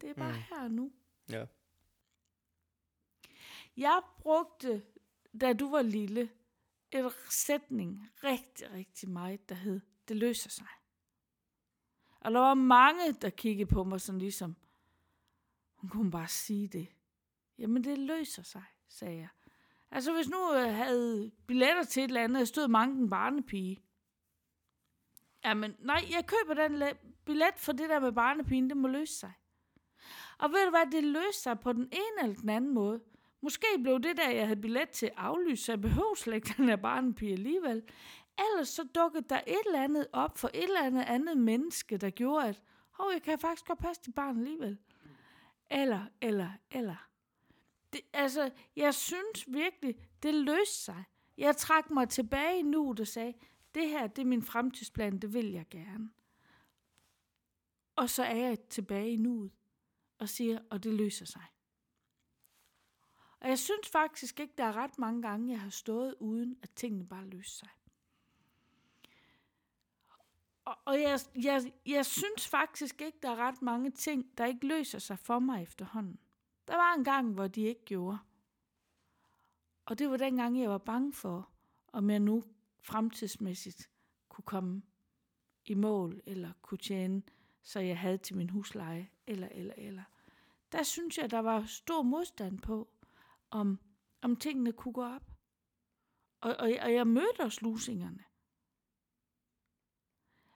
Det 0.00 0.10
er 0.10 0.14
bare 0.14 0.32
mm. 0.32 0.42
her 0.50 0.68
nu. 0.68 0.92
ja. 1.28 1.44
Jeg 3.76 4.00
brugte, 4.18 4.82
da 5.40 5.52
du 5.52 5.70
var 5.70 5.82
lille, 5.82 6.30
en 6.92 7.10
sætning 7.30 8.10
rigtig, 8.24 8.72
rigtig 8.72 9.10
meget, 9.10 9.48
der 9.48 9.54
hed, 9.54 9.80
det 10.08 10.16
løser 10.16 10.50
sig. 10.50 10.66
Og 12.24 12.32
der 12.32 12.40
var 12.40 12.54
mange, 12.54 13.12
der 13.12 13.30
kiggede 13.30 13.70
på 13.70 13.84
mig 13.84 14.00
sådan 14.00 14.18
ligesom, 14.18 14.56
hun 15.74 15.90
kunne 15.90 16.10
bare 16.10 16.28
sige 16.28 16.68
det. 16.68 16.88
Jamen, 17.58 17.84
det 17.84 17.98
løser 17.98 18.42
sig, 18.42 18.62
sagde 18.88 19.16
jeg. 19.16 19.28
Altså, 19.90 20.12
hvis 20.12 20.28
nu 20.28 20.52
jeg 20.54 20.76
havde 20.76 21.30
billetter 21.46 21.84
til 21.84 22.02
et 22.02 22.08
eller 22.08 22.24
andet, 22.24 22.36
og 22.36 22.40
jeg 22.40 22.48
stod 22.48 22.68
mange 22.68 23.00
en 23.00 23.10
barnepige. 23.10 23.82
Jamen, 25.44 25.76
nej, 25.78 26.04
jeg 26.10 26.26
køber 26.26 26.68
den 26.68 26.82
billet 27.24 27.54
for 27.56 27.72
det 27.72 27.88
der 27.88 28.00
med 28.00 28.12
barnepigen, 28.12 28.68
det 28.68 28.76
må 28.76 28.88
løse 28.88 29.14
sig. 29.14 29.32
Og 30.38 30.50
ved 30.50 30.64
du 30.64 30.70
hvad, 30.70 30.92
det 30.92 31.04
løste 31.04 31.42
sig 31.42 31.60
på 31.60 31.72
den 31.72 31.84
ene 31.92 32.22
eller 32.22 32.34
den 32.34 32.48
anden 32.48 32.74
måde. 32.74 33.00
Måske 33.40 33.66
blev 33.82 34.00
det 34.00 34.16
der, 34.16 34.30
jeg 34.30 34.46
havde 34.46 34.60
billet 34.60 34.90
til 34.90 35.10
aflyst, 35.16 35.64
så 35.64 35.72
jeg 35.72 35.80
behøvede 35.80 36.16
slet 36.16 36.34
ikke 36.34 36.54
den 36.56 36.68
her 36.68 36.76
barnepige 36.76 37.32
alligevel. 37.32 37.82
Ellers 38.38 38.68
så 38.68 38.84
dukkede 38.94 39.24
der 39.28 39.40
et 39.46 39.60
eller 39.66 39.82
andet 39.82 40.06
op 40.12 40.38
for 40.38 40.50
et 40.54 40.64
eller 40.64 40.82
andet 40.82 41.02
andet 41.02 41.36
menneske, 41.36 41.96
der 41.96 42.10
gjorde, 42.10 42.48
at 42.48 42.62
hov, 42.90 43.10
jeg 43.12 43.22
kan 43.22 43.38
faktisk 43.38 43.66
godt 43.66 43.78
passe 43.78 44.02
til 44.02 44.12
barn 44.12 44.38
alligevel. 44.38 44.78
Eller, 45.70 46.06
eller, 46.20 46.50
eller. 46.70 47.08
Det, 47.92 48.00
altså, 48.12 48.50
jeg 48.76 48.94
synes 48.94 49.44
virkelig, 49.48 49.96
det 50.22 50.34
løste 50.34 50.84
sig. 50.84 51.04
Jeg 51.36 51.56
trak 51.56 51.90
mig 51.90 52.08
tilbage 52.08 52.62
nu 52.62 52.94
og 53.00 53.06
sagde, 53.06 53.34
det 53.74 53.88
her, 53.88 54.06
det 54.06 54.22
er 54.22 54.26
min 54.26 54.42
fremtidsplan, 54.42 55.18
det 55.18 55.34
vil 55.34 55.50
jeg 55.50 55.66
gerne. 55.70 56.10
Og 57.96 58.10
så 58.10 58.22
er 58.22 58.36
jeg 58.36 58.60
tilbage 58.60 59.10
i 59.10 59.16
nuet 59.16 59.52
og 60.18 60.28
siger, 60.28 60.58
og 60.70 60.84
det 60.84 60.94
løser 60.94 61.26
sig. 61.26 61.44
Og 63.40 63.48
jeg 63.48 63.58
synes 63.58 63.88
faktisk 63.88 64.40
ikke, 64.40 64.54
der 64.58 64.64
er 64.64 64.76
ret 64.76 64.98
mange 64.98 65.22
gange, 65.22 65.52
jeg 65.52 65.60
har 65.60 65.70
stået 65.70 66.14
uden, 66.20 66.58
at 66.62 66.70
tingene 66.70 67.06
bare 67.06 67.26
løser 67.26 67.52
sig. 67.52 67.68
Og, 70.64 70.78
og 70.84 71.00
jeg, 71.00 71.20
jeg, 71.42 71.72
jeg 71.86 72.06
synes 72.06 72.48
faktisk 72.48 73.00
ikke, 73.00 73.18
der 73.22 73.30
er 73.30 73.36
ret 73.36 73.62
mange 73.62 73.90
ting, 73.90 74.38
der 74.38 74.46
ikke 74.46 74.66
løser 74.66 74.98
sig 74.98 75.18
for 75.18 75.38
mig 75.38 75.62
efterhånden. 75.62 76.18
Der 76.68 76.76
var 76.76 76.94
en 76.94 77.04
gang, 77.04 77.34
hvor 77.34 77.46
de 77.46 77.60
ikke 77.60 77.84
gjorde. 77.84 78.18
Og 79.86 79.98
det 79.98 80.10
var 80.10 80.16
den 80.16 80.36
gang, 80.36 80.60
jeg 80.60 80.70
var 80.70 80.78
bange 80.78 81.12
for, 81.12 81.50
om 81.92 82.10
jeg 82.10 82.20
nu 82.20 82.44
fremtidsmæssigt 82.80 83.90
kunne 84.28 84.44
komme 84.44 84.82
i 85.64 85.74
mål, 85.74 86.22
eller 86.26 86.52
kunne 86.62 86.78
tjene, 86.78 87.22
så 87.62 87.80
jeg 87.80 87.98
havde 87.98 88.18
til 88.18 88.36
min 88.36 88.50
husleje, 88.50 89.10
eller, 89.26 89.48
eller, 89.48 89.74
eller. 89.76 90.02
Der 90.72 90.82
synes 90.82 91.18
jeg, 91.18 91.30
der 91.30 91.38
var 91.38 91.64
stor 91.64 92.02
modstand 92.02 92.58
på, 92.58 92.88
om, 93.50 93.78
om 94.22 94.36
tingene 94.36 94.72
kunne 94.72 94.94
gå 94.94 95.04
op. 95.04 95.30
Og, 96.40 96.56
og, 96.58 96.72
og 96.82 96.92
jeg 96.92 97.06
mødte 97.06 97.40
også 97.40 97.58
lusingerne. 97.62 98.24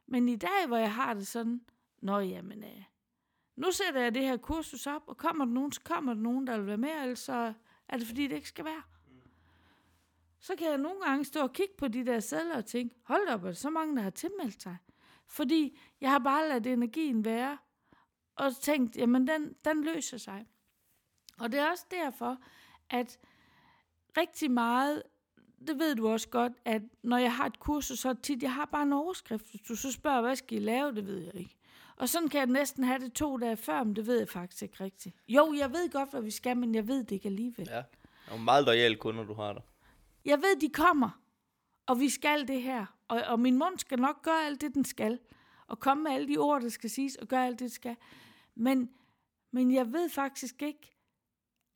Men 0.07 0.29
i 0.29 0.37
dag, 0.37 0.67
hvor 0.67 0.77
jeg 0.77 0.95
har 0.95 1.15
det 1.15 1.27
sådan, 1.27 1.61
nå 2.03 2.19
jamen, 2.19 2.65
øh, 2.65 2.83
nu 3.57 3.71
sætter 3.73 4.01
jeg 4.01 4.15
det 4.15 4.23
her 4.23 4.37
kursus 4.37 4.87
op, 4.87 5.03
og 5.07 5.17
kommer 5.17 5.45
der 5.45 5.53
nogen, 5.53 5.73
så 5.73 5.81
kommer 5.85 6.15
der 6.15 6.21
nogen, 6.21 6.47
der 6.47 6.59
vil 6.59 6.67
være 6.67 6.77
med, 6.77 7.03
ellers 7.03 7.19
så 7.19 7.53
er 7.89 7.97
det 7.97 8.07
fordi, 8.07 8.27
det 8.27 8.37
ikke 8.37 8.49
skal 8.49 8.65
være. 8.65 8.83
Så 10.39 10.57
kan 10.57 10.67
jeg 10.67 10.79
nogle 10.79 11.01
gange 11.01 11.25
stå 11.25 11.41
og 11.41 11.53
kigge 11.53 11.75
på 11.79 11.89
de 11.89 12.07
der 12.07 12.21
sædler 12.21 12.57
og 12.57 12.67
tænke, 12.67 12.95
hold 13.03 13.29
op, 13.29 13.43
er 13.43 13.47
der 13.47 13.53
så 13.53 13.71
mange, 13.71 13.97
der 13.97 14.03
har 14.03 14.11
tilmeldt 14.11 14.63
sig? 14.63 14.77
Fordi 15.27 15.79
jeg 16.01 16.11
har 16.11 16.19
bare 16.19 16.49
ladet 16.49 16.67
energien 16.67 17.25
være, 17.25 17.59
og 18.37 18.57
tænkt, 18.57 18.97
jamen 18.97 19.27
den, 19.27 19.55
den 19.65 19.85
løser 19.85 20.19
sig. 20.19 20.47
Og 21.39 21.53
det 21.53 21.61
er 21.61 21.71
også 21.71 21.87
derfor, 21.91 22.39
at 22.91 23.19
rigtig 24.17 24.51
meget, 24.51 25.03
det 25.67 25.79
ved 25.79 25.95
du 25.95 26.09
også 26.09 26.29
godt, 26.29 26.53
at 26.65 26.83
når 27.03 27.17
jeg 27.17 27.37
har 27.37 27.47
et 27.47 27.59
kursus, 27.59 27.99
så 27.99 28.15
tit, 28.23 28.43
jeg 28.43 28.55
har 28.55 28.65
bare 28.65 28.83
en 28.83 28.93
overskrift. 28.93 29.51
Hvis 29.51 29.61
du 29.61 29.77
så 29.77 29.93
spørger, 29.93 30.21
hvad 30.21 30.37
skal 30.37 30.59
I 30.59 30.61
lave, 30.61 30.95
det 30.95 31.07
ved 31.07 31.19
jeg 31.19 31.35
ikke. 31.35 31.57
Og 31.97 32.09
sådan 32.09 32.29
kan 32.29 32.39
jeg 32.39 32.47
næsten 32.47 32.85
have 32.85 32.99
det 32.99 33.13
to 33.13 33.37
dage 33.37 33.57
før, 33.57 33.85
men 33.85 33.97
det 33.97 34.07
ved 34.07 34.19
jeg 34.19 34.29
faktisk 34.29 34.63
ikke 34.63 34.85
rigtigt. 34.85 35.17
Jo, 35.29 35.55
jeg 35.59 35.73
ved 35.73 35.91
godt, 35.91 36.11
hvad 36.11 36.23
vi 36.23 36.31
skal, 36.31 36.57
men 36.57 36.75
jeg 36.75 36.89
ved 36.89 37.05
det 37.05 37.13
ikke 37.13 37.29
alligevel. 37.29 37.69
Ja. 37.71 37.83
Og 38.31 38.41
meget 38.41 38.65
lojale 38.65 38.97
kunder, 38.97 39.25
du 39.25 39.35
har 39.35 39.53
der. 39.53 39.61
Jeg 40.25 40.39
ved, 40.39 40.61
de 40.61 40.69
kommer, 40.69 41.21
og 41.87 42.01
vi 42.01 42.09
skal 42.09 42.49
det 42.49 42.63
her. 42.63 42.87
Og, 43.09 43.23
og 43.27 43.41
min 43.41 43.59
mund 43.59 43.79
skal 43.79 43.99
nok 43.99 44.23
gøre 44.23 44.47
alt 44.47 44.61
det, 44.61 44.75
den 44.75 44.85
skal. 44.85 45.19
Og 45.67 45.81
komme 45.81 46.03
med 46.03 46.13
alle 46.13 46.29
de 46.29 46.39
ord, 46.39 46.61
der 46.61 46.69
skal 46.69 46.91
siges, 46.91 47.17
og 47.17 47.29
gøre 47.29 47.47
alt 47.47 47.59
det, 47.59 47.65
det 47.65 47.73
skal. 47.73 47.97
Men, 48.55 48.91
men 49.51 49.75
jeg 49.75 49.93
ved 49.93 50.09
faktisk 50.09 50.63
ikke 50.63 50.96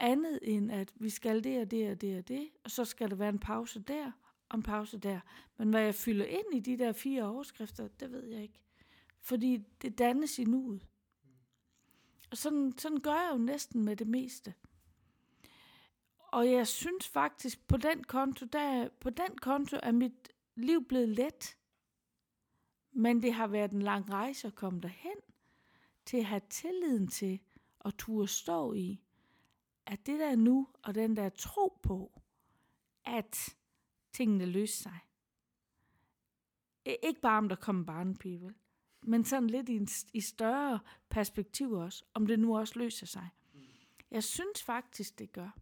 andet 0.00 0.38
end, 0.42 0.72
at 0.72 0.92
vi 0.94 1.10
skal 1.10 1.44
det 1.44 1.60
og 1.60 1.70
det 1.70 1.90
og 1.90 2.00
det 2.00 2.18
og 2.18 2.28
det. 2.28 2.48
Og 2.64 2.70
så 2.70 2.84
skal 2.84 3.10
der 3.10 3.16
være 3.16 3.28
en 3.28 3.38
pause 3.38 3.80
der 3.80 4.12
og 4.48 4.56
en 4.56 4.62
pause 4.62 4.98
der. 4.98 5.20
Men 5.56 5.70
hvad 5.70 5.82
jeg 5.82 5.94
fylder 5.94 6.24
ind 6.24 6.54
i 6.54 6.60
de 6.60 6.78
der 6.78 6.92
fire 6.92 7.24
overskrifter, 7.24 7.88
det 7.88 8.12
ved 8.12 8.24
jeg 8.24 8.42
ikke. 8.42 8.60
Fordi 9.20 9.64
det 9.82 9.98
dannes 9.98 10.38
i 10.38 10.44
nuet. 10.44 10.86
Og 12.30 12.36
sådan, 12.36 12.74
sådan 12.78 13.00
gør 13.00 13.14
jeg 13.14 13.30
jo 13.32 13.38
næsten 13.38 13.84
med 13.84 13.96
det 13.96 14.06
meste. 14.06 14.54
Og 16.18 16.50
jeg 16.50 16.66
synes 16.66 17.08
faktisk, 17.08 17.66
på 17.68 17.76
den 17.76 18.04
konto, 18.04 18.46
der, 18.46 18.88
på 19.00 19.10
den 19.10 19.38
konto 19.42 19.76
er 19.82 19.92
mit 19.92 20.28
liv 20.54 20.84
blevet 20.84 21.08
let. 21.08 21.56
Men 22.92 23.22
det 23.22 23.32
har 23.32 23.46
været 23.46 23.72
en 23.72 23.82
lang 23.82 24.10
rejse 24.10 24.46
at 24.46 24.54
komme 24.54 24.80
derhen, 24.80 25.16
til 26.04 26.16
at 26.16 26.24
have 26.24 26.42
tilliden 26.50 27.08
til 27.08 27.40
at 27.84 27.94
turde 27.98 28.28
stå 28.28 28.72
i, 28.72 29.00
at 29.86 30.06
det 30.06 30.20
der 30.20 30.36
nu, 30.36 30.68
og 30.82 30.94
den 30.94 31.16
der 31.16 31.28
tro 31.28 31.78
på, 31.82 32.20
at 33.04 33.56
tingene 34.12 34.46
løser 34.46 34.82
sig. 34.82 34.98
Ikke 37.02 37.20
bare 37.20 37.38
om 37.38 37.48
der 37.48 37.56
kommer 37.56 37.84
barnepige, 37.84 38.40
vel? 38.40 38.54
men 39.02 39.24
sådan 39.24 39.50
lidt 39.50 39.68
i, 39.68 39.76
en, 39.76 39.88
i 40.12 40.20
større 40.20 40.78
perspektiv 41.08 41.72
også, 41.72 42.04
om 42.14 42.26
det 42.26 42.38
nu 42.38 42.58
også 42.58 42.78
løser 42.78 43.06
sig. 43.06 43.28
Jeg 44.10 44.24
synes 44.24 44.62
faktisk, 44.62 45.18
det 45.18 45.32
gør. 45.32 45.58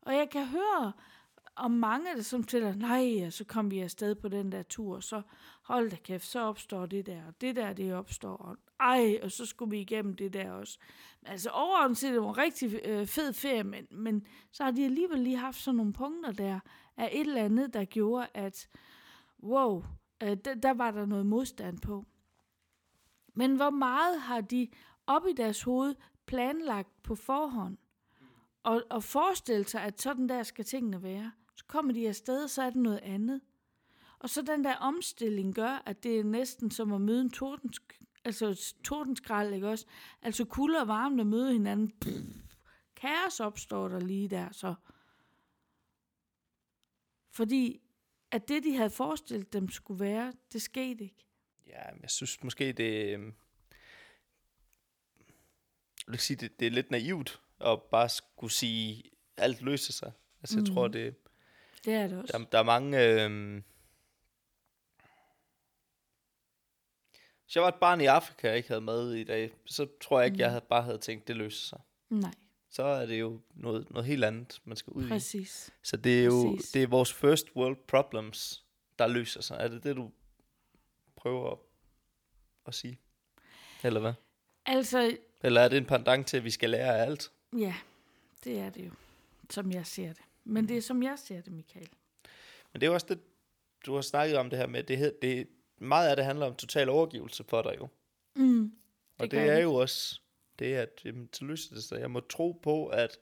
Og 0.00 0.14
jeg 0.14 0.30
kan 0.30 0.46
høre 0.46 0.92
om 1.56 1.70
mange, 1.70 2.16
der 2.16 2.22
som 2.22 2.44
tæller, 2.44 2.74
nej, 2.74 3.26
og 3.26 3.32
så 3.32 3.44
kom 3.44 3.70
vi 3.70 3.80
afsted 3.80 4.14
på 4.14 4.28
den 4.28 4.52
der 4.52 4.62
tur, 4.62 4.96
og 4.96 5.02
så 5.02 5.22
hold 5.62 5.90
da 5.90 5.96
kæft, 5.96 6.26
så 6.26 6.40
opstår 6.40 6.86
det 6.86 7.06
der, 7.06 7.26
og 7.26 7.40
det 7.40 7.56
der, 7.56 7.72
det 7.72 7.94
opstår, 7.94 8.36
og 8.36 8.58
ej, 8.80 9.18
og 9.22 9.30
så 9.30 9.46
skulle 9.46 9.70
vi 9.70 9.80
igennem 9.80 10.16
det 10.16 10.32
der 10.32 10.50
også. 10.50 10.78
Altså 11.26 11.50
overordnet 11.50 11.98
set, 11.98 12.12
det 12.12 12.22
var 12.22 12.28
en 12.28 12.38
rigtig 12.38 12.80
øh, 12.84 13.06
fed 13.06 13.32
ferie, 13.32 13.64
men, 13.64 13.86
men 13.90 14.26
så 14.52 14.64
har 14.64 14.70
de 14.70 14.84
alligevel 14.84 15.18
lige 15.18 15.36
haft 15.36 15.60
sådan 15.60 15.76
nogle 15.76 15.92
punkter 15.92 16.32
der, 16.32 16.60
af 16.96 17.10
et 17.12 17.20
eller 17.20 17.44
andet, 17.44 17.74
der 17.74 17.84
gjorde, 17.84 18.26
at 18.34 18.68
wow, 19.42 19.84
øh, 20.22 20.36
der, 20.44 20.54
der 20.54 20.74
var 20.74 20.90
der 20.90 21.06
noget 21.06 21.26
modstand 21.26 21.78
på. 21.78 22.04
Men 23.34 23.56
hvor 23.56 23.70
meget 23.70 24.20
har 24.20 24.40
de 24.40 24.68
op 25.06 25.26
i 25.26 25.32
deres 25.32 25.62
hoved 25.62 25.94
planlagt 26.26 27.02
på 27.02 27.14
forhånd? 27.14 27.76
Og, 28.62 28.82
og 28.90 29.04
forestille 29.04 29.68
sig, 29.68 29.82
at 29.82 30.02
sådan 30.02 30.28
der 30.28 30.42
skal 30.42 30.64
tingene 30.64 31.02
være. 31.02 31.32
Så 31.56 31.64
kommer 31.66 31.92
de 31.92 32.08
afsted, 32.08 32.48
så 32.48 32.62
er 32.62 32.70
det 32.70 32.82
noget 32.82 33.00
andet. 33.02 33.40
Og 34.18 34.30
så 34.30 34.42
den 34.42 34.64
der 34.64 34.74
omstilling 34.76 35.54
gør, 35.54 35.82
at 35.86 36.02
det 36.02 36.18
er 36.18 36.24
næsten 36.24 36.70
som 36.70 36.92
at 36.92 37.00
møde 37.00 37.20
en 37.20 37.30
tordensk 37.30 38.03
altså 38.24 38.74
tordenskrald, 38.84 39.54
ikke 39.54 39.68
også? 39.68 39.86
Altså 40.22 40.44
kulde 40.44 40.80
og 40.80 40.88
varme, 40.88 41.18
der 41.18 41.24
møder 41.24 41.52
hinanden. 41.52 41.90
Pff, 42.00 42.54
kaos 42.96 43.40
opstår 43.40 43.88
der 43.88 44.00
lige 44.00 44.28
der, 44.28 44.52
så. 44.52 44.74
Fordi 47.30 47.80
at 48.30 48.48
det, 48.48 48.64
de 48.64 48.76
havde 48.76 48.90
forestillet 48.90 49.52
dem 49.52 49.68
skulle 49.70 50.00
være, 50.00 50.32
det 50.52 50.62
skete 50.62 51.04
ikke. 51.04 51.26
Ja, 51.66 51.82
jeg 52.02 52.10
synes 52.10 52.42
måske, 52.42 52.72
det... 52.72 53.14
øhm, 53.14 53.34
Jeg 56.06 56.12
vil 56.12 56.18
sige, 56.20 56.36
det, 56.36 56.60
det 56.60 56.66
er 56.66 56.70
lidt 56.70 56.90
naivt 56.90 57.40
at 57.60 57.82
bare 57.82 58.08
skulle 58.08 58.52
sige, 58.52 59.02
alt 59.36 59.62
løser 59.62 59.92
sig. 59.92 60.12
Altså, 60.40 60.58
jeg 60.58 60.66
tror, 60.66 60.88
det, 60.88 61.14
Det 61.84 61.94
er 61.94 62.06
det 62.08 62.18
også. 62.18 62.38
der, 62.38 62.44
der 62.44 62.58
er 62.58 62.62
mange... 62.62 63.22
Øhm... 63.24 63.64
Hvis 67.54 67.56
jeg 67.56 67.62
var 67.62 67.68
et 67.68 67.80
barn 67.80 68.00
i 68.00 68.04
Afrika, 68.04 68.50
og 68.50 68.56
ikke 68.56 68.68
havde 68.68 68.80
mad 68.80 69.12
i 69.14 69.24
dag, 69.24 69.52
så 69.66 69.86
tror 70.00 70.20
jeg 70.20 70.26
ikke, 70.26 70.38
jeg 70.38 70.48
havde, 70.50 70.64
bare 70.68 70.82
havde 70.82 70.98
tænkt, 70.98 71.28
det 71.28 71.36
løser 71.36 71.66
sig. 71.68 71.80
Nej, 72.10 72.32
Så 72.70 72.82
er 72.82 73.06
det 73.06 73.20
jo 73.20 73.40
noget, 73.54 73.90
noget 73.90 74.06
helt 74.06 74.24
andet, 74.24 74.60
man 74.64 74.76
skal 74.76 74.90
ud 74.92 75.04
i. 75.04 75.08
præcis. 75.08 75.70
Så 75.82 75.96
det 75.96 76.20
er 76.20 76.24
jo 76.24 76.54
Præcis. 76.56 76.70
det 76.72 76.82
er 76.82 76.86
vores 76.86 77.12
first 77.12 77.46
world 77.56 77.76
problems, 77.88 78.64
der 78.98 79.06
løser 79.06 79.42
sig. 79.42 79.56
Er 79.60 79.68
det 79.68 79.84
det, 79.84 79.96
du 79.96 80.10
prøver 81.16 81.50
at, 81.52 81.58
at 82.66 82.74
sige? 82.74 82.98
Eller 83.84 84.00
hvad? 84.00 84.12
Altså, 84.66 85.16
Eller 85.42 85.60
er 85.60 85.68
det 85.68 85.76
en 85.76 85.86
pendant 85.86 86.26
til, 86.26 86.36
at 86.36 86.44
vi 86.44 86.50
skal 86.50 86.70
lære 86.70 86.98
af 86.98 87.02
alt? 87.02 87.32
ja, 87.58 87.74
det 88.44 88.58
er 88.58 88.70
det 88.70 88.86
jo, 88.86 88.90
som 89.50 89.72
jeg 89.72 89.86
ser 89.86 90.08
det. 90.08 90.22
Men 90.44 90.68
det 90.68 90.76
er 90.76 90.82
som 90.82 91.02
jeg 91.02 91.18
ser 91.18 91.40
det, 91.40 91.52
Michael. 91.52 91.88
Men 92.72 92.80
det 92.80 92.82
er 92.82 92.90
jo 92.90 92.94
også 92.94 93.06
det, 93.08 93.20
du 93.86 93.94
har 93.94 94.00
snakket 94.02 94.36
om 94.38 94.50
det 94.50 94.58
her 94.58 94.66
med, 94.66 94.82
det, 94.82 94.98
hed- 94.98 95.14
det 95.22 95.48
meget 95.78 96.08
af 96.08 96.16
det 96.16 96.24
handler 96.24 96.46
om 96.46 96.54
total 96.54 96.88
overgivelse 96.88 97.44
for 97.48 97.62
dig 97.62 97.76
jo. 97.80 97.88
Mm, 98.36 98.72
Og 99.18 99.22
det, 99.22 99.30
gør 99.30 99.40
det 99.40 99.50
er 99.50 99.54
det. 99.54 99.62
jo 99.62 99.74
også 99.74 100.20
det, 100.58 100.74
at 100.74 101.00
jamen, 101.04 101.28
så 101.32 101.44
løser 101.44 101.74
det 101.74 101.84
sig. 101.84 102.00
Jeg 102.00 102.10
må 102.10 102.20
tro 102.20 102.60
på, 102.62 102.86
at 102.86 103.18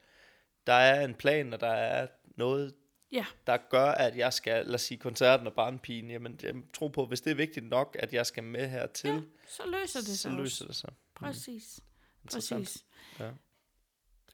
der 0.67 0.73
er 0.73 1.05
en 1.05 1.15
plan, 1.15 1.53
og 1.53 1.61
der 1.61 1.71
er 1.73 2.07
noget, 2.37 2.75
Ja, 3.13 3.27
der 3.47 3.57
gør, 3.71 3.85
at 3.87 4.17
jeg 4.17 4.33
skal, 4.33 4.67
lad 4.67 4.75
os 4.75 4.83
sige, 4.83 4.99
koncerten 4.99 5.47
og 5.47 5.53
barnpigen, 5.53 6.11
jamen, 6.11 6.39
jeg 6.43 6.55
tro 6.75 6.89
på, 6.89 7.07
hvis 7.07 7.21
det 7.21 7.31
er 7.31 7.35
vigtigt 7.35 7.67
nok, 7.69 7.97
at 7.99 8.13
jeg 8.13 8.27
skal 8.27 8.45
med 8.45 8.69
hertil, 8.69 9.11
Ja, 9.11 9.21
så 9.49 9.63
løser 9.67 9.99
det 10.01 10.07
sig 10.09 10.19
så 10.19 10.29
også. 10.29 10.41
løser 10.43 10.67
det 10.67 10.77
sig. 10.77 10.91
Præcis. 11.15 11.81
Interessant. 12.23 12.61
Præcis. 12.69 12.85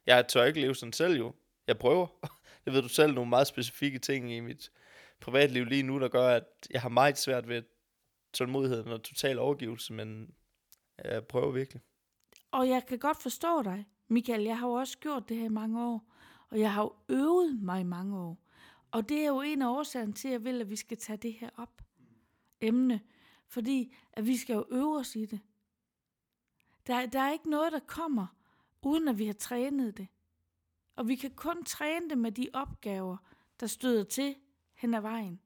Jeg 0.07 0.29
tør 0.29 0.45
ikke 0.45 0.61
leve 0.61 0.75
sådan 0.75 0.93
selv 0.93 1.13
jo. 1.19 1.35
Jeg 1.67 1.79
prøver. 1.79 2.07
Det 2.65 2.73
ved 2.73 2.83
du 2.83 2.89
selv, 2.89 3.13
nogle 3.15 3.29
meget 3.31 3.47
specifikke 3.47 3.99
ting 3.99 4.33
i 4.33 4.41
mit 4.41 4.71
privatliv 5.21 5.65
lige 5.65 5.83
nu, 5.83 6.01
der 6.01 6.09
gør, 6.09 6.29
at 6.29 6.45
jeg 6.71 6.83
har 6.83 6.89
meget 6.89 7.19
svært 7.19 7.49
ved 7.49 7.63
tålmodigheden 8.39 8.93
og 8.93 9.03
total 9.03 9.39
overgivelse, 9.39 9.93
men 9.93 10.35
jeg 11.05 11.27
prøver 11.27 11.51
virkelig. 11.51 11.83
Og 12.51 12.69
jeg 12.69 12.87
kan 12.87 12.99
godt 12.99 13.23
forstå 13.23 13.63
dig, 13.63 13.87
Michael. 14.09 14.43
Jeg 14.43 14.59
har 14.59 14.69
jo 14.69 14.73
også 14.73 14.99
gjort 14.99 15.29
det 15.29 15.37
her 15.37 15.45
i 15.45 15.49
mange 15.49 15.85
år. 15.85 16.13
Og 16.51 16.61
jeg 16.61 16.73
har 16.73 16.83
jo 16.83 16.95
øvet 17.09 17.63
mig 17.63 17.81
i 17.81 17.85
mange 17.85 18.19
år. 18.19 18.45
Og 18.91 19.09
det 19.09 19.19
er 19.19 19.27
jo 19.27 19.41
en 19.41 19.63
af 19.63 19.69
årsagerne 19.69 20.13
til, 20.13 20.29
at 20.29 20.33
jeg 20.33 20.45
vil, 20.45 20.61
at 20.61 20.71
vi 20.71 20.77
skal 20.77 20.97
tage 20.97 21.17
det 21.17 21.33
her 21.33 21.51
op. 21.57 21.83
Emne. 22.61 23.01
Fordi 23.47 23.95
at 24.13 24.27
vi 24.27 24.37
skal 24.37 24.55
jo 24.55 24.67
øve 24.71 24.97
os 24.99 25.17
i 25.17 25.27
det. 25.27 25.41
Der, 26.87 27.07
der 27.07 27.21
er 27.21 27.33
ikke 27.33 27.51
noget, 27.51 27.73
der 27.73 27.79
kommer, 27.79 28.27
uden 28.83 29.09
at 29.09 29.19
vi 29.19 29.27
har 29.27 29.33
trænet 29.33 29.97
det. 29.97 30.09
Og 30.97 31.09
vi 31.09 31.15
kan 31.15 31.31
kun 31.31 31.65
træne 31.65 32.11
det 32.11 32.19
med 32.19 32.33
de 32.33 32.49
opgaver, 32.53 33.17
der 33.61 33.67
støder 33.67 34.05
til 34.05 34.35
hen 34.75 34.95
ad 34.95 35.01
vejen. 35.01 35.41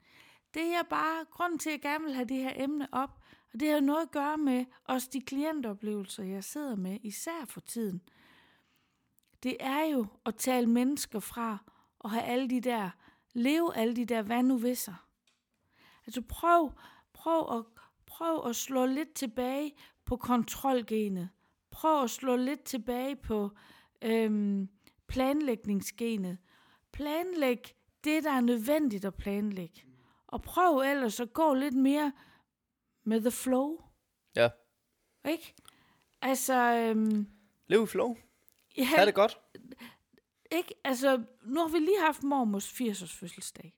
Det 0.54 0.74
er 0.74 0.82
bare 0.82 1.24
grunden 1.30 1.58
til, 1.58 1.70
at 1.70 1.72
jeg 1.72 1.80
gerne 1.80 2.04
vil 2.04 2.14
have 2.14 2.28
det 2.28 2.36
her 2.36 2.52
emne 2.56 2.88
op, 2.92 3.20
og 3.52 3.60
det 3.60 3.68
har 3.68 3.74
jo 3.74 3.80
noget 3.80 4.02
at 4.02 4.10
gøre 4.10 4.36
med 4.38 4.64
også 4.84 5.08
de 5.12 5.20
klientoplevelser, 5.20 6.24
jeg 6.24 6.44
sidder 6.44 6.76
med, 6.76 6.98
især 7.02 7.44
for 7.48 7.60
tiden. 7.60 8.02
Det 9.42 9.56
er 9.60 9.84
jo 9.84 10.06
at 10.26 10.34
tale 10.34 10.66
mennesker 10.66 11.20
fra 11.20 11.58
og 11.98 12.10
have 12.10 12.22
alle 12.22 12.50
de 12.50 12.60
der, 12.60 12.90
leve 13.32 13.76
alle 13.76 13.96
de 13.96 14.04
der 14.04 14.22
hvad 14.22 14.42
nu 14.42 14.56
visser. 14.56 15.06
Altså 16.06 16.22
prøv, 16.22 16.72
prøv 17.12 17.58
at, 17.58 17.64
prøv 18.06 18.46
at 18.46 18.56
slå 18.56 18.86
lidt 18.86 19.14
tilbage 19.14 19.72
på 20.04 20.16
kontrolgenet. 20.16 21.28
Prøv 21.70 22.02
at 22.02 22.10
slå 22.10 22.36
lidt 22.36 22.64
tilbage 22.64 23.16
på 23.16 23.50
øhm, 24.02 24.68
planlægningsgenet. 25.06 26.38
Planlæg 26.92 27.74
det, 28.04 28.24
der 28.24 28.30
er 28.30 28.40
nødvendigt 28.40 29.04
at 29.04 29.14
planlægge. 29.14 29.82
Og 30.32 30.42
prøv 30.42 30.78
ellers 30.78 31.20
at 31.20 31.32
gå 31.32 31.54
lidt 31.54 31.74
mere 31.74 32.12
med 33.04 33.20
the 33.20 33.30
flow. 33.30 33.78
Ja. 34.36 34.48
Ikke? 35.28 35.54
Altså, 36.22 36.54
øhm, 36.54 37.26
Lev 37.66 37.82
i 37.82 37.86
flow. 37.86 38.16
ja, 38.78 38.84
Ha' 38.84 39.06
det 39.06 39.14
godt. 39.14 39.38
ikke? 40.52 40.74
Altså, 40.84 41.22
nu 41.44 41.60
har 41.60 41.68
vi 41.68 41.78
lige 41.78 42.00
haft 42.00 42.22
mormors 42.22 42.68
80-års 42.72 43.12
fødselsdag. 43.12 43.74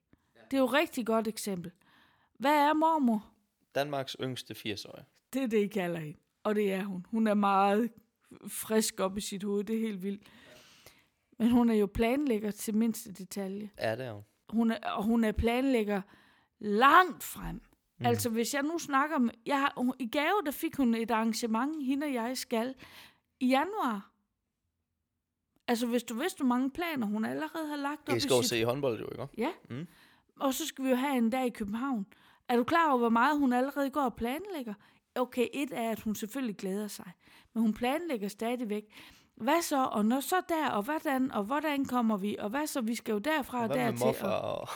Det 0.51 0.57
er 0.57 0.61
jo 0.61 0.65
et 0.65 0.73
rigtig 0.73 1.05
godt 1.05 1.27
eksempel. 1.27 1.71
Hvad 2.39 2.51
er 2.69 2.73
mormor? 2.73 3.31
Danmarks 3.75 4.15
yngste 4.19 4.53
80-årige. 4.53 5.05
Det 5.33 5.43
er 5.43 5.47
det, 5.47 5.57
I 5.57 5.67
kalder 5.67 5.99
hende. 5.99 6.17
Og 6.43 6.55
det 6.55 6.73
er 6.73 6.83
hun. 6.83 7.05
Hun 7.09 7.27
er 7.27 7.33
meget 7.33 7.91
frisk 8.47 8.99
op 8.99 9.17
i 9.17 9.21
sit 9.21 9.43
hoved. 9.43 9.63
Det 9.63 9.75
er 9.75 9.79
helt 9.79 10.03
vildt. 10.03 10.21
Men 11.39 11.51
hun 11.51 11.69
er 11.69 11.73
jo 11.73 11.85
planlægger 11.85 12.51
til 12.51 12.75
mindste 12.75 13.11
detalje. 13.13 13.69
Ja, 13.79 13.95
det 13.95 14.05
er 14.05 14.11
hun. 14.13 14.23
Hun 14.49 14.71
er, 14.71 14.89
og 14.91 15.03
hun 15.03 15.23
er 15.23 15.31
planlægger 15.31 16.01
langt 16.59 17.23
frem. 17.23 17.61
Mm. 17.99 18.05
Altså, 18.05 18.29
hvis 18.29 18.53
jeg 18.53 18.63
nu 18.63 18.77
snakker 18.77 19.17
med... 19.17 19.33
Jeg 19.45 19.59
har, 19.59 19.93
I 19.99 20.07
gave, 20.07 20.41
der 20.45 20.51
fik 20.51 20.75
hun 20.77 20.95
et 20.95 21.11
arrangement, 21.11 21.85
hende 21.85 22.05
og 22.05 22.13
jeg 22.13 22.37
skal, 22.37 22.75
i 23.39 23.47
januar. 23.47 24.11
Altså, 25.67 25.87
hvis 25.87 26.03
du 26.03 26.13
vidste, 26.13 26.37
hvor 26.37 26.47
mange 26.47 26.71
planer 26.71 27.07
hun 27.07 27.25
allerede 27.25 27.67
har 27.67 27.75
lagt 27.75 28.09
op 28.09 28.13
I 28.13 28.17
i 28.17 28.19
skal 28.19 28.35
jo 28.35 28.41
sit... 28.41 28.49
se 28.49 28.65
håndbold 28.65 28.99
jo, 28.99 29.07
ikke? 29.11 29.27
Ja. 29.37 29.51
Mm. 29.69 29.87
Og 30.39 30.53
så 30.53 30.67
skal 30.67 30.85
vi 30.85 30.89
jo 30.89 30.95
have 30.95 31.17
en 31.17 31.29
dag 31.29 31.45
i 31.45 31.49
København. 31.49 32.05
Er 32.49 32.57
du 32.57 32.63
klar 32.63 32.89
over, 32.89 32.97
hvor 32.97 33.09
meget 33.09 33.39
hun 33.39 33.53
allerede 33.53 33.89
går 33.89 34.01
og 34.01 34.15
planlægger? 34.15 34.73
Okay, 35.15 35.47
et 35.53 35.69
er, 35.71 35.91
at 35.91 35.99
hun 35.99 36.15
selvfølgelig 36.15 36.57
glæder 36.57 36.87
sig. 36.87 37.11
Men 37.53 37.61
hun 37.61 37.73
planlægger 37.73 38.27
stadigvæk. 38.27 38.83
Hvad 39.35 39.61
så? 39.61 39.83
Og 39.83 40.05
når 40.05 40.19
så 40.19 40.35
der, 40.49 40.69
og 40.69 40.83
hvordan, 40.83 41.31
og 41.31 41.43
hvordan 41.43 41.85
kommer 41.85 42.17
vi? 42.17 42.35
Og 42.39 42.49
hvad 42.49 42.67
så? 42.67 42.81
Vi 42.81 42.95
skal 42.95 43.11
jo 43.11 43.19
derfra 43.19 43.63
og 43.63 43.67
med 43.67 43.75
dertil. 43.75 44.25
Og... 44.25 44.41
og... 44.41 44.69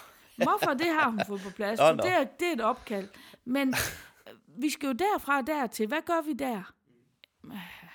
Morfar, 0.45 0.73
det 0.73 0.87
har 0.87 1.09
hun 1.09 1.19
fået 1.27 1.41
på 1.41 1.49
plads. 1.49 1.79
Så 1.79 1.93
nå. 1.93 2.03
det, 2.03 2.11
er, 2.11 2.23
det 2.23 2.47
er 2.47 2.53
et 2.53 2.61
opkald. 2.61 3.07
Men 3.45 3.67
øh, 3.69 4.33
vi 4.63 4.69
skal 4.69 4.87
jo 4.87 4.93
derfra 4.93 5.37
og 5.37 5.47
dertil. 5.47 5.87
Hvad 5.87 6.01
gør 6.05 6.21
vi 6.25 6.33
der? 6.33 6.73
Øh, 7.45 7.51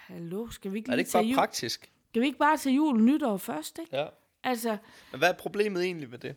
Hallo, 0.07 0.51
skal 0.51 0.73
vi 0.73 0.79
ikke 0.79 0.89
Er 0.91 0.97
det 0.97 0.99
ikke 1.01 1.13
bare 1.13 1.23
jul? 1.25 1.35
praktisk? 1.35 1.91
Skal 2.09 2.23
vi 2.23 2.27
ikke 2.27 2.39
bare 2.39 2.57
tage 2.57 2.75
jul 2.75 3.03
nytår 3.03 3.37
først, 3.37 3.79
ikke? 3.79 3.97
Ja. 3.97 4.07
Altså, 4.45 4.77
Men 5.13 5.19
hvad 5.19 5.29
er 5.29 5.33
problemet 5.33 5.85
egentlig 5.85 6.11
med 6.11 6.19
det? 6.19 6.37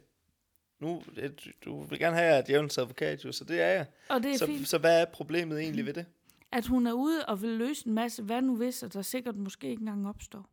Nu, 0.79 1.03
det- 1.15 1.47
du 1.65 1.83
vil 1.83 1.99
gerne 1.99 2.15
have, 2.17 2.33
at 2.35 2.47
djævelens 2.47 2.77
advokat, 2.77 3.25
jo, 3.25 3.31
så 3.31 3.43
det 3.43 3.61
er 3.61 3.67
jeg. 3.67 3.85
og 4.09 4.23
det 4.23 4.31
er 4.31 4.37
Så, 4.37 4.45
fint. 4.45 4.67
så 4.67 4.77
hvad 4.77 5.01
er 5.01 5.05
problemet 5.05 5.59
egentlig 5.59 5.85
ved 5.85 5.93
det? 5.93 6.05
at 6.51 6.67
hun 6.67 6.87
er 6.87 6.91
ude 6.93 7.25
og 7.25 7.41
vil 7.41 7.49
løse 7.49 7.87
en 7.87 7.93
masse, 7.93 8.23
hvad 8.23 8.41
nu 8.41 8.55
hvis, 8.55 8.83
at 8.83 8.93
der 8.93 9.01
sikkert 9.01 9.35
måske 9.35 9.69
ikke 9.69 9.79
engang 9.81 10.09
opstår. 10.09 10.45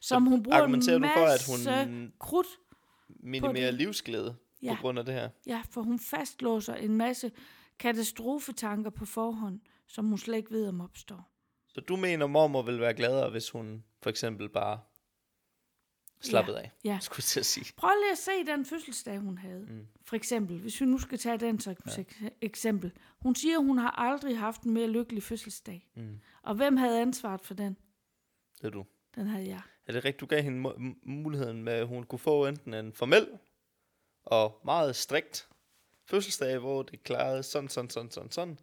Som 0.00 0.26
hun 0.26 0.42
bruger 0.42 0.56
en 0.56 0.62
argumenterer 0.62 0.98
du 0.98 1.00
masse 1.00 1.44
for, 1.46 1.62
at 1.72 1.86
hun- 1.88 2.12
krudt. 2.18 2.46
Minimere 3.08 3.66
det. 3.66 3.74
livsglæde 3.74 4.36
Ja. 4.62 4.74
på 4.74 4.80
grund 4.80 4.98
af 4.98 5.04
det 5.04 5.14
her. 5.14 5.28
Ja, 5.46 5.62
for 5.70 5.82
hun 5.82 5.98
fastlåser 5.98 6.74
en 6.74 6.96
masse 6.96 7.32
katastrofetanker 7.78 8.90
på 8.90 9.04
forhånd, 9.06 9.60
som 9.86 10.06
hun 10.08 10.18
slet 10.18 10.36
ikke 10.36 10.50
ved, 10.50 10.68
om 10.68 10.80
opstår. 10.80 11.30
Så 11.68 11.80
du 11.80 11.96
mener, 11.96 12.26
mormor 12.26 12.62
vil 12.62 12.80
være 12.80 12.94
gladere, 12.94 13.30
hvis 13.30 13.50
hun 13.50 13.84
for 14.02 14.10
eksempel 14.10 14.48
bare 14.48 14.80
slappede 16.20 16.58
af, 16.60 16.70
Ja. 16.84 16.98
skulle 17.00 17.24
jeg 17.36 17.44
sige. 17.44 17.72
Prøv 17.76 17.90
lige 18.04 18.12
at 18.12 18.18
se 18.18 18.30
den 18.46 18.64
fødselsdag, 18.64 19.18
hun 19.18 19.38
havde. 19.38 19.66
Mm. 19.68 19.86
For 20.04 20.16
eksempel, 20.16 20.58
hvis 20.58 20.80
vi 20.80 20.86
nu 20.86 20.98
skal 20.98 21.18
tage 21.18 21.38
den 21.38 21.60
som 21.60 21.74
ja. 21.98 22.04
eksempel. 22.40 22.92
Hun 23.20 23.34
siger, 23.34 23.58
hun 23.58 23.78
har 23.78 23.90
aldrig 23.90 24.38
haft 24.38 24.62
en 24.62 24.72
mere 24.74 24.86
lykkelig 24.88 25.22
fødselsdag. 25.22 25.88
Mm. 25.96 26.20
Og 26.42 26.54
hvem 26.54 26.76
havde 26.76 27.00
ansvaret 27.00 27.40
for 27.40 27.54
den? 27.54 27.76
Det 28.58 28.64
er 28.64 28.70
du. 28.70 28.84
Den 29.14 29.26
havde 29.26 29.48
jeg. 29.48 29.60
Er 29.86 29.92
det 29.92 30.04
rigtigt, 30.04 30.20
du 30.20 30.26
gav 30.26 30.42
hende 30.42 30.94
muligheden 31.02 31.62
med, 31.62 31.72
at 31.72 31.86
hun 31.86 32.02
kunne 32.04 32.18
få 32.18 32.46
enten 32.46 32.74
en 32.74 32.92
formel 32.92 33.28
og 34.26 34.60
meget 34.64 34.96
strikt 34.96 35.48
fødselsdag, 36.04 36.58
hvor 36.58 36.82
det 36.82 37.02
klarede 37.02 37.42
sådan, 37.42 37.68
sådan, 37.68 37.90
sådan, 37.90 38.10
sådan, 38.10 38.30
sådan. 38.30 38.58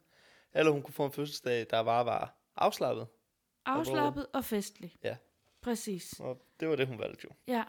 Eller 0.54 0.72
hun 0.72 0.82
kunne 0.82 0.94
få 0.94 1.06
en 1.06 1.12
fødselsdag, 1.12 1.68
der 1.70 1.84
bare 1.84 2.06
var 2.06 2.36
afslappet. 2.56 3.08
Afslappet 3.66 4.28
og 4.34 4.46
festlig. 4.46 4.96
Ja. 5.04 5.18
Præcis. 5.62 6.20
Og 6.20 6.46
det 6.60 6.70
var 6.70 6.76
det, 6.76 6.88
hun 6.88 7.00
valgte 7.00 7.22
jo. 7.24 7.30
Ja. 7.48 7.64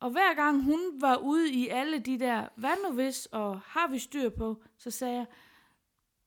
Og 0.00 0.10
hver 0.10 0.34
gang 0.34 0.64
hun 0.64 1.00
var 1.00 1.16
ude 1.16 1.52
i 1.52 1.68
alle 1.68 1.98
de 1.98 2.18
der, 2.18 2.48
hvad 2.56 2.70
nu 2.84 2.94
hvis, 2.94 3.26
og 3.26 3.60
har 3.60 3.88
vi 3.88 3.98
styr 3.98 4.28
på, 4.28 4.62
så 4.78 4.90
sagde 4.90 5.14
jeg, 5.14 5.26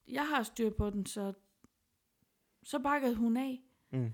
jeg 0.07 0.27
har 0.27 0.43
styr 0.43 0.69
på 0.69 0.89
den, 0.89 1.05
så, 1.05 1.33
så 2.63 2.79
bakkede 2.79 3.15
hun 3.15 3.37
af. 3.37 3.61
Mm. 3.91 4.13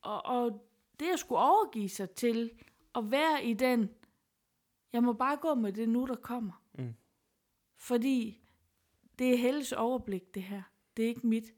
Og, 0.00 0.26
og 0.26 0.66
det 1.00 1.06
at 1.12 1.18
skulle 1.18 1.40
overgive 1.40 1.88
sig 1.88 2.10
til 2.10 2.50
at 2.94 3.10
være 3.10 3.44
i 3.44 3.54
den, 3.54 3.90
jeg 4.92 5.02
må 5.02 5.12
bare 5.12 5.36
gå 5.36 5.54
med 5.54 5.72
det 5.72 5.88
nu, 5.88 6.06
der 6.06 6.14
kommer. 6.14 6.62
Mm. 6.78 6.94
Fordi 7.76 8.42
det 9.18 9.32
er 9.32 9.36
Helles 9.36 9.72
overblik, 9.72 10.34
det 10.34 10.42
her. 10.42 10.62
Det 10.96 11.04
er 11.04 11.08
ikke 11.08 11.26
mit. 11.26 11.54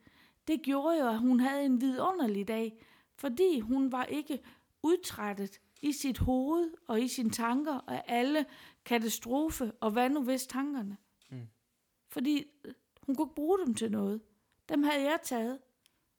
Det 0.47 0.63
gjorde 0.63 0.99
jo, 0.99 1.09
at 1.09 1.19
hun 1.19 1.41
havde 1.41 1.65
en 1.65 1.81
vidunderlig 1.81 2.49
dag, 2.49 2.85
fordi 3.15 3.61
hun 3.61 3.93
var 3.93 4.05
ikke 4.05 4.43
udtrættet 4.83 5.61
i 5.83 5.93
sit 5.93 6.19
hoved 6.19 6.71
og 6.89 7.01
i 7.01 7.09
sine 7.09 7.31
tanker 7.31 7.81
af 7.89 8.03
alle 8.07 8.47
katastrofe 8.85 9.73
og 9.81 9.91
hvad 9.91 10.11
nu 10.11 10.23
hvis 10.23 10.47
tankerne. 10.47 10.97
Mm. 11.31 11.49
Fordi 12.09 12.45
øh, 12.65 12.73
hun 13.03 13.15
kunne 13.15 13.27
ikke 13.27 13.35
bruge 13.35 13.59
dem 13.67 13.75
til 13.75 13.91
noget. 13.91 14.21
Dem 14.69 14.83
havde 14.83 15.03
jeg 15.03 15.19
taget, 15.23 15.59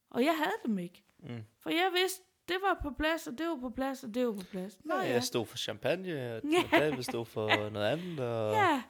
og 0.09 0.23
jeg 0.25 0.37
havde 0.37 0.57
dem 0.65 0.79
ikke. 0.79 1.03
Mm. 1.19 1.43
For 1.59 1.69
jeg 1.69 1.91
vidste, 1.93 2.23
det 2.47 2.57
var 2.61 2.79
på 2.83 2.91
plads, 2.97 3.27
og 3.27 3.37
det 3.37 3.47
var 3.47 3.55
på 3.55 3.69
plads, 3.69 4.03
og 4.03 4.13
det 4.13 4.25
var 4.27 4.33
på 4.33 4.43
plads. 4.51 4.77
Nå 4.85 4.95
Ja, 4.95 5.01
ja, 5.01 5.11
jeg 5.13 5.23
stod 5.23 5.45
for 5.45 5.57
champagne, 5.57 6.35
og 6.35 6.41
Ja. 6.51 6.79
David 6.79 7.03
stod 7.03 7.25
for 7.25 7.69
noget 7.69 7.87
andet, 7.87 8.19
og 8.19 8.53
ja 8.53 8.83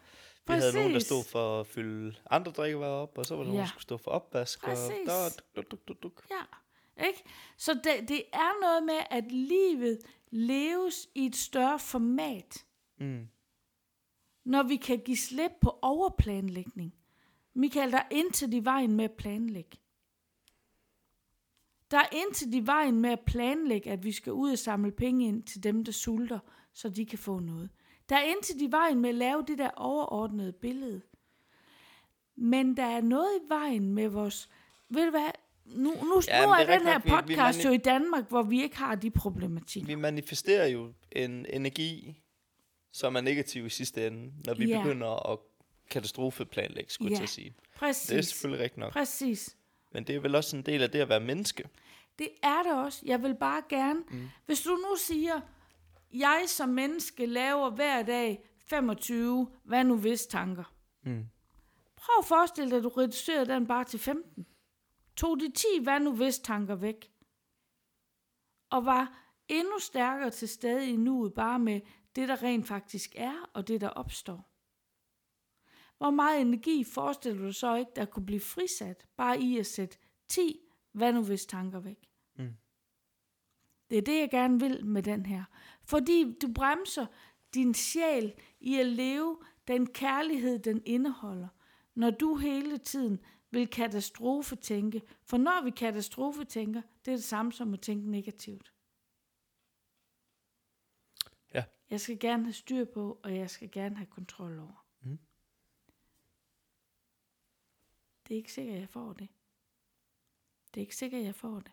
vi 0.48 0.54
havde 0.54 0.74
nogen, 0.74 0.94
der 0.94 1.00
stod 1.00 1.24
for 1.24 1.60
at 1.60 1.68
fylde 1.68 2.16
andre 2.32 2.52
drikkevarer 2.52 2.92
op, 2.92 3.18
og 3.18 3.26
så 3.26 3.36
var 3.36 3.44
der 3.44 3.48
nogen, 3.48 3.58
Ja. 3.58 3.62
der 3.62 3.68
skulle 3.70 3.82
stå 3.84 3.98
for 3.98 4.12
opvask, 4.12 4.64
og 4.64 4.70
Præcis. 4.70 4.94
der 5.06 5.14
var 5.14 5.30
duk, 5.56 5.72
duk, 5.72 5.88
duk, 5.88 6.04
duk. 6.04 6.26
Ja, 6.32 7.06
ikke? 7.08 7.24
Så 7.58 7.74
det, 7.74 8.10
det 8.10 8.24
er 8.34 8.62
noget 8.62 8.84
med, 8.84 9.00
at 9.10 9.32
livet 9.32 10.00
leves 10.32 11.08
i 11.16 11.26
et 11.26 11.36
større 11.36 11.80
format, 11.80 12.66
Mm. 13.00 13.28
når 14.46 14.64
vi 14.64 14.76
kan 14.76 15.00
give 15.00 15.18
slip 15.18 15.52
på 15.62 15.80
overplanlægning. 15.82 16.94
Michael, 17.54 17.92
der 17.92 17.98
er 17.98 18.08
intet 18.12 18.54
i 18.54 18.60
vejen 18.66 18.94
med 18.96 19.06
at 19.06 19.12
planlægge. 19.12 19.78
Der 21.96 22.02
er 22.02 22.08
intet 22.28 22.54
i 22.56 22.66
vejen 22.66 23.00
med 23.00 23.10
at 23.10 23.20
planlægge, 23.28 23.92
at 23.92 24.04
vi 24.04 24.12
skal 24.12 24.34
ud 24.34 24.52
og 24.52 24.58
samle 24.60 24.92
penge 24.92 25.28
ind 25.28 25.44
til 25.44 25.64
dem, 25.64 25.84
der 25.86 25.92
sulter, 25.92 26.40
så 26.74 26.90
de 26.90 27.06
kan 27.06 27.20
få 27.20 27.40
noget. 27.40 27.70
Der 28.10 28.16
er 28.16 28.22
intet 28.24 28.62
i 28.62 28.72
vejen 28.72 29.00
med 29.00 29.10
at 29.10 29.16
lave 29.16 29.44
det 29.48 29.58
der 29.58 29.70
overordnede 29.76 30.54
billede. 30.54 31.02
Men 32.36 32.78
der 32.78 32.84
er 32.84 33.02
noget 33.02 33.30
i 33.44 33.50
vejen 33.50 33.94
med 33.94 34.08
vores... 34.08 34.50
Ved 34.90 35.06
du 35.06 35.10
hvad? 35.12 35.30
Nu, 35.66 35.94
nu, 36.04 36.22
Ja, 36.28 36.46
nu 36.46 36.52
er 36.52 36.56
er 36.56 36.78
den 36.78 36.88
her 36.88 36.94
nok. 36.94 37.04
Vi- 37.06 37.10
vi 37.34 37.36
podcast 37.36 37.60
mani- 37.60 37.68
jo 37.68 37.72
i 37.74 37.78
Danmark, 37.78 38.30
hvor 38.30 38.44
vi 38.44 38.62
ikke 38.64 38.78
har 38.78 38.96
de 38.96 39.12
problematikker. 39.12 39.88
Vi 39.88 39.96
manifesterer 39.96 40.68
jo 40.68 40.94
en 41.12 41.46
energi, 41.50 42.22
som 42.92 43.16
er 43.16 43.22
negativ 43.22 43.66
i 43.66 43.70
sidste 43.70 44.08
ende, 44.08 44.32
når 44.46 44.54
vi 44.54 44.66
Ja. 44.66 44.82
begynder 44.84 45.32
at 45.32 45.40
katastrofeplanlægge, 45.90 46.92
skulle 46.92 47.12
jeg 47.12 47.20
Ja. 47.20 47.24
at 47.24 47.30
sige. 47.30 47.56
Præcis. 47.76 48.08
Det 48.10 48.18
er 48.18 48.22
selvfølgelig 48.22 48.64
rigtigt 48.64 48.78
nok. 48.80 48.92
Præcis. 48.94 49.58
Men 49.94 50.04
det 50.04 50.16
er 50.16 50.20
vel 50.20 50.36
også 50.36 50.56
en 50.58 50.62
del 50.62 50.82
af 50.84 50.92
det 50.92 51.00
at 51.00 51.10
være 51.10 51.20
menneske. 51.20 51.64
Det 52.20 52.30
er 52.44 52.64
det 52.64 52.74
også. 52.74 53.02
Jeg 53.06 53.24
vil 53.24 53.36
bare 53.36 53.62
gerne... 53.70 54.04
Mm. 54.12 54.28
Hvis 54.46 54.62
du 54.62 54.70
nu 54.70 54.96
siger, 54.98 55.42
jeg 56.14 56.44
som 56.48 56.70
menneske 56.70 57.26
laver 57.26 57.70
hver 57.70 58.04
dag 58.04 58.50
25, 58.66 59.52
hvad 59.64 59.84
nu 59.84 59.98
hvis 59.98 60.26
tanker. 60.26 60.74
Mm. 61.04 61.26
Prøv 61.96 62.16
at 62.20 62.26
forestille 62.26 62.70
dig, 62.70 62.78
at 62.78 62.84
du 62.84 62.90
reducerede 62.90 63.46
den 63.46 63.68
bare 63.68 63.84
til 63.84 64.00
15. 64.00 64.46
Tog 65.16 65.40
de 65.40 65.52
10, 65.52 65.66
hvad 65.84 66.00
nu 66.00 66.16
hvis 66.16 66.40
tanker 66.40 66.76
væk. 66.76 67.12
Og 68.70 68.86
var 68.86 69.26
endnu 69.48 69.80
stærkere 69.80 70.30
til 70.30 70.50
stede 70.50 70.90
i 70.90 70.96
nuet, 70.96 71.34
bare 71.34 71.60
med 71.60 71.82
det, 72.16 72.30
der 72.30 72.44
rent 72.44 72.68
faktisk 72.68 73.14
er, 73.16 73.50
og 73.54 73.68
det, 73.68 73.82
der 73.82 73.90
opstår. 73.90 74.52
Hvor 75.98 76.10
meget 76.10 76.42
energi 76.42 76.84
forestiller 76.84 77.46
du 77.46 77.52
så 77.52 77.76
ikke, 77.76 77.92
der 77.96 78.06
kunne 78.06 78.26
blive 78.26 78.40
frisat, 78.40 79.06
bare 79.18 79.40
i 79.40 79.58
at 79.58 79.66
sætte 79.66 79.98
10, 80.30 80.60
hvad 80.96 81.14
nu 81.14 81.24
hvis 81.24 81.46
tanker 81.46 81.80
væk. 81.80 82.10
Mm. 82.36 82.56
Det 83.90 83.98
er 83.98 84.02
det, 84.02 84.20
jeg 84.20 84.30
gerne 84.32 84.60
vil 84.60 84.86
med 84.86 85.04
den 85.04 85.26
her. 85.26 85.44
Fordi 85.84 86.38
du 86.42 86.54
bremser 86.54 87.06
din 87.54 87.74
sjæl 87.74 88.34
i 88.60 88.76
at 88.80 88.86
leve 88.86 89.40
den 89.68 89.88
kærlighed, 89.88 90.60
den 90.60 90.82
indeholder, 90.86 91.48
når 91.96 92.10
du 92.10 92.36
hele 92.36 92.78
tiden 92.78 93.20
vil 93.52 93.68
katastrofetænke. 93.68 95.02
For 95.24 95.38
når 95.38 95.64
vi 95.64 95.70
katastrofetænker, 95.70 96.82
det 97.06 97.12
er 97.12 97.16
det 97.16 97.24
samme 97.24 97.54
som 97.54 97.74
at 97.74 97.82
tænke 97.82 98.12
negativt. 98.12 98.74
Ja. 101.54 101.64
Jeg 101.90 102.00
skal 102.00 102.20
gerne 102.20 102.44
have 102.44 102.54
styr 102.54 102.86
på, 102.86 103.20
og 103.24 103.36
jeg 103.36 103.50
skal 103.50 103.72
gerne 103.72 103.96
have 103.96 104.08
kontrol 104.08 104.60
over. 104.60 104.86
Mm. 105.02 105.20
Det 108.28 108.34
er 108.34 108.38
ikke 108.38 108.54
sikkert, 108.54 108.76
at 108.76 108.82
jeg 108.82 108.90
får 108.90 109.14
det. 109.14 109.30
Det 110.76 110.82
er 110.82 110.84
ikke 110.84 110.96
sikkert, 110.96 111.20
at 111.20 111.26
jeg 111.26 111.36
får 111.36 111.60
det. 111.60 111.72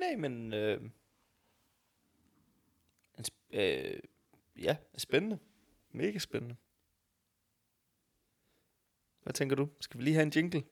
Nej, 0.00 0.16
men... 0.16 0.52
Øh, 0.52 0.90
øh, 3.50 4.00
ja, 4.56 4.76
spændende. 4.98 5.38
Mega 5.92 6.18
spændende. 6.18 6.56
Hvad 9.22 9.32
tænker 9.32 9.56
du? 9.56 9.68
Skal 9.80 9.98
vi 9.98 10.04
lige 10.04 10.14
have 10.14 10.22
en 10.22 10.32
jingle? 10.36 10.64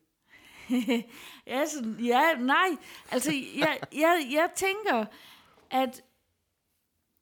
ja, 1.47 1.66
så, 1.66 1.97
ja, 2.01 2.35
nej. 2.35 2.68
Altså, 3.11 3.33
jeg, 3.57 3.81
jeg, 3.93 4.29
jeg 4.31 4.51
tænker, 4.57 5.07
at 5.70 6.05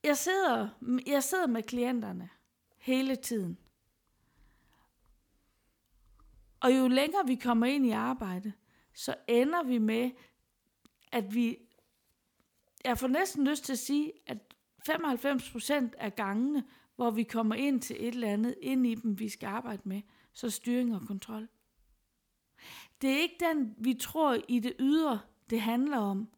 jeg 0.04 0.16
sidder, 0.16 0.68
jeg 1.06 1.22
sidder 1.22 1.46
med 1.46 1.62
klienterne 1.62 2.30
hele 2.78 3.16
tiden. 3.16 3.58
Og 6.60 6.78
jo 6.78 6.88
længere 6.88 7.26
vi 7.26 7.34
kommer 7.34 7.66
ind 7.66 7.86
i 7.86 7.90
arbejde, 7.90 8.52
så 8.94 9.14
ender 9.28 9.62
vi 9.62 9.78
med, 9.78 10.10
at 11.12 11.34
vi... 11.34 11.58
Jeg 12.84 12.98
får 12.98 13.08
næsten 13.08 13.46
lyst 13.46 13.64
til 13.64 13.72
at 13.72 13.78
sige, 13.78 14.12
at 14.26 14.38
95 14.86 15.50
procent 15.50 15.94
af 15.94 16.16
gangene, 16.16 16.64
hvor 16.96 17.10
vi 17.10 17.22
kommer 17.22 17.54
ind 17.54 17.80
til 17.80 17.96
et 18.00 18.14
eller 18.14 18.32
andet, 18.32 18.54
ind 18.62 18.86
i 18.86 18.94
dem, 18.94 19.18
vi 19.18 19.28
skal 19.28 19.46
arbejde 19.46 19.82
med, 19.84 20.02
så 20.32 20.50
styring 20.50 20.94
og 20.94 21.06
kontrol. 21.06 21.48
Det 23.02 23.10
er 23.10 23.18
ikke 23.18 23.36
den, 23.40 23.74
vi 23.78 23.94
tror 23.94 24.36
i 24.48 24.58
det 24.58 24.72
ydre, 24.78 25.20
det 25.50 25.60
handler 25.60 25.98
om. 25.98 26.28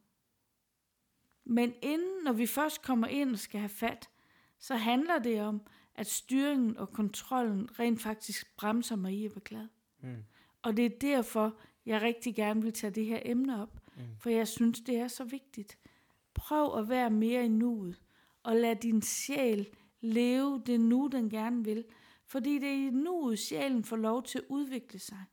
Men 1.44 1.74
inden, 1.82 2.24
når 2.24 2.32
vi 2.32 2.46
først 2.46 2.82
kommer 2.82 3.06
ind 3.06 3.32
og 3.32 3.38
skal 3.38 3.60
have 3.60 3.68
fat, 3.68 4.10
så 4.58 4.76
handler 4.76 5.18
det 5.18 5.42
om, 5.42 5.62
at 5.94 6.06
styringen 6.06 6.76
og 6.76 6.92
kontrollen 6.92 7.78
rent 7.78 8.02
faktisk 8.02 8.56
bremser 8.56 8.96
mig 8.96 9.14
i 9.14 9.24
at 9.24 9.30
være 9.30 9.44
glad. 9.44 9.68
Mm. 10.00 10.24
Og 10.62 10.76
det 10.76 10.84
er 10.84 10.98
derfor, 11.00 11.56
jeg 11.86 12.02
rigtig 12.02 12.34
gerne 12.34 12.62
vil 12.62 12.72
tage 12.72 12.90
det 12.90 13.06
her 13.06 13.20
emne 13.24 13.62
op, 13.62 13.78
mm. 13.96 14.02
for 14.20 14.30
jeg 14.30 14.48
synes, 14.48 14.80
det 14.80 14.96
er 14.96 15.08
så 15.08 15.24
vigtigt. 15.24 15.78
Prøv 16.34 16.78
at 16.78 16.88
være 16.88 17.10
mere 17.10 17.44
i 17.44 17.48
nuet, 17.48 18.00
og 18.42 18.56
lad 18.56 18.76
din 18.76 19.02
sjæl 19.02 19.68
leve 20.00 20.62
det 20.66 20.80
nu, 20.80 21.08
den 21.12 21.30
gerne 21.30 21.64
vil. 21.64 21.84
Fordi 22.26 22.58
det 22.58 22.68
er 22.68 22.88
i 22.88 22.90
nuet, 22.90 23.38
sjælen 23.38 23.84
får 23.84 23.96
lov 23.96 24.22
til 24.22 24.38
at 24.38 24.44
udvikle 24.48 24.98
sig. 24.98 25.24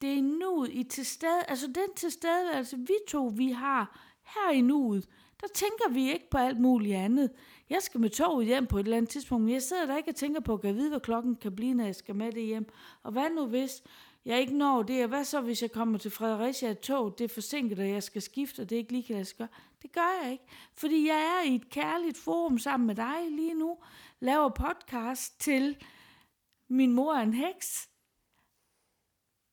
Det 0.00 0.10
er 0.10 0.14
i 0.14 0.20
nuet, 0.20 0.70
i 0.72 0.82
tilstede, 0.82 1.42
altså 1.48 1.66
den 1.66 1.94
tilstedeværelse, 1.96 2.78
vi 2.78 2.94
to, 3.08 3.32
vi 3.36 3.50
har 3.50 4.00
her 4.24 4.52
i 4.52 4.60
nuet, 4.60 5.08
der 5.40 5.46
tænker 5.54 5.92
vi 5.92 6.12
ikke 6.12 6.30
på 6.30 6.38
alt 6.38 6.60
muligt 6.60 6.96
andet. 6.96 7.30
Jeg 7.70 7.82
skal 7.82 8.00
med 8.00 8.10
toget 8.10 8.46
hjem 8.46 8.66
på 8.66 8.78
et 8.78 8.84
eller 8.84 8.96
andet 8.96 9.10
tidspunkt, 9.10 9.44
men 9.44 9.54
jeg 9.54 9.62
sidder 9.62 9.86
der 9.86 9.96
ikke 9.96 10.10
og 10.10 10.14
tænker 10.14 10.40
på, 10.40 10.54
at 10.54 10.64
jeg 10.64 10.74
vide, 10.74 10.88
hvad 10.88 11.00
klokken 11.00 11.36
kan 11.36 11.56
blive, 11.56 11.74
når 11.74 11.84
jeg 11.84 11.94
skal 11.94 12.16
med 12.16 12.32
det 12.32 12.42
hjem. 12.42 12.68
Og 13.02 13.12
hvad 13.12 13.30
nu 13.30 13.46
hvis 13.46 13.82
jeg 14.26 14.40
ikke 14.40 14.56
når 14.56 14.82
det, 14.82 15.02
og 15.02 15.08
hvad 15.08 15.24
så 15.24 15.40
hvis 15.40 15.62
jeg 15.62 15.72
kommer 15.72 15.98
til 15.98 16.10
Fredericia 16.10 16.70
et 16.70 16.80
tog, 16.80 17.18
det 17.18 17.24
er 17.24 17.34
forsinket, 17.34 17.78
og 17.78 17.88
jeg 17.88 18.02
skal 18.02 18.22
skifte, 18.22 18.60
og 18.60 18.70
det 18.70 18.76
ikke 18.76 18.92
lige 18.92 19.02
kan 19.02 19.14
lade 19.14 19.24
sig 19.24 19.36
gøre. 19.36 19.48
Det 19.82 19.92
gør 19.92 20.22
jeg 20.22 20.32
ikke, 20.32 20.44
fordi 20.74 21.06
jeg 21.06 21.40
er 21.40 21.50
i 21.50 21.54
et 21.54 21.70
kærligt 21.70 22.18
forum 22.18 22.58
sammen 22.58 22.86
med 22.86 22.94
dig 22.94 23.30
lige 23.30 23.54
nu, 23.54 23.78
laver 24.20 24.48
podcast 24.48 25.40
til 25.40 25.76
Min 26.68 26.92
mor 26.92 27.14
er 27.14 27.22
en 27.22 27.34
heks, 27.34 27.88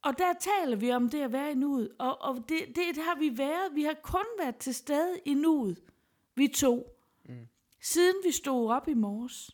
og 0.04 0.18
der 0.18 0.34
taler 0.34 0.76
vi 0.76 0.92
om 0.92 1.10
det 1.10 1.22
at 1.22 1.32
være 1.32 1.52
i 1.52 1.56
nuet. 1.56 1.92
Og, 2.00 2.22
og 2.22 2.36
det, 2.36 2.60
det, 2.68 2.96
det 2.96 3.04
har 3.04 3.20
vi 3.20 3.38
været. 3.38 3.76
Vi 3.76 3.84
har 3.84 3.96
kun 4.04 4.26
været 4.40 4.56
til 4.56 4.76
stede 4.76 5.20
i 5.26 5.34
nuet. 5.34 5.82
Vi 6.36 6.48
to. 6.48 7.00
Mm. 7.26 7.48
Siden 7.82 8.16
vi 8.26 8.32
stod 8.32 8.72
op 8.72 8.88
i 8.88 8.94
morges. 8.94 9.52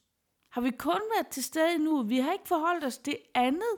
Har 0.50 0.62
vi 0.62 0.72
kun 0.72 1.02
været 1.16 1.28
til 1.28 1.44
stede 1.44 1.76
i 1.76 1.78
nuet. 1.78 2.10
Vi 2.10 2.18
har 2.18 2.34
ikke 2.34 2.48
forholdt 2.48 2.84
os 2.84 2.98
til 2.98 3.18
andet. 3.34 3.78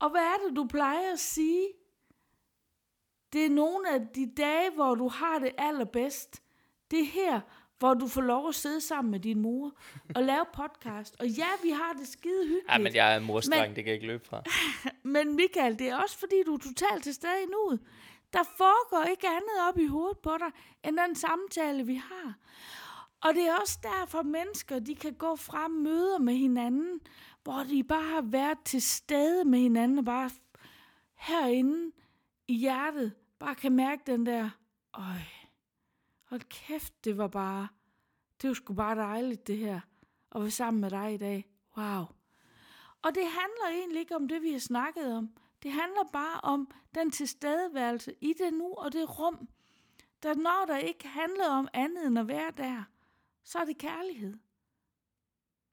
Og 0.00 0.10
hvad 0.10 0.20
er 0.20 0.46
det, 0.48 0.56
du 0.56 0.66
plejer 0.66 1.12
at 1.12 1.18
sige? 1.20 1.68
Det 3.32 3.46
er 3.46 3.50
nogle 3.50 3.90
af 3.90 4.00
de 4.14 4.32
dage, 4.36 4.70
hvor 4.70 4.94
du 4.94 5.08
har 5.08 5.38
det 5.38 5.50
allerbedst. 5.58 6.42
Det 6.90 7.00
er 7.00 7.04
her, 7.04 7.40
hvor 7.78 7.94
du 7.94 8.08
får 8.08 8.20
lov 8.20 8.48
at 8.48 8.54
sidde 8.54 8.80
sammen 8.80 9.10
med 9.10 9.20
din 9.20 9.40
mor 9.40 9.72
og 10.14 10.22
lave 10.22 10.44
podcast. 10.54 11.16
Og 11.20 11.28
ja, 11.28 11.46
vi 11.62 11.70
har 11.70 11.92
det 11.92 12.08
skide 12.08 12.42
hyggeligt. 12.44 12.72
Ja, 12.72 12.78
men 12.78 12.94
jeg 12.94 13.12
er 13.12 13.16
en 13.16 13.24
morstreng, 13.24 13.62
Men- 13.62 13.76
det 13.76 13.84
kan 13.84 13.86
jeg 13.86 13.94
ikke 13.94 14.06
løbe 14.06 14.26
fra. 14.26 14.42
Men 15.14 15.36
Michael, 15.36 15.78
det 15.78 15.88
er 15.88 15.96
også 15.96 16.18
fordi, 16.18 16.42
du 16.46 16.54
er 16.54 16.58
totalt 16.58 17.02
til 17.04 17.14
stede 17.14 17.42
i 17.42 17.46
nuet. 17.46 17.80
Der 18.32 18.42
foregår 18.56 19.04
ikke 19.10 19.28
andet 19.28 19.68
op 19.68 19.78
i 19.78 19.86
hovedet 19.86 20.18
på 20.18 20.36
dig, 20.38 20.50
end 20.84 20.96
den 21.06 21.14
samtale, 21.16 21.86
vi 21.86 21.94
har. 21.94 22.34
Og 23.20 23.34
det 23.34 23.42
er 23.48 23.54
også 23.60 23.78
derfor, 23.82 24.22
mennesker 24.22 24.78
de 24.78 24.94
kan 24.94 25.14
gå 25.14 25.36
fra 25.36 25.68
møder 25.68 26.18
med 26.18 26.34
hinanden, 26.34 27.00
hvor 27.46 27.62
de 27.62 27.84
bare 27.84 28.08
har 28.08 28.22
været 28.22 28.58
til 28.64 28.82
stede 28.82 29.44
med 29.44 29.58
hinanden, 29.58 29.98
og 29.98 30.04
bare 30.04 30.30
herinde 31.14 31.92
i 32.48 32.54
hjertet, 32.54 33.12
bare 33.38 33.54
kan 33.54 33.72
mærke 33.72 34.02
den 34.06 34.26
der, 34.26 34.50
øj, 34.94 35.22
hold 36.24 36.40
kæft, 36.40 37.04
det 37.04 37.18
var 37.18 37.28
bare, 37.28 37.68
det 38.42 38.48
var 38.48 38.54
sgu 38.54 38.74
bare 38.74 38.96
dejligt 38.96 39.46
det 39.46 39.58
her, 39.58 39.80
at 40.34 40.40
være 40.40 40.50
sammen 40.50 40.80
med 40.80 40.90
dig 40.90 41.14
i 41.14 41.16
dag. 41.16 41.50
Wow. 41.76 42.04
Og 43.02 43.14
det 43.14 43.24
handler 43.24 43.68
egentlig 43.72 44.00
ikke 44.00 44.16
om 44.16 44.28
det, 44.28 44.42
vi 44.42 44.52
har 44.52 44.58
snakket 44.58 45.12
om. 45.12 45.30
Det 45.62 45.72
handler 45.72 46.04
bare 46.12 46.40
om 46.42 46.70
den 46.94 47.10
tilstedeværelse 47.10 48.14
i 48.20 48.34
det 48.38 48.54
nu 48.54 48.74
og 48.74 48.92
det 48.92 49.18
rum. 49.18 49.48
Der 50.22 50.34
når 50.34 50.64
der 50.66 50.76
ikke 50.76 51.08
handler 51.08 51.48
om 51.48 51.68
andet 51.72 52.06
end 52.06 52.18
at 52.18 52.28
være 52.28 52.50
der, 52.56 52.82
så 53.44 53.58
er 53.58 53.64
det 53.64 53.78
kærlighed. 53.78 54.38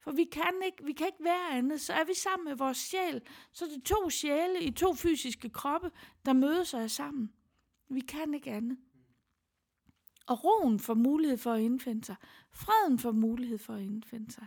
For 0.04 0.12
vi 0.12 0.24
kan, 0.24 0.62
ikke, 0.64 0.84
vi 0.84 0.92
kan 0.92 1.06
ikke 1.06 1.24
være 1.24 1.50
andet. 1.50 1.80
Så 1.80 1.92
er 1.92 2.04
vi 2.04 2.14
sammen 2.14 2.44
med 2.44 2.56
vores 2.56 2.76
sjæl. 2.76 3.22
Så 3.52 3.64
er 3.64 3.68
det 3.68 3.84
to 3.84 4.10
sjæle 4.10 4.62
i 4.62 4.70
to 4.70 4.94
fysiske 4.94 5.50
kroppe, 5.50 5.90
der 6.26 6.32
mødes 6.32 6.74
og 6.74 6.82
er 6.82 6.86
sammen. 6.86 7.32
Vi 7.88 8.00
kan 8.00 8.34
ikke 8.34 8.50
andet. 8.50 8.78
Og 10.26 10.44
roen 10.44 10.80
får 10.80 10.94
mulighed 10.94 11.38
for 11.38 11.52
at 11.52 11.60
indfinde 11.60 12.04
sig. 12.04 12.16
Freden 12.52 12.98
får 12.98 13.12
mulighed 13.12 13.58
for 13.58 13.74
at 13.74 13.82
indfinde 13.82 14.32
sig. 14.32 14.46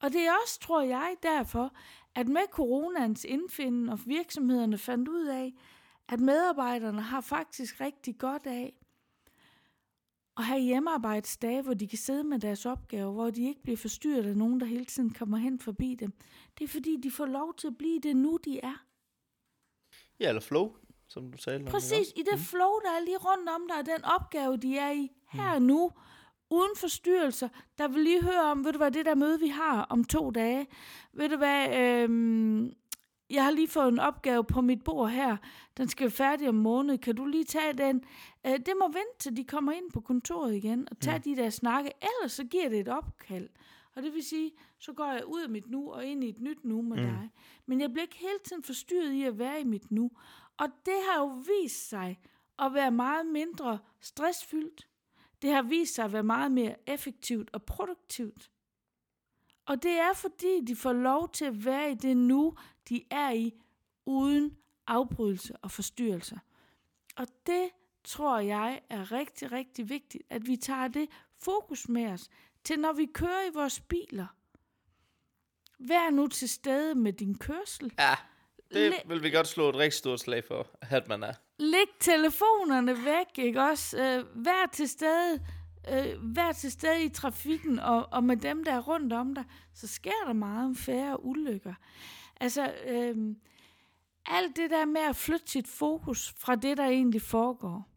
Og 0.00 0.12
det 0.12 0.20
er 0.20 0.32
også, 0.42 0.60
tror 0.60 0.82
jeg, 0.82 1.16
derfor, 1.22 1.74
at 2.14 2.28
med 2.28 2.42
coronans 2.50 3.24
indfinden 3.24 3.88
og 3.88 3.98
virksomhederne 4.06 4.78
fandt 4.78 5.08
ud 5.08 5.26
af, 5.26 5.54
at 6.08 6.20
medarbejderne 6.20 7.02
har 7.02 7.20
faktisk 7.20 7.80
rigtig 7.80 8.18
godt 8.18 8.46
af 8.46 8.79
at 10.36 10.44
have 10.44 10.60
hjemmearbejdsdage, 10.60 11.62
hvor 11.62 11.74
de 11.74 11.88
kan 11.88 11.98
sidde 11.98 12.24
med 12.24 12.38
deres 12.38 12.66
opgaver, 12.66 13.12
hvor 13.12 13.30
de 13.30 13.48
ikke 13.48 13.62
bliver 13.62 13.76
forstyrret 13.76 14.26
af 14.26 14.36
nogen, 14.36 14.60
der 14.60 14.66
hele 14.66 14.84
tiden 14.84 15.10
kommer 15.10 15.38
hen 15.38 15.58
forbi 15.58 15.94
dem. 16.00 16.12
Det 16.58 16.64
er 16.64 16.68
fordi, 16.68 16.96
de 17.02 17.10
får 17.10 17.26
lov 17.26 17.54
til 17.54 17.66
at 17.66 17.78
blive 17.78 18.00
det 18.00 18.16
nu, 18.16 18.38
de 18.44 18.60
er. 18.60 18.84
Ja, 20.20 20.28
eller 20.28 20.40
flow, 20.40 20.76
som 21.08 21.32
du 21.32 21.38
sagde. 21.38 21.64
Præcis, 21.64 22.12
i 22.16 22.22
det 22.32 22.38
flow, 22.38 22.78
der 22.84 22.90
er 22.90 23.04
lige 23.04 23.16
rundt 23.16 23.48
om 23.48 23.60
dig, 23.68 23.78
og 23.78 23.86
den 23.86 24.04
opgave, 24.04 24.56
de 24.56 24.78
er 24.78 24.90
i 24.90 25.10
her 25.30 25.50
og 25.54 25.62
nu, 25.62 25.92
uden 26.50 26.70
forstyrrelser, 26.76 27.48
der 27.78 27.88
vil 27.88 28.04
lige 28.04 28.22
høre 28.22 28.42
om, 28.42 28.64
ved 28.64 28.72
du 28.72 28.78
hvad, 28.78 28.90
det 28.90 29.06
der 29.06 29.14
møde, 29.14 29.40
vi 29.40 29.48
har 29.48 29.82
om 29.82 30.04
to 30.04 30.30
dage, 30.30 30.66
ved 31.12 31.28
du 31.28 31.36
hvad, 31.36 31.78
øhm, 31.80 32.72
jeg 33.30 33.44
har 33.44 33.50
lige 33.50 33.68
fået 33.68 33.88
en 33.88 33.98
opgave 33.98 34.44
på 34.44 34.60
mit 34.60 34.84
bord 34.84 35.10
her, 35.10 35.36
den 35.76 35.88
skal 35.88 36.04
være 36.04 36.10
færdig 36.10 36.48
om 36.48 36.54
måned, 36.54 36.98
kan 36.98 37.16
du 37.16 37.26
lige 37.26 37.44
tage 37.44 37.72
den? 37.72 38.04
Øh, 38.46 38.52
det 38.52 38.72
må 38.78 38.86
vente, 38.86 39.18
til 39.18 39.36
de 39.36 39.44
kommer 39.44 39.72
ind 39.72 39.92
på 39.92 40.00
kontoret 40.00 40.54
igen, 40.54 40.88
og 40.90 41.00
tage 41.00 41.18
de 41.18 41.36
der 41.36 41.50
snakke, 41.50 41.92
ellers 42.02 42.32
så 42.32 42.44
giver 42.44 42.68
det 42.68 42.80
et 42.80 42.88
opkald. 42.88 43.48
Og 43.94 44.02
det 44.02 44.14
vil 44.14 44.24
sige, 44.24 44.52
så 44.78 44.92
går 44.92 45.12
jeg 45.12 45.26
ud 45.26 45.42
af 45.42 45.48
mit 45.48 45.70
nu 45.70 45.92
og 45.92 46.04
ind 46.04 46.24
i 46.24 46.28
et 46.28 46.40
nyt 46.40 46.64
nu 46.64 46.82
med 46.82 46.96
mm. 46.96 47.02
dig. 47.02 47.30
Men 47.66 47.80
jeg 47.80 47.90
bliver 47.92 48.02
ikke 48.02 48.18
hele 48.18 48.38
tiden 48.44 48.62
forstyrret 48.62 49.12
i 49.12 49.24
at 49.24 49.38
være 49.38 49.60
i 49.60 49.64
mit 49.64 49.90
nu. 49.90 50.10
Og 50.56 50.66
det 50.86 50.94
har 51.10 51.20
jo 51.20 51.26
vist 51.26 51.88
sig 51.88 52.20
at 52.58 52.74
være 52.74 52.90
meget 52.90 53.26
mindre 53.26 53.78
stressfyldt. 54.00 54.88
Det 55.42 55.50
har 55.50 55.62
vist 55.62 55.94
sig 55.94 56.04
at 56.04 56.12
være 56.12 56.22
meget 56.22 56.52
mere 56.52 56.74
effektivt 56.86 57.50
og 57.52 57.62
produktivt. 57.62 58.50
Og 59.66 59.82
det 59.82 59.92
er 59.92 60.12
fordi, 60.14 60.60
de 60.66 60.76
får 60.76 60.92
lov 60.92 61.28
til 61.32 61.44
at 61.44 61.64
være 61.64 61.90
i 61.90 61.94
det 61.94 62.16
nu, 62.16 62.54
de 62.90 63.04
er 63.10 63.30
i, 63.30 63.54
uden 64.06 64.56
afbrydelse 64.86 65.56
og 65.56 65.70
forstyrrelser. 65.70 66.38
Og 67.16 67.26
det 67.46 67.68
tror 68.04 68.38
jeg 68.38 68.80
er 68.90 69.12
rigtig, 69.12 69.52
rigtig 69.52 69.88
vigtigt, 69.88 70.22
at 70.30 70.46
vi 70.46 70.56
tager 70.56 70.88
det 70.88 71.08
fokus 71.38 71.88
med 71.88 72.06
os 72.06 72.28
til, 72.64 72.78
når 72.80 72.92
vi 72.92 73.06
kører 73.14 73.46
i 73.46 73.54
vores 73.54 73.80
biler. 73.80 74.26
Vær 75.78 76.10
nu 76.10 76.26
til 76.28 76.48
stede 76.48 76.94
med 76.94 77.12
din 77.12 77.38
kørsel. 77.38 77.92
Ja, 77.98 78.14
det 78.72 78.90
Læ- 78.90 78.96
vil 79.06 79.22
vi 79.22 79.30
godt 79.30 79.48
slå 79.48 79.68
et 79.68 79.76
rigtig 79.76 79.98
stort 79.98 80.20
slag 80.20 80.44
for, 80.44 80.66
at 80.80 81.08
man 81.08 81.22
er. 81.22 81.32
Læg 81.58 81.86
telefonerne 82.00 83.04
væk, 83.04 83.38
ikke 83.38 83.60
også? 83.62 83.98
Øh, 83.98 84.44
vær 84.44 84.68
til 84.72 84.88
stede, 84.88 85.46
øh, 85.92 86.36
vær 86.36 86.52
til 86.52 86.72
stede 86.72 87.04
i 87.04 87.08
trafikken, 87.08 87.78
og, 87.78 88.08
og 88.12 88.24
med 88.24 88.36
dem, 88.36 88.64
der 88.64 88.72
er 88.72 88.80
rundt 88.80 89.12
om 89.12 89.34
dig, 89.34 89.44
så 89.74 89.86
sker 89.86 90.24
der 90.26 90.32
meget 90.32 90.76
færre 90.76 91.24
ulykker. 91.24 91.74
Altså, 92.40 92.74
øh, 92.86 93.36
alt 94.26 94.56
det 94.56 94.70
der 94.70 94.84
med 94.84 95.00
at 95.00 95.16
flytte 95.16 95.46
sit 95.46 95.68
fokus 95.68 96.32
fra 96.32 96.56
det, 96.56 96.76
der 96.76 96.84
egentlig 96.84 97.22
foregår, 97.22 97.88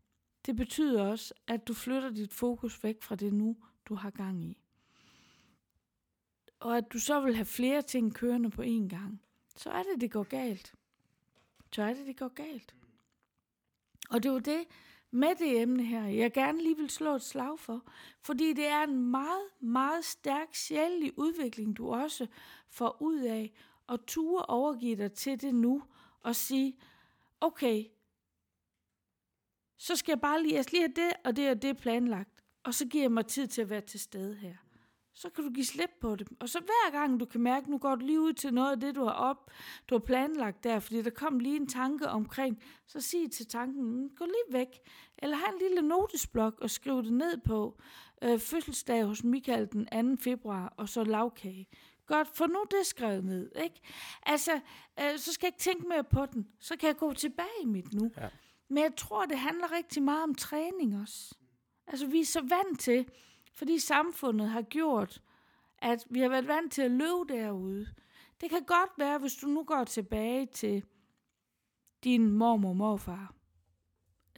det 0.45 0.55
betyder 0.55 1.03
også, 1.03 1.33
at 1.47 1.67
du 1.67 1.73
flytter 1.73 2.09
dit 2.09 2.33
fokus 2.33 2.83
væk 2.83 3.03
fra 3.03 3.15
det 3.15 3.33
nu, 3.33 3.57
du 3.85 3.95
har 3.95 4.09
gang 4.09 4.43
i. 4.43 4.57
Og 6.59 6.77
at 6.77 6.93
du 6.93 6.99
så 6.99 7.19
vil 7.19 7.35
have 7.35 7.45
flere 7.45 7.81
ting 7.81 8.13
kørende 8.15 8.49
på 8.49 8.61
én 8.61 8.87
gang, 8.87 9.21
så 9.55 9.69
er 9.69 9.83
det, 9.83 10.01
det 10.01 10.11
går 10.11 10.23
galt. 10.23 10.73
Så 11.71 11.83
er 11.83 11.93
det, 11.93 12.07
det 12.07 12.17
går 12.17 12.27
galt. 12.27 12.75
Og 14.09 14.23
det 14.23 14.31
var 14.31 14.39
det 14.39 14.65
med 15.11 15.35
det 15.35 15.61
emne 15.61 15.83
her, 15.83 16.05
jeg 16.05 16.33
gerne 16.33 16.63
lige 16.63 16.77
vil 16.77 16.89
slå 16.89 17.15
et 17.15 17.21
slag 17.21 17.59
for. 17.59 17.83
Fordi 18.21 18.53
det 18.53 18.67
er 18.67 18.83
en 18.83 19.11
meget, 19.11 19.49
meget 19.59 20.05
stærk 20.05 20.55
sjælelig 20.55 21.19
udvikling, 21.19 21.77
du 21.77 21.93
også 21.93 22.27
får 22.69 23.01
ud 23.01 23.19
af 23.19 23.53
og 23.87 24.05
ture 24.05 24.45
overgive 24.45 24.95
dig 24.95 25.13
til 25.13 25.41
det 25.41 25.55
nu 25.55 25.83
og 26.21 26.35
sige, 26.35 26.77
okay, 27.41 27.85
så 29.77 29.95
skal 29.95 30.11
jeg 30.11 30.21
bare 30.21 30.43
lige, 30.43 30.55
jeg 30.55 30.63
skal 30.63 30.77
lige 30.79 30.93
have 30.97 31.07
det 31.09 31.13
og 31.25 31.35
det 31.35 31.49
og 31.49 31.61
det 31.61 31.77
planlagt, 31.77 32.43
og 32.63 32.73
så 32.73 32.87
giver 32.87 33.03
jeg 33.03 33.11
mig 33.11 33.25
tid 33.25 33.47
til 33.47 33.61
at 33.61 33.69
være 33.69 33.81
til 33.81 33.99
stede 33.99 34.35
her. 34.35 34.55
Så 35.15 35.29
kan 35.29 35.43
du 35.43 35.49
give 35.49 35.65
slip 35.65 35.89
på 36.01 36.15
det. 36.15 36.27
Og 36.39 36.49
så 36.49 36.59
hver 36.59 36.91
gang 36.91 37.19
du 37.19 37.25
kan 37.25 37.41
mærke, 37.41 37.71
nu 37.71 37.77
går 37.77 37.95
du 37.95 38.05
lige 38.05 38.21
ud 38.21 38.33
til 38.33 38.53
noget 38.53 38.71
af 38.71 38.79
det, 38.79 38.95
du 38.95 39.03
har 39.03 39.11
op, 39.11 39.51
du 39.89 39.95
har 39.95 39.99
planlagt 39.99 40.63
der, 40.63 40.79
fordi 40.79 41.01
der 41.01 41.09
kom 41.09 41.39
lige 41.39 41.55
en 41.55 41.67
tanke 41.67 42.07
omkring, 42.09 42.63
så 42.87 43.01
sig 43.01 43.31
til 43.31 43.47
tanken, 43.47 43.83
mm, 43.83 44.09
gå 44.15 44.25
lige 44.25 44.59
væk. 44.59 44.79
Eller 45.17 45.37
have 45.37 45.53
en 45.53 45.59
lille 45.59 45.87
notesblok 45.87 46.59
og 46.61 46.69
skriv 46.69 47.03
det 47.03 47.13
ned 47.13 47.37
på. 47.45 47.79
Øh, 48.23 48.39
fødselsdag 48.39 49.03
hos 49.03 49.23
Michael 49.23 49.69
den 49.71 50.17
2. 50.17 50.23
februar, 50.23 50.73
og 50.77 50.89
så 50.89 51.03
lavkage. 51.03 51.67
Godt, 52.05 52.27
for 52.27 52.47
nu 52.47 52.65
det 52.71 52.85
skrevet 52.85 53.23
ned, 53.23 53.51
ikke? 53.55 53.81
Altså, 54.25 54.51
øh, 54.99 55.17
så 55.17 55.33
skal 55.33 55.47
jeg 55.47 55.53
ikke 55.53 55.63
tænke 55.63 55.87
mere 55.87 56.03
på 56.03 56.25
den. 56.25 56.47
Så 56.59 56.77
kan 56.77 56.87
jeg 56.87 56.97
gå 56.97 57.13
tilbage 57.13 57.61
i 57.61 57.65
mit 57.65 57.93
nu. 57.93 58.11
Ja. 58.17 58.29
Men 58.69 58.83
jeg 58.83 58.95
tror, 58.97 59.25
det 59.25 59.39
handler 59.39 59.71
rigtig 59.71 60.03
meget 60.03 60.23
om 60.23 60.35
træning 60.35 61.01
også. 61.01 61.35
Altså, 61.87 62.07
vi 62.07 62.19
er 62.19 62.25
så 62.25 62.41
vant 62.41 62.79
til, 62.79 63.05
fordi 63.53 63.79
samfundet 63.79 64.49
har 64.49 64.61
gjort, 64.61 65.21
at 65.77 66.05
vi 66.09 66.19
har 66.19 66.29
været 66.29 66.47
vant 66.47 66.73
til 66.73 66.81
at 66.81 66.91
løbe 66.91 67.25
derude. 67.29 67.87
Det 68.41 68.49
kan 68.49 68.63
godt 68.63 68.89
være, 68.97 69.17
hvis 69.17 69.35
du 69.35 69.47
nu 69.47 69.63
går 69.63 69.83
tilbage 69.83 70.45
til 70.45 70.83
din 72.03 72.31
mormor 72.31 72.69
og 72.69 72.75
morfar, 72.75 73.33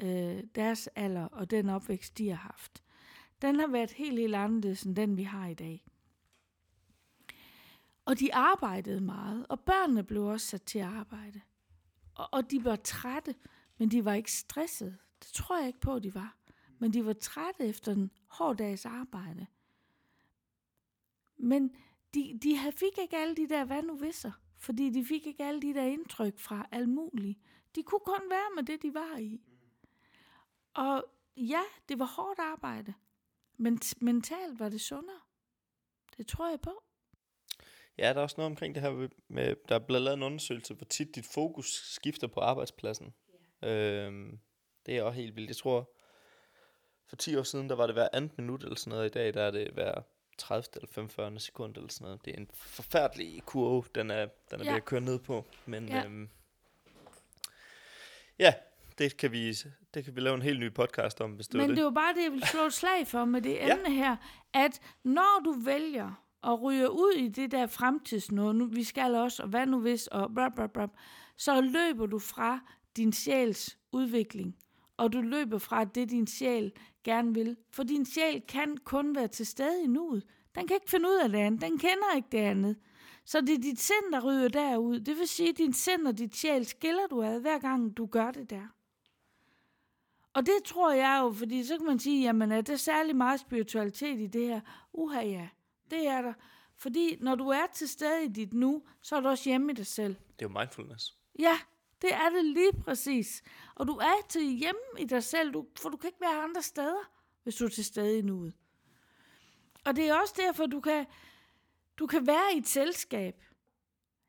øh, 0.02 0.44
deres 0.56 0.88
alder 0.88 1.26
og 1.26 1.52
den 1.52 1.70
opvækst, 1.70 2.18
de 2.18 2.30
har 2.30 2.36
haft. 2.36 2.84
Den 3.42 3.60
har 3.60 3.68
været 3.68 3.92
helt, 3.92 4.20
helt 4.20 4.36
anderledes 4.36 4.84
end 4.84 4.96
den, 4.96 5.18
vi 5.18 5.24
har 5.24 5.48
i 5.48 5.54
dag. 5.54 5.86
Og 8.06 8.20
de 8.20 8.36
arbejdede 8.36 9.02
meget, 9.02 9.46
og 9.50 9.60
børnene 9.60 10.04
blev 10.04 10.24
også 10.24 10.48
sat 10.48 10.64
til 10.64 10.80
at 10.80 10.86
arbejde. 10.86 11.42
Og, 12.16 12.30
og 12.32 12.52
de 12.52 12.64
var 12.64 12.76
trætte, 12.76 13.36
men 13.78 13.92
de 13.92 14.06
var 14.06 14.14
ikke 14.14 14.32
stressede. 14.32 14.98
Det 15.20 15.28
tror 15.34 15.58
jeg 15.58 15.68
ikke 15.68 15.80
på, 15.80 16.00
de 16.00 16.14
var. 16.16 16.36
Men 16.80 16.94
de 16.94 17.06
var 17.06 17.14
trætte 17.14 17.66
efter 17.66 17.92
en 17.92 18.12
hård 18.28 18.58
dags 18.58 18.86
arbejde. 18.86 19.48
Men 21.38 21.76
de, 22.14 22.40
de 22.44 22.58
havde- 22.58 22.78
fik 22.78 22.98
ikke 22.98 23.18
alle 23.18 23.36
de 23.36 23.50
der 23.50 23.66
hvad 23.66 23.84
nu 23.84 23.96
visser, 23.96 24.32
fordi 24.58 24.90
de 24.90 25.06
fik 25.06 25.28
ikke 25.28 25.44
alle 25.44 25.62
de 25.62 25.74
der 25.74 25.84
indtryk 25.84 26.40
fra 26.40 26.68
alt 26.72 26.90
muligt. 26.90 27.40
De 27.76 27.84
kunne 27.84 28.00
kun 28.06 28.30
være 28.30 28.56
med 28.56 28.64
det, 28.64 28.82
de 28.82 28.94
var 28.94 29.18
i. 29.18 29.42
Og 30.74 31.06
ja, 31.38 31.62
det 31.90 32.00
var 32.00 32.06
hårdt 32.06 32.40
arbejde, 32.40 32.94
men 33.58 33.80
mentalt 34.02 34.60
var 34.60 34.70
det 34.70 34.82
sundere. 34.82 35.20
Det 36.18 36.28
tror 36.28 36.50
jeg 36.50 36.62
på. 36.62 36.84
Ja, 37.98 38.10
der 38.10 38.20
er 38.20 38.24
også 38.24 38.36
noget 38.38 38.52
omkring 38.52 38.76
det 38.76 38.84
her 38.84 39.08
med- 39.28 39.56
der 39.70 39.76
er 39.76 39.80
blevet 39.80 40.02
lavet 40.04 40.18
en 40.18 40.24
undersøgelse, 40.24 40.74
hvor 40.74 40.86
tit 40.86 41.16
dit 41.16 41.26
fokus 41.34 41.66
skifter 41.94 42.28
på 42.28 42.40
arbejdspladsen. 42.40 43.14
Øhm, 43.64 44.40
det 44.86 44.98
er 44.98 45.04
også 45.04 45.20
helt 45.20 45.36
vildt. 45.36 45.48
Jeg 45.50 45.56
tror, 45.58 45.90
for 47.08 47.16
10 47.16 47.36
år 47.36 47.44
siden, 47.44 47.70
der 47.70 47.76
var 47.76 47.86
det 47.86 47.96
hver 47.96 48.08
andet 48.14 48.38
minut 48.38 48.64
eller 48.64 48.76
sådan 48.76 48.92
noget. 48.92 49.06
I 49.06 49.10
dag, 49.14 49.34
der 49.34 49.42
er 49.44 49.52
det 49.52 49.72
hver 49.74 50.02
30 50.38 50.64
eller 50.76 50.88
45 50.92 51.40
sekund 51.40 51.76
eller 51.76 51.90
sådan 51.90 52.06
noget. 52.06 52.26
Det 52.26 52.34
er 52.34 52.38
en 52.38 52.50
forfærdelig 52.56 53.42
kurve, 53.46 53.84
den 53.96 54.12
er, 54.12 54.28
den 54.52 54.60
er 54.62 54.64
Ja. 54.66 54.70
ved 54.70 54.78
at 54.78 54.86
køre 54.86 55.02
ned 55.02 55.20
på. 55.20 55.46
Men 55.66 55.90
Ja. 55.90 56.04
Øhm, 56.06 56.30
ja, 58.40 58.54
det 58.98 59.18
kan 59.18 59.32
vi, 59.32 59.54
det 59.94 60.06
kan 60.06 60.16
vi 60.16 60.22
lave 60.22 60.36
en 60.36 60.42
helt 60.42 60.60
ny 60.60 60.74
podcast 60.74 61.22
om, 61.22 61.32
hvis 61.32 61.48
det 61.48 61.54
Men 61.54 61.62
var 61.62 61.68
det 61.68 61.78
det. 61.78 61.84
var 61.86 61.92
bare 61.92 62.14
det, 62.14 62.24
jeg 62.24 62.32
ville 62.32 62.48
slå 62.48 62.62
et 62.66 62.74
slag 62.74 63.08
for 63.08 63.26
med 63.26 63.42
det 63.42 63.54
Ja. 63.56 63.74
emne 63.78 63.96
her, 63.96 64.16
at 64.54 64.82
når 65.04 65.42
du 65.46 65.52
vælger 65.66 66.25
og 66.46 66.62
ryger 66.62 66.88
ud 66.88 67.14
i 67.18 67.28
det 67.28 67.52
der 67.52 67.68
fremtidsnåde, 67.68 68.54
nu 68.54 68.66
vi 68.66 68.84
skal 68.84 69.16
også, 69.16 69.44
og 69.44 69.50
hvad 69.50 69.66
nu 69.66 69.80
hvis, 69.80 70.08
og 70.08 70.34
bla 70.34 70.50
bla 70.50 70.68
bla, 70.68 70.88
så 71.38 71.62
løber 71.62 72.06
du 72.06 72.20
fra 72.20 72.60
din 72.98 73.14
sjæls 73.14 73.78
udvikling, 73.92 74.56
og 74.98 75.14
du 75.14 75.22
løber 75.22 75.58
fra 75.58 75.84
det, 75.84 76.10
din 76.10 76.28
sjæl 76.28 76.72
gerne 77.04 77.34
vil. 77.34 77.58
For 77.72 77.84
din 77.84 78.06
sjæl 78.06 78.42
kan 78.48 78.78
kun 78.78 79.16
være 79.16 79.28
til 79.28 79.46
stede 79.46 79.84
i 79.84 79.88
nuet. 79.88 80.24
Den 80.56 80.68
kan 80.68 80.76
ikke 80.76 80.90
finde 80.90 81.10
ud 81.10 81.20
af 81.24 81.30
det 81.30 81.38
andet. 81.38 81.62
Den 81.62 81.78
kender 81.78 82.16
ikke 82.16 82.28
det 82.32 82.38
andet. 82.38 82.76
Så 83.26 83.42
det 83.42 83.50
er 83.50 83.62
dit 83.62 83.80
sind, 83.80 84.12
der 84.12 84.26
ryger 84.26 84.48
derud. 84.48 85.00
Det 85.00 85.18
vil 85.18 85.28
sige, 85.28 85.50
at 85.50 85.58
din 85.58 85.74
sind 85.74 86.08
og 86.08 86.18
dit 86.18 86.36
sjæl 86.36 86.66
skiller 86.66 87.08
du 87.10 87.24
ad, 87.24 87.40
hver 87.40 87.60
gang 87.60 87.98
du 87.98 88.06
gør 88.06 88.32
det 88.32 88.50
der. 88.50 88.68
Og 90.34 90.46
det 90.46 90.64
tror 90.66 90.92
jeg 90.92 91.20
jo, 91.24 91.32
fordi 91.32 91.64
så 91.64 91.78
kan 91.78 91.86
man 91.86 92.00
sige, 92.00 92.24
jamen 92.24 92.52
er 92.52 92.62
der 92.62 92.76
særlig 92.76 93.16
meget 93.16 93.40
spiritualitet 93.40 94.20
i 94.20 94.28
det 94.28 94.48
her? 94.48 94.62
Uha 94.94 95.22
ja, 95.22 95.48
det 95.92 96.08
er 96.08 96.22
der. 96.22 96.34
Fordi 96.76 97.18
når 97.20 97.36
du 97.36 97.48
er 97.48 97.66
til 97.74 97.90
stede 97.90 98.26
i 98.26 98.28
dit 98.28 98.54
nu, 98.54 98.84
så 99.02 99.16
er 99.16 99.20
du 99.20 99.28
også 99.28 99.50
hjemme 99.50 99.72
i 99.72 99.76
dig 99.76 99.86
selv. 99.88 100.16
Det 100.16 100.46
er 100.46 100.50
jo 100.50 100.60
mindfulness. 100.60 101.18
Ja, 101.40 101.58
det 102.02 102.14
er 102.14 102.30
det 102.30 102.46
lige 102.46 102.74
præcis. 102.84 103.44
Og 103.76 103.88
du 103.88 103.94
er 103.94 104.26
til 104.30 104.42
hjemme 104.42 104.82
i 105.00 105.06
dig 105.06 105.24
selv, 105.24 105.54
du, 105.54 105.66
for 105.78 105.90
du 105.90 105.98
kan 105.98 106.08
ikke 106.08 106.22
være 106.22 106.44
andre 106.44 106.62
steder, 106.62 107.12
hvis 107.44 107.56
du 107.56 107.66
er 107.66 107.70
til 107.70 107.86
stede 107.86 108.20
i 108.20 108.22
nuet. 108.22 108.54
Og 109.86 109.96
det 109.96 110.10
er 110.10 110.20
også 110.22 110.34
derfor, 110.38 110.66
du 110.66 110.80
kan, 110.80 111.06
du 111.98 112.08
kan 112.08 112.28
være 112.28 112.56
i 112.56 112.58
et 112.58 112.68
selskab, 112.68 113.44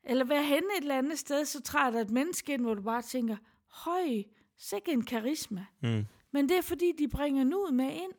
eller 0.03 0.25
være 0.25 0.43
henne 0.43 0.67
et 0.77 0.81
eller 0.81 0.97
andet 0.97 1.19
sted, 1.19 1.45
så 1.45 1.61
træder 1.61 1.91
der 1.91 2.01
et 2.01 2.09
menneske 2.09 2.53
ind, 2.53 2.61
hvor 2.61 2.73
du 2.73 2.81
bare 2.81 3.01
tænker, 3.01 3.37
høj, 3.67 4.23
sikke 4.57 4.91
en 4.91 5.05
karisma. 5.05 5.65
Mm. 5.81 6.05
Men 6.31 6.49
det 6.49 6.57
er 6.57 6.61
fordi, 6.61 6.91
de 6.91 7.07
bringer 7.07 7.43
nuet 7.43 7.73
med 7.73 7.93
ind. 7.93 8.11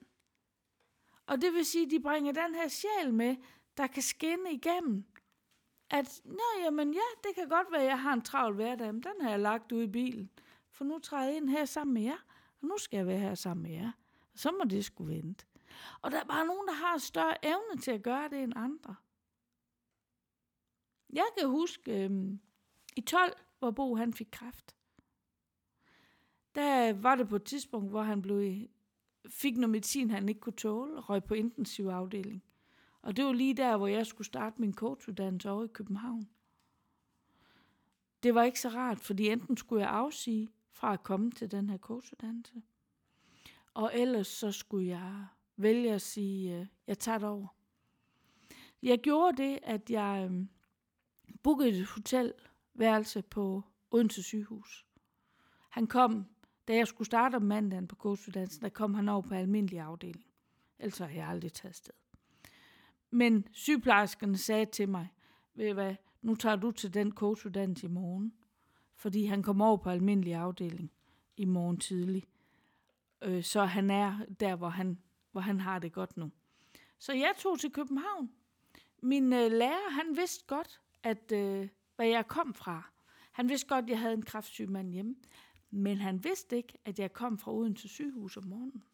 Og 1.28 1.40
det 1.40 1.52
vil 1.52 1.64
sige, 1.64 1.84
at 1.84 1.90
de 1.90 2.00
bringer 2.00 2.32
den 2.32 2.54
her 2.54 2.68
sjæl 2.68 3.14
med, 3.14 3.36
der 3.76 3.86
kan 3.86 4.02
skinne 4.02 4.52
igennem. 4.52 5.04
At, 5.90 6.20
nå 6.24 6.42
jamen 6.62 6.94
ja, 6.94 7.00
det 7.24 7.34
kan 7.34 7.48
godt 7.48 7.72
være, 7.72 7.80
at 7.80 7.86
jeg 7.86 8.00
har 8.00 8.12
en 8.12 8.22
travl 8.22 8.54
hverdag, 8.54 8.94
men 8.94 9.02
den 9.02 9.20
har 9.20 9.30
jeg 9.30 9.40
lagt 9.40 9.72
ud 9.72 9.82
i 9.82 9.86
bilen. 9.86 10.30
For 10.70 10.84
nu 10.84 10.98
træder 10.98 11.24
jeg 11.24 11.36
ind 11.36 11.48
her 11.48 11.64
sammen 11.64 11.94
med 11.94 12.02
jer, 12.02 12.18
og 12.60 12.66
nu 12.66 12.78
skal 12.78 12.96
jeg 12.96 13.06
være 13.06 13.18
her 13.18 13.34
sammen 13.34 13.62
med 13.62 13.72
jer. 13.72 13.92
Og 14.32 14.38
så 14.38 14.50
må 14.50 14.64
det 14.70 14.84
skulle 14.84 15.14
vente. 15.14 15.44
Og 16.02 16.10
der 16.10 16.20
er 16.20 16.24
bare 16.24 16.46
nogen, 16.46 16.66
der 16.66 16.74
har 16.74 16.98
større 16.98 17.44
evne 17.44 17.80
til 17.82 17.90
at 17.90 18.02
gøre 18.02 18.28
det 18.28 18.42
end 18.42 18.52
andre. 18.56 18.94
Jeg 21.12 21.26
kan 21.38 21.48
huske 21.48 22.04
øhm, 22.04 22.40
i 22.96 23.00
12, 23.00 23.32
hvor 23.58 23.70
Bo 23.70 23.96
han 23.96 24.12
fik 24.12 24.28
kræft. 24.32 24.76
Der 26.54 26.92
var 26.92 27.14
det 27.14 27.28
på 27.28 27.36
et 27.36 27.44
tidspunkt, 27.44 27.90
hvor 27.90 28.02
han 28.02 28.22
blev, 28.22 28.68
fik 29.26 29.56
noget 29.56 29.70
medicin, 29.70 30.10
han 30.10 30.28
ikke 30.28 30.40
kunne 30.40 30.52
tåle, 30.52 30.96
og 30.96 31.10
røg 31.10 31.24
på 31.24 31.34
intensivafdeling. 31.34 32.42
Og 33.02 33.16
det 33.16 33.24
var 33.24 33.32
lige 33.32 33.54
der, 33.54 33.76
hvor 33.76 33.86
jeg 33.86 34.06
skulle 34.06 34.26
starte 34.26 34.60
min 34.60 34.74
coachuddannelse 34.74 35.50
over 35.50 35.64
i 35.64 35.68
København. 35.68 36.28
Det 38.22 38.34
var 38.34 38.42
ikke 38.42 38.60
så 38.60 38.68
rart, 38.68 39.00
fordi 39.00 39.28
enten 39.28 39.56
skulle 39.56 39.82
jeg 39.82 39.90
afsige 39.90 40.48
fra 40.70 40.92
at 40.92 41.02
komme 41.02 41.30
til 41.30 41.50
den 41.50 41.70
her 41.70 41.78
coachuddannelse, 41.78 42.62
og 43.74 43.90
ellers 43.94 44.26
så 44.26 44.52
skulle 44.52 44.88
jeg 44.88 45.26
vælge 45.56 45.92
at 45.92 46.02
sige, 46.02 46.60
øh, 46.60 46.66
jeg 46.86 46.98
tager 46.98 47.18
det 47.18 47.28
over. 47.28 47.46
Jeg 48.82 48.98
gjorde 48.98 49.42
det, 49.42 49.58
at 49.62 49.90
jeg 49.90 50.28
øh, 50.30 50.46
bookede 51.42 51.68
et 51.68 51.86
hotelværelse 51.86 53.22
på 53.22 53.62
Odense 53.90 54.22
sygehus. 54.22 54.86
Han 55.68 55.86
kom, 55.86 56.26
da 56.68 56.74
jeg 56.74 56.88
skulle 56.88 57.06
starte 57.06 57.36
om 57.36 57.42
mandagen 57.42 57.88
på 57.88 57.96
coachuddannelsen, 57.96 58.62
der 58.62 58.68
kom 58.68 58.94
han 58.94 59.08
over 59.08 59.22
på 59.22 59.34
almindelig 59.34 59.80
afdeling. 59.80 60.26
Ellers 60.78 60.98
har 60.98 61.08
jeg 61.08 61.28
aldrig 61.28 61.52
taget 61.52 61.76
sted. 61.76 61.94
Men 63.10 63.48
sygeplejerskerne 63.52 64.38
sagde 64.38 64.66
til 64.66 64.88
mig, 64.88 65.08
ved 65.54 65.74
hvad, 65.74 65.94
nu 66.22 66.34
tager 66.34 66.56
du 66.56 66.70
til 66.70 66.94
den 66.94 67.12
coachuddannelse 67.12 67.86
i 67.86 67.90
morgen. 67.90 68.32
Fordi 68.94 69.24
han 69.24 69.42
kom 69.42 69.60
over 69.60 69.76
på 69.76 69.90
almindelig 69.90 70.34
afdeling 70.34 70.92
i 71.36 71.44
morgen 71.44 71.78
tidlig. 71.78 72.24
Øh, 73.22 73.44
så 73.44 73.64
han 73.64 73.90
er 73.90 74.18
der, 74.40 74.56
hvor 74.56 74.68
han, 74.68 74.98
hvor 75.32 75.40
han 75.40 75.60
har 75.60 75.78
det 75.78 75.92
godt 75.92 76.16
nu. 76.16 76.30
Så 76.98 77.12
jeg 77.12 77.32
tog 77.38 77.58
til 77.58 77.72
København. 77.72 78.30
Min 79.02 79.32
øh, 79.32 79.52
lærer, 79.52 79.90
han 79.90 80.16
vidste 80.16 80.44
godt, 80.46 80.80
at 81.02 81.32
øh, 81.32 81.68
hvad 81.96 82.06
jeg 82.06 82.26
kom 82.28 82.54
fra. 82.54 82.90
Han 83.32 83.48
vidste 83.48 83.68
godt, 83.68 83.84
at 83.84 83.90
jeg 83.90 84.00
havde 84.00 84.14
en 84.14 84.24
kraftsyg 84.24 84.68
mand 84.68 84.92
hjemme. 84.92 85.14
Men 85.70 85.98
han 85.98 86.24
vidste 86.24 86.56
ikke, 86.56 86.78
at 86.84 86.98
jeg 86.98 87.12
kom 87.12 87.38
fra 87.38 87.52
Odense 87.52 87.88
sygehus 87.88 88.36
om 88.36 88.44
morgenen. 88.44 88.84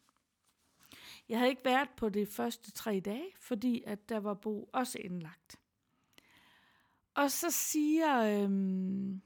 Jeg 1.29 1.37
havde 1.37 1.49
ikke 1.49 1.65
været 1.65 1.89
på 1.97 2.09
de 2.09 2.25
første 2.25 2.71
tre 2.71 2.99
dage, 2.99 3.31
fordi 3.35 3.83
at 3.85 4.09
der 4.09 4.17
var 4.17 4.33
Bo 4.33 4.69
også 4.73 4.99
indlagt. 4.99 5.59
Og 7.13 7.31
så 7.31 7.51
siger, 7.51 8.41
øhm, 8.43 9.21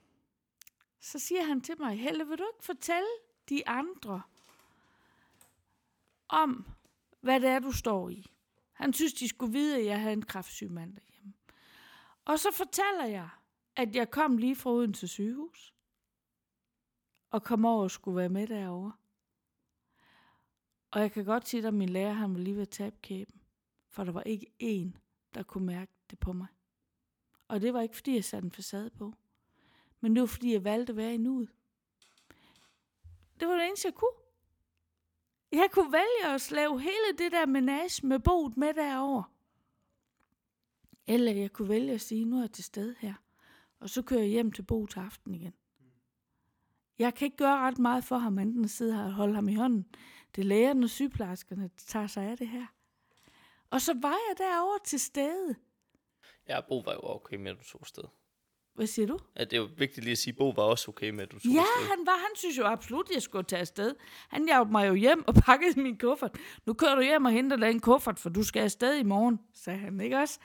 så 1.00 1.20
siger 1.20 1.44
han 1.44 1.62
til 1.62 1.76
mig, 1.80 2.00
Helle, 2.00 2.28
vil 2.28 2.38
du 2.38 2.44
ikke 2.54 2.66
fortælle 2.66 3.10
de 3.50 3.68
andre 3.68 4.22
om, 6.28 6.68
hvad 7.22 7.40
det 7.40 7.50
er, 7.50 7.60
du 7.60 7.72
står 7.72 8.10
i? 8.10 8.26
Han 8.74 8.94
synes, 8.94 9.14
de 9.14 9.28
skulle 9.28 9.54
vide, 9.54 9.78
at 9.78 9.86
jeg 9.86 10.02
havde 10.02 10.14
en 10.14 10.26
kraftsyg 10.26 10.72
mand 10.72 10.96
derhjemme. 10.96 11.34
Og 12.26 12.40
så 12.40 12.52
fortæller 12.52 13.06
jeg, 13.06 13.30
at 13.76 13.96
jeg 13.96 14.12
kom 14.12 14.38
lige 14.38 14.56
fra 14.56 14.72
Odense 14.72 15.08
sygehus, 15.08 15.74
og 17.30 17.44
kom 17.44 17.66
over 17.66 17.84
og 17.84 17.92
skulle 17.92 18.18
være 18.18 18.30
med 18.30 18.48
derovre. 18.48 18.92
Og 20.92 21.02
jeg 21.02 21.12
kan 21.12 21.26
godt 21.26 21.48
sige, 21.48 21.68
at 21.68 21.74
min 21.74 21.90
lærer, 21.90 22.14
han 22.14 22.34
var 22.34 22.40
lige 22.40 22.56
ved 22.56 22.62
at 22.62 22.70
tabe 22.70 22.96
kæben. 23.02 23.42
For 23.90 24.04
der 24.04 24.12
var 24.12 24.24
ikke 24.24 24.52
én, 24.64 25.00
der 25.34 25.44
kunne 25.44 25.66
mærke 25.66 25.92
det 26.10 26.20
på 26.20 26.34
mig. 26.34 26.48
Og 27.48 27.62
det 27.62 27.74
var 27.74 27.82
ikke, 27.82 27.96
fordi 27.96 28.16
jeg 28.16 28.24
satte 28.24 28.46
en 28.46 28.52
facade 28.52 28.90
på. 28.90 29.14
Men 30.00 30.16
det 30.16 30.22
var, 30.22 30.28
fordi 30.28 30.54
jeg 30.54 30.64
valgte 30.64 30.92
at 30.92 30.98
være 30.98 31.14
i 31.14 31.18
nuet. 31.18 31.50
Det 33.40 33.48
var 33.48 33.56
det 33.56 33.66
eneste, 33.66 33.86
jeg 33.88 33.94
kunne. 33.94 34.20
Jeg 35.52 35.70
kunne 35.72 35.92
vælge 35.92 36.34
at 36.34 36.42
slave 36.42 36.82
hele 36.82 37.18
det 37.18 37.32
der 37.32 37.46
menage 37.46 38.08
med 38.08 38.20
boet 38.20 38.58
med 38.58 38.74
derover. 38.74 39.24
Eller 41.08 41.32
jeg 41.32 41.54
kunne 41.54 41.70
vælge 41.70 41.94
at 41.94 42.02
sige, 42.02 42.26
nu 42.26 42.38
er 42.38 42.42
jeg 42.42 42.52
til 42.52 42.64
stede 42.64 42.96
her. 43.00 43.14
Og 43.80 43.90
så 43.90 44.02
kører 44.02 44.20
jeg 44.20 44.30
hjem 44.30 44.52
til 44.52 44.64
boet 44.64 44.90
til 44.90 45.00
aften 45.00 45.36
igen. 45.36 45.54
Jeg 47.00 47.14
kan 47.16 47.26
ikke 47.26 47.38
gøre 47.38 47.58
ret 47.60 47.80
meget 47.80 48.04
for 48.04 48.18
ham, 48.18 48.40
enten 48.40 48.64
at 48.64 48.70
sidde 48.70 48.96
her 48.96 49.04
og 49.04 49.14
holde 49.14 49.36
ham 49.36 49.50
i 49.50 49.56
hånden. 49.56 49.86
Det 50.36 50.42
er 50.42 50.46
lægerne 50.46 50.86
og 50.86 50.90
sygeplejerskerne, 50.90 51.64
der 51.64 51.70
tager 51.88 52.08
sig 52.08 52.24
af 52.24 52.38
det 52.38 52.48
her. 52.48 52.66
Og 53.72 53.82
så 53.82 53.94
var 54.02 54.10
jeg 54.30 54.38
derovre 54.38 54.80
til 54.86 55.00
stede. 55.00 55.56
Ja, 56.50 56.62
Bo 56.62 56.78
var 56.80 56.94
jo 56.94 57.00
okay 57.04 57.36
med, 57.36 57.52
at 57.52 57.58
du 57.60 57.64
tog 57.64 57.82
afsted. 57.82 58.04
Hvad 58.76 58.88
siger 58.88 59.08
du? 59.08 59.20
Ja, 59.36 59.44
det 59.44 59.54
er 59.54 59.58
jo 59.58 59.70
vigtigt 59.78 60.04
lige 60.04 60.12
at 60.12 60.18
sige, 60.18 60.32
at 60.32 60.38
Bo 60.38 60.50
var 60.50 60.64
også 60.64 60.92
okay 60.92 61.10
med, 61.10 61.24
at 61.24 61.32
du 61.32 61.40
tog 61.40 61.52
Ja, 61.52 61.60
afsted. 61.60 61.88
han 61.90 62.06
var. 62.06 62.12
Han 62.18 62.36
synes 62.36 62.58
jo 62.58 62.64
absolut, 62.66 63.10
at 63.10 63.14
jeg 63.16 63.22
skulle 63.22 63.44
tage 63.44 63.60
afsted. 63.60 63.96
Han 64.30 64.46
hjalp 64.46 64.70
mig 64.70 64.88
jo 64.88 64.94
hjem 64.94 65.28
og 65.28 65.34
pakkede 65.46 65.82
min 65.82 65.98
kuffert. 65.98 66.38
Nu 66.66 66.74
kører 66.74 66.96
du 66.96 67.02
hjem 67.02 67.26
og 67.26 67.32
henter 67.32 67.58
den 67.58 67.80
kuffert, 67.80 68.20
for 68.20 68.30
du 68.30 68.44
skal 68.44 68.62
afsted 68.64 68.96
i 69.00 69.04
morgen, 69.04 69.40
sagde 69.54 69.80
han, 69.80 70.02
ikke 70.02 70.18
også? 70.18 70.40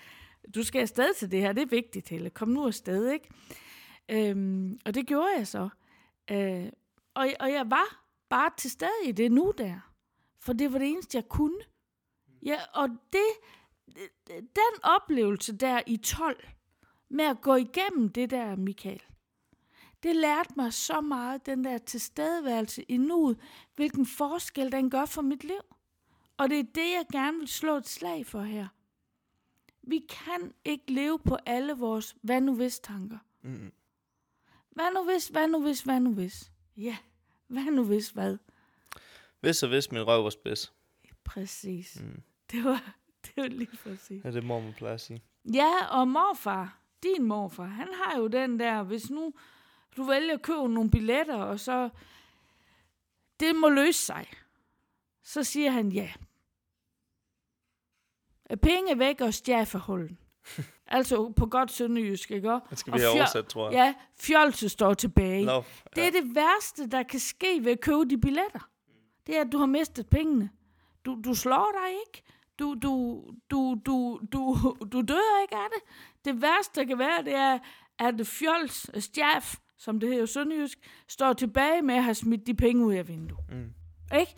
Du 0.55 0.63
skal 0.63 0.81
afsted 0.81 1.15
til 1.15 1.31
det 1.31 1.41
her, 1.41 1.53
det 1.53 1.63
er 1.63 1.67
vigtigt, 1.67 2.09
Helle. 2.09 2.31
Kom 2.31 2.49
nu 2.49 2.67
afsted, 2.67 3.11
ikke? 3.11 3.29
Øhm, 4.09 4.79
og 4.85 4.95
det 4.95 5.07
gjorde 5.07 5.29
jeg 5.39 5.47
så. 5.47 5.69
Øh, 6.31 6.73
og, 7.15 7.29
og 7.41 7.53
jeg 7.53 7.71
var 7.71 8.05
bare 8.29 8.51
til 8.57 8.71
stede 8.71 9.05
i 9.05 9.13
det 9.13 9.33
nu 9.33 9.53
der. 9.59 9.81
For 10.39 10.53
det 10.53 10.73
var 10.73 10.79
det 10.79 10.89
eneste, 10.89 11.17
jeg 11.17 11.29
kunne. 11.29 11.61
Ja, 12.43 12.59
og 12.75 12.89
det, 13.13 13.27
den 14.39 14.83
oplevelse 14.83 15.57
der 15.57 15.83
i 15.87 15.97
12, 15.97 16.49
med 17.09 17.25
at 17.25 17.41
gå 17.41 17.55
igennem 17.55 18.09
det 18.09 18.31
der, 18.31 18.57
Michael, 18.57 19.03
det 20.03 20.17
lærte 20.17 20.53
mig 20.57 20.73
så 20.73 21.01
meget, 21.01 21.47
den 21.47 21.65
der 21.65 21.79
tilstedeværelse 21.79 22.83
i 22.83 22.97
nuet, 22.97 23.41
hvilken 23.75 24.07
forskel 24.07 24.73
den 24.73 24.91
gør 24.91 25.05
for 25.05 25.23
mit 25.23 25.45
liv. 25.45 25.61
Og 26.37 26.51
det 26.51 26.59
er 26.59 26.63
det, 26.75 26.93
jeg 26.93 27.07
gerne 27.13 27.39
vil 27.39 27.49
slå 27.49 27.77
et 27.77 27.89
slag 27.89 28.27
for 28.27 28.43
her. 28.43 28.69
Vi 29.83 30.07
kan 30.09 30.55
ikke 30.65 30.93
leve 30.93 31.19
på 31.19 31.37
alle 31.47 31.73
vores 31.73 32.17
hvad 32.23 32.41
nu 32.41 32.55
hvis 32.55 32.81
tanker. 32.81 33.19
Mm. 33.43 33.73
Hvad 34.75 34.95
nu 34.95 35.05
hvis, 35.05 35.29
hvad 35.29 35.49
nu 35.49 35.63
hvis, 35.63 35.81
hvad 35.81 36.01
nu 36.01 36.15
hvis? 36.15 36.53
Ja, 36.77 36.97
hvad 37.47 37.65
nu 37.65 37.85
hvis 37.85 38.11
hvad? 38.11 38.39
Hvis 39.41 39.63
og 39.63 39.69
hvis 39.69 39.93
min 39.93 40.07
røv 40.07 40.25
var 40.25 40.31
spids. 40.31 40.73
Præcis. 41.25 42.01
Mm. 42.01 42.23
Det 42.51 42.65
var, 42.65 42.95
det 43.25 43.33
var 43.37 43.49
lige 43.49 43.77
præcis. 43.83 44.25
Ja, 44.25 44.31
det 44.31 44.45
må 44.45 44.61
man 44.61 44.73
pleje 44.73 44.95
at 44.95 45.01
sige. 45.01 45.23
Ja, 45.55 45.87
og 45.91 46.09
morfar, 46.09 46.79
din 47.03 47.23
morfar, 47.23 47.65
han 47.65 47.89
har 47.93 48.19
jo 48.19 48.27
den 48.27 48.61
der, 48.61 48.83
hvis 48.83 49.11
nu 49.11 49.35
du 49.97 50.03
vælger 50.03 50.35
at 50.35 50.43
købe 50.43 50.69
nogle 50.69 50.91
billetter, 50.91 51.37
og 51.37 51.61
så 51.61 51.89
det 53.41 53.57
må 53.57 53.69
løse 53.69 53.99
sig. 54.01 54.27
Så 55.23 55.45
siger 55.45 55.71
han 55.71 55.93
ja. 55.93 56.13
Er 58.45 58.57
penge 58.57 58.99
væk 58.99 59.21
og 59.21 59.35
stjæl 59.35 59.67
for 59.67 59.79
hullen. 59.79 60.19
Altså 60.87 61.33
på 61.37 61.47
godt 61.47 61.71
sønderjysk, 61.71 62.31
ikke? 62.31 62.61
Det 62.71 62.79
skal 62.79 62.93
Og 62.93 62.99
vi 62.99 63.03
have 63.03 63.13
fjol- 63.13 63.19
oversat, 63.19 63.47
tror 63.47 63.71
jeg. 63.71 63.73
Ja, 63.77 63.95
fjolse 64.21 64.69
står 64.69 64.95
tilbage. 64.95 65.45
Nå, 65.45 65.63
Det 65.97 66.07
er 66.07 66.11
det 66.11 66.35
værste, 66.35 66.87
der 66.91 67.03
kan 67.03 67.21
ske 67.21 67.61
ved 67.65 67.73
at 67.73 67.81
købe 67.81 68.05
de 68.11 68.19
billetter. 68.19 68.69
Det 69.27 69.37
er, 69.37 69.41
at 69.41 69.53
du 69.53 69.59
har 69.59 69.67
mistet 69.67 70.07
pengene. 70.09 70.51
Du, 71.05 71.19
du 71.25 71.35
slår 71.35 71.73
dig 71.83 71.91
ikke. 72.07 72.23
Du, 72.59 72.75
du, 72.83 73.25
du, 73.51 73.77
du, 73.87 74.21
du, 74.33 74.57
du 74.93 75.01
dør 75.03 75.43
ikke 75.43 75.55
af 75.57 75.67
det. 75.75 75.83
Det 76.25 76.43
værste, 76.43 76.81
der 76.81 76.87
kan 76.87 76.99
være, 76.99 77.23
det 77.25 77.35
er, 77.35 77.59
at 77.99 78.27
fjols, 78.27 79.05
stjaf, 79.05 79.55
som 79.79 80.01
det 80.01 80.09
hedder 80.09 80.21
jo 80.21 80.27
sønderjysk, 80.27 80.79
står 81.09 81.33
tilbage 81.33 81.83
med 81.83 81.95
at 81.95 82.05
have 82.05 82.15
smidt 82.15 82.47
de 82.47 82.55
penge 82.55 82.87
ud 82.87 82.95
af 82.95 83.09
vinduet. 83.09 83.41
Mm. 83.51 83.75
Ikke? 84.19 84.35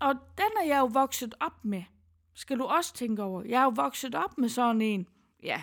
Og 0.00 0.14
den 0.14 0.50
er 0.62 0.66
jeg 0.66 0.78
jo 0.78 0.84
vokset 0.92 1.34
op 1.40 1.64
med. 1.64 1.82
Skal 2.34 2.58
du 2.58 2.64
også 2.64 2.94
tænke 2.94 3.22
over. 3.22 3.42
Jeg 3.46 3.60
er 3.60 3.64
jo 3.64 3.72
vokset 3.76 4.14
op 4.14 4.38
med 4.38 4.48
sådan 4.48 4.80
en, 4.82 5.06
ja, 5.42 5.62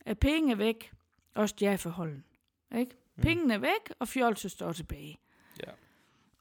at 0.00 0.18
penge 0.18 0.52
er 0.52 0.56
væk, 0.56 0.92
og 1.34 1.48
stjafeholden. 1.48 2.24
Ikke? 2.76 2.96
Pengene 3.22 3.54
er 3.54 3.58
væk, 3.58 3.92
og 3.98 4.08
fjolse 4.08 4.48
står 4.48 4.72
tilbage. 4.72 5.18
Ja. 5.66 5.70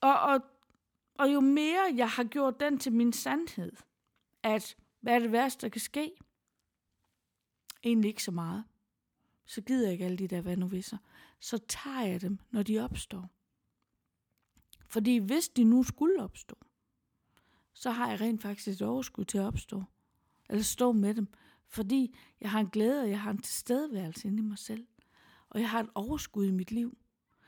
Og, 0.02 0.20
og, 0.20 0.42
og 1.16 1.34
jo 1.34 1.40
mere 1.40 1.94
jeg 1.96 2.10
har 2.10 2.24
gjort 2.24 2.60
den 2.60 2.80
til 2.80 2.94
min 2.94 3.14
sandhed, 3.14 3.72
at 4.44 4.76
hvad 5.00 5.16
er 5.16 5.20
det 5.20 5.32
værste, 5.32 5.62
der 5.62 5.70
kan 5.70 5.82
ske? 5.82 6.12
Egentlig 7.84 8.10
ikke 8.10 8.24
så 8.24 8.32
meget. 8.32 8.64
Så 9.46 9.62
gider 9.62 9.84
jeg 9.84 9.92
ikke 9.92 10.06
alle 10.06 10.18
de 10.18 10.28
der 10.28 10.42
hvad 10.42 10.58
nu 10.58 10.68
visser. 10.68 10.98
Så 11.40 11.58
tager 11.58 12.06
jeg 12.06 12.22
dem, 12.22 12.40
når 12.52 12.64
de 12.64 12.80
opstår. 12.80 13.30
Fordi 14.88 15.18
hvis 15.18 15.50
de 15.50 15.64
nu 15.64 15.84
skulle 15.84 16.24
opstå, 16.24 16.56
så 17.74 17.92
har 17.92 18.10
jeg 18.10 18.22
rent 18.22 18.42
faktisk 18.42 18.68
et 18.68 18.88
overskud 18.88 19.26
til 19.26 19.38
at 19.38 19.46
opstå. 19.46 19.84
Eller 20.50 20.64
stå 20.64 20.92
med 20.92 21.14
dem. 21.14 21.28
Fordi 21.68 22.16
jeg 22.42 22.52
har 22.52 22.60
en 22.60 22.70
glæde, 22.70 23.02
og 23.02 23.10
jeg 23.10 23.22
har 23.22 23.32
en 23.32 23.42
tilstedeværelse 23.42 24.28
inde 24.28 24.40
i 24.40 24.46
mig 24.46 24.58
selv. 24.58 24.88
Og 25.50 25.60
jeg 25.60 25.70
har 25.70 25.80
et 25.80 25.90
overskud 25.96 26.46
i 26.46 26.52
mit 26.52 26.72
liv, 26.72 26.98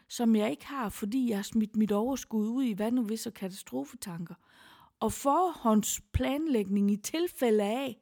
som 0.07 0.35
jeg 0.35 0.51
ikke 0.51 0.65
har, 0.65 0.89
fordi 0.89 1.29
jeg 1.29 1.37
har 1.37 1.43
smidt 1.43 1.75
mit 1.75 1.91
overskud 1.91 2.47
ud 2.47 2.63
i 2.63 2.73
hvad 2.73 2.91
nu 2.91 3.03
hvis 3.03 3.27
og 3.27 3.33
katastrofetanker. 3.33 4.35
Og 4.99 5.13
forhåndsplanlægning 5.13 6.91
i 6.91 6.95
tilfælde 6.95 7.63
af. 7.63 8.01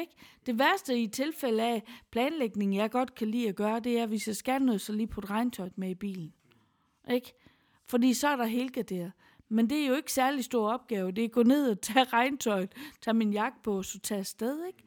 Ikke? 0.00 0.12
Det 0.46 0.58
værste 0.58 0.98
i 1.02 1.06
tilfælde 1.06 1.62
af 1.62 1.82
planlægning, 2.10 2.76
jeg 2.76 2.90
godt 2.90 3.14
kan 3.14 3.28
lide 3.28 3.48
at 3.48 3.56
gøre, 3.56 3.80
det 3.80 3.98
er, 3.98 4.06
hvis 4.06 4.26
jeg 4.26 4.36
skal 4.36 4.62
noget, 4.62 4.80
så 4.80 4.92
lige 4.92 5.06
putte 5.06 5.30
regntøj 5.30 5.70
med 5.76 5.90
i 5.90 5.94
bilen. 5.94 6.34
Ikke? 7.10 7.32
Fordi 7.84 8.14
så 8.14 8.28
er 8.28 8.36
der 8.36 8.44
helgarderet. 8.44 9.12
Men 9.48 9.70
det 9.70 9.82
er 9.82 9.86
jo 9.86 9.94
ikke 9.94 10.12
særlig 10.12 10.44
stor 10.44 10.72
opgave. 10.72 11.12
Det 11.12 11.24
er 11.24 11.28
at 11.28 11.32
gå 11.32 11.42
ned 11.42 11.70
og 11.70 11.80
tage 11.80 12.04
regntøjet, 12.12 12.72
tage 13.00 13.14
min 13.14 13.32
jakke 13.32 13.58
på, 13.64 13.82
så 13.82 14.00
tage 14.00 14.18
afsted, 14.18 14.66
ikke? 14.66 14.82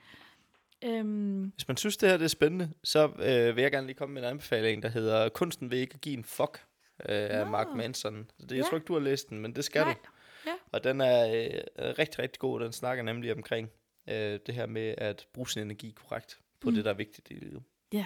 Øhm, 0.98 1.44
Hvis 1.56 1.68
man 1.68 1.78
synes, 1.78 1.98
det 1.98 2.10
her 2.10 2.18
det 2.18 2.24
er 2.24 2.30
spændende, 2.30 2.70
så 2.84 3.08
øh, 3.08 3.56
vil 3.56 3.62
jeg 3.62 3.72
gerne 3.72 3.88
lige 3.88 3.98
komme 3.98 4.14
med 4.14 4.22
en 4.24 4.28
anbefaling, 4.30 4.84
der 4.84 4.90
hedder 4.90 5.30
Kunsten 5.30 5.72
vil 5.72 5.80
ikke 5.80 5.98
give 5.98 6.18
en 6.18 6.24
fuck 6.24 6.66
øh, 7.00 7.06
af. 7.40 7.48
Mark 7.48 7.68
Manson. 7.76 8.32
Det, 8.42 8.52
jeg 8.52 8.58
Ja. 8.58 8.64
tror 8.64 8.78
ikke, 8.78 8.86
du 8.88 8.94
har 8.94 9.00
læst 9.00 9.30
den, 9.30 9.40
men 9.40 9.56
det 9.56 9.64
skal 9.66 9.82
Nej. 9.82 9.94
du. 9.94 10.00
Ja. 10.46 10.54
Og 10.72 10.84
den 10.84 11.02
er 11.02 11.28
øh, 11.28 11.62
rigtig, 12.00 12.20
rigtig 12.20 12.40
god. 12.40 12.60
Den 12.60 12.72
snakker 12.72 13.04
nemlig 13.04 13.34
omkring 13.34 13.70
øh, 14.10 14.40
det 14.46 14.56
her 14.56 14.66
med 14.66 14.96
at 14.98 15.28
bruge 15.34 15.50
sin 15.50 15.62
energi 15.62 15.92
korrekt 15.92 16.40
på 16.62 16.70
mm. 16.70 16.76
det, 16.76 16.86
der 16.86 16.92
er 16.92 16.96
vigtigt 16.96 17.28
i 17.32 17.34
livet. 17.34 17.64
ja. 17.94 18.06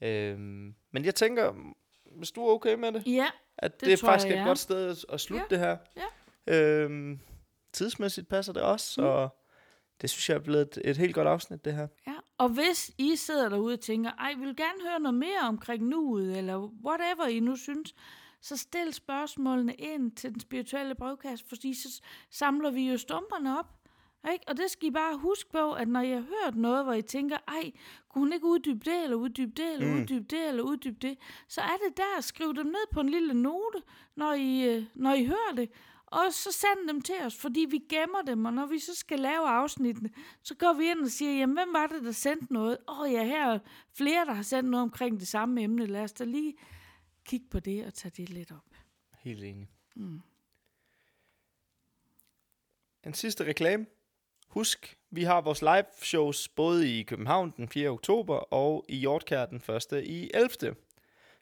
Øhm, 0.00 0.74
men 0.90 1.04
jeg 1.04 1.14
tænker, 1.14 1.54
hvis 2.16 2.30
du 2.30 2.46
er 2.46 2.52
okay 2.52 2.74
med 2.74 2.92
det, 2.92 3.02
ja, 3.06 3.26
at 3.58 3.72
det, 3.72 3.80
Det 3.80 3.86
er 3.86 3.90
jeg, 3.90 3.98
faktisk 3.98 4.26
et 4.30 4.34
jeg 4.34 4.42
er. 4.42 4.46
godt 4.46 4.58
sted 4.58 4.96
at, 5.08 5.20
slutte 5.20 5.46
Ja. 5.50 5.56
det 5.56 5.58
her. 5.58 5.76
Øhm, 6.46 7.18
tidsmæssigt 7.72 8.28
passer 8.28 8.52
det 8.52 8.62
også, 8.62 9.00
mm. 9.00 9.06
og 9.06 9.36
det 10.00 10.10
synes 10.10 10.28
jeg 10.28 10.34
er 10.34 10.38
blevet 10.40 10.62
et, 10.62 10.78
et 10.90 10.96
helt 10.96 11.14
godt 11.14 11.28
afsnit, 11.28 11.64
det 11.64 11.74
her. 11.74 11.86
ja. 12.06 12.12
Og 12.38 12.48
hvis 12.48 12.90
I 12.98 13.16
sidder 13.16 13.48
derude 13.48 13.72
og 13.74 13.80
tænker, 13.80 14.10
ej, 14.10 14.34
vi 14.34 14.44
vil 14.44 14.56
gerne 14.56 14.88
høre 14.90 15.00
noget 15.00 15.14
mere 15.14 15.40
omkring 15.42 15.82
nuet, 15.84 16.38
eller 16.38 16.58
whatever 16.84 17.26
I 17.26 17.40
nu 17.40 17.56
synes, 17.56 17.94
så 18.40 18.56
stil 18.56 18.92
spørgsmålene 18.94 19.74
ind 19.74 20.12
til 20.12 20.30
den 20.32 20.40
spirituelle 20.40 20.94
brevkasse, 20.94 21.44
fordi 21.48 21.74
så 21.74 22.02
samler 22.30 22.70
vi 22.70 22.90
jo 22.90 22.98
stumperne 22.98 23.58
op. 23.58 23.66
Ikke? 24.32 24.44
Og 24.48 24.56
det 24.56 24.70
skal 24.70 24.88
I 24.88 24.90
bare 24.90 25.18
huske 25.18 25.50
på, 25.50 25.72
at 25.72 25.88
når 25.88 26.00
I 26.00 26.10
har 26.10 26.20
hørt 26.20 26.56
noget, 26.56 26.84
hvor 26.84 26.92
I 26.92 27.02
tænker, 27.02 27.36
ej, 27.48 27.72
kunne 28.08 28.22
hun 28.22 28.32
ikke 28.32 28.46
uddybe 28.46 28.90
det, 28.90 29.02
eller 29.04 29.16
uddybe 29.16 29.52
det, 29.52 29.72
eller 29.72 29.86
Mm. 29.94 30.00
uddybe 30.00 30.24
det, 30.24 30.48
eller 30.48 30.62
uddybe 30.62 30.98
det, 31.02 31.18
så 31.48 31.60
er 31.60 31.76
det 31.88 31.96
der, 31.96 32.20
skriv 32.20 32.54
dem 32.54 32.66
ned 32.66 32.86
på 32.92 33.00
en 33.00 33.08
lille 33.08 33.34
note, 33.34 33.82
når 34.16 34.32
I, 34.32 34.76
øh, 34.76 34.84
når 34.94 35.12
I 35.14 35.24
hører 35.24 35.54
det, 35.56 35.70
og 36.06 36.22
så 36.32 36.52
send 36.52 36.88
dem 36.88 37.00
til 37.00 37.14
os, 37.22 37.36
fordi 37.36 37.66
vi 37.70 37.78
gemmer 37.88 38.22
dem, 38.22 38.44
og 38.44 38.52
når 38.52 38.66
vi 38.66 38.78
så 38.78 38.94
skal 38.94 39.20
lave 39.20 39.48
afsnittene, 39.48 40.10
så 40.42 40.54
går 40.54 40.72
vi 40.72 40.90
ind 40.90 41.00
og 41.00 41.08
siger, 41.10 41.32
jamen 41.32 41.56
hvem 41.56 41.72
var 41.72 41.86
det, 41.86 42.02
der 42.04 42.12
sendte 42.12 42.52
noget? 42.52 42.78
Åh 42.88 43.00
oh, 43.00 43.12
ja, 43.12 43.24
her 43.24 43.46
er 43.46 43.58
flere, 43.92 44.24
der 44.24 44.32
har 44.32 44.42
sendt 44.42 44.70
noget 44.70 44.82
omkring 44.82 45.20
det 45.20 45.28
samme 45.28 45.62
emne. 45.62 45.86
Lad 45.86 46.02
os 46.02 46.12
da 46.12 46.24
lige 46.24 46.54
kigge 47.24 47.46
på 47.50 47.60
det 47.60 47.86
og 47.86 47.94
tage 47.94 48.12
det 48.16 48.28
lidt 48.30 48.52
op. 48.52 48.74
Helt 49.18 49.44
enig. 49.44 49.68
Mm. 49.96 50.20
En 53.04 53.14
sidste 53.14 53.44
reklame. 53.44 53.86
Husk, 54.52 54.98
vi 55.10 55.22
har 55.22 55.40
vores 55.40 55.62
live 55.62 55.84
shows 56.02 56.48
både 56.48 56.98
i 56.98 57.02
København 57.02 57.54
den 57.56 57.68
4. 57.68 57.88
oktober 57.88 58.36
og 58.36 58.84
i 58.88 58.96
Hjortkær 58.96 59.46
den 59.46 59.62
1. 59.92 60.02
i 60.04 60.30
11. 60.34 60.74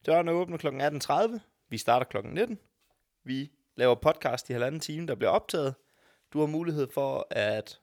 Dørene 0.07 0.31
åbner 0.31 0.57
kl. 0.57 0.67
18.30. 0.67 1.39
Vi 1.69 1.79
starter 1.79 2.07
kl. 2.07 2.29
19. 2.29 2.59
Vi 3.25 3.51
laver 3.77 3.95
podcast 3.95 4.51
i 4.51 4.53
halvanden 4.53 4.81
time, 4.81 5.07
der 5.07 5.15
bliver 5.15 5.31
optaget. 5.31 5.75
Du 6.33 6.41
har 6.41 6.47
mulighed 6.47 6.89
for 6.95 7.27
at 7.31 7.81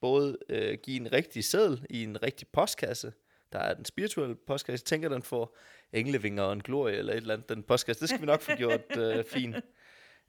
både 0.00 0.38
øh, 0.48 0.78
give 0.82 1.00
en 1.00 1.12
rigtig 1.12 1.44
seddel 1.44 1.86
i 1.90 2.04
en 2.04 2.22
rigtig 2.22 2.48
postkasse. 2.48 3.12
Der 3.52 3.58
er 3.58 3.74
den 3.74 3.84
spirituelle 3.84 4.36
postkasse. 4.46 4.82
Jeg 4.82 4.86
tænker, 4.86 5.08
den 5.08 5.22
får 5.22 5.56
englevinger 5.92 6.42
og 6.42 6.52
en 6.52 6.62
glorie 6.62 6.96
eller 6.96 7.12
et 7.12 7.16
eller 7.16 7.34
andet. 7.34 7.48
Den 7.48 7.62
postkasse, 7.62 8.00
det 8.00 8.08
skal 8.08 8.20
vi 8.20 8.26
nok 8.26 8.40
få 8.40 8.52
gjort 8.56 8.96
øh, 8.98 9.24
fint. 9.34 9.56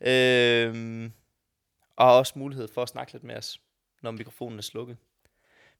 Øhm, 0.02 1.12
og 1.96 2.18
også 2.18 2.34
mulighed 2.36 2.68
for 2.68 2.82
at 2.82 2.90
snakke 2.90 3.14
lidt 3.14 3.24
med 3.24 3.36
os, 3.36 3.62
når 4.02 4.12
mikrofonen 4.12 4.58
er 4.58 4.64
slukket. 4.64 4.98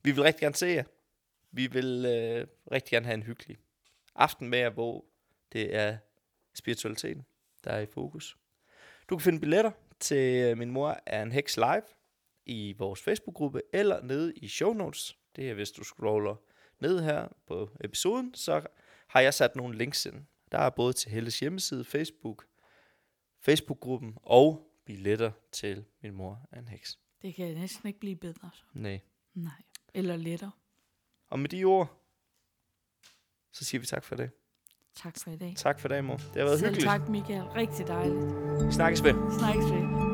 Vi 0.04 0.12
vil 0.12 0.24
rigtig 0.24 0.42
gerne 0.42 0.56
se 0.56 0.66
jer. 0.66 0.84
Vi 1.52 1.68
vil 1.68 2.06
øh, 2.06 2.48
rigtig 2.72 2.92
gerne 2.92 3.06
have 3.06 3.14
en 3.14 3.24
hyggelig 3.24 3.58
aften 4.16 4.50
med 4.50 4.60
jer, 4.60 4.70
hvor 4.70 5.06
det 5.54 5.76
er 5.76 5.98
spiritualiteten, 6.54 7.26
der 7.64 7.72
er 7.72 7.80
i 7.80 7.86
fokus. 7.86 8.38
Du 9.10 9.18
kan 9.18 9.24
finde 9.24 9.40
billetter 9.40 9.72
til 10.00 10.44
øh, 10.44 10.58
Min 10.58 10.72
Mor 10.72 11.00
er 11.06 11.24
en 11.24 11.32
Heks 11.32 11.58
Live 11.58 11.84
i 12.46 12.76
vores 12.78 13.02
Facebook-gruppe, 13.02 13.62
eller 13.74 14.02
nede 14.02 14.34
i 14.36 14.48
show 14.48 14.74
notes. 14.74 15.18
Det 15.36 15.50
er, 15.50 15.54
hvis 15.54 15.72
du 15.72 15.84
scroller 15.84 16.36
ned 16.80 17.02
her 17.04 17.28
på 17.48 17.70
episoden, 17.84 18.34
så 18.34 18.68
har 19.08 19.22
jeg 19.22 19.34
sat 19.34 19.56
nogle 19.56 19.78
links 19.78 20.06
ind. 20.06 20.26
Der 20.52 20.58
er 20.58 20.70
både 20.70 20.94
til 20.94 21.12
Helles 21.12 21.40
hjemmeside, 21.40 21.86
Facebook, 21.86 22.46
Facebook-gruppen 23.40 24.18
og 24.24 24.72
billetter 24.86 25.32
til 25.52 25.86
Min 26.02 26.14
Mor 26.14 26.48
er 26.52 26.60
en 26.60 26.68
Heks. 26.68 27.00
Det 27.22 27.36
kan 27.36 27.56
næsten 27.56 27.88
ikke 27.88 28.00
blive 28.00 28.16
bedre. 28.16 28.50
Så. 28.54 28.62
Nej. 28.74 29.00
Nej. 29.34 29.52
Eller 29.94 30.16
lettere. 30.16 30.52
Og 31.30 31.40
med 31.40 31.50
de 31.50 31.64
ord, 31.64 32.02
så 33.52 33.66
siger 33.66 33.80
vi 33.80 33.86
tak 33.86 34.04
for 34.04 34.16
det. 34.16 34.30
Tak 34.96 35.18
for 35.24 35.32
i 35.32 35.38
dag. 35.38 35.54
Tak 35.58 35.80
for 35.80 35.88
det, 35.88 36.04
mor. 36.04 36.16
Det 36.18 36.26
har 36.36 36.44
været 36.44 36.60
Selv 36.60 36.70
hyggeligt. 36.70 36.90
tak, 36.90 37.10
Michael. 37.10 37.44
Rigtig 37.44 37.88
dejligt. 37.88 38.26
Vi 38.68 38.72
snakkes 38.72 39.04
ved. 39.04 39.14
Snakkes 39.40 39.66
ved. 39.66 40.07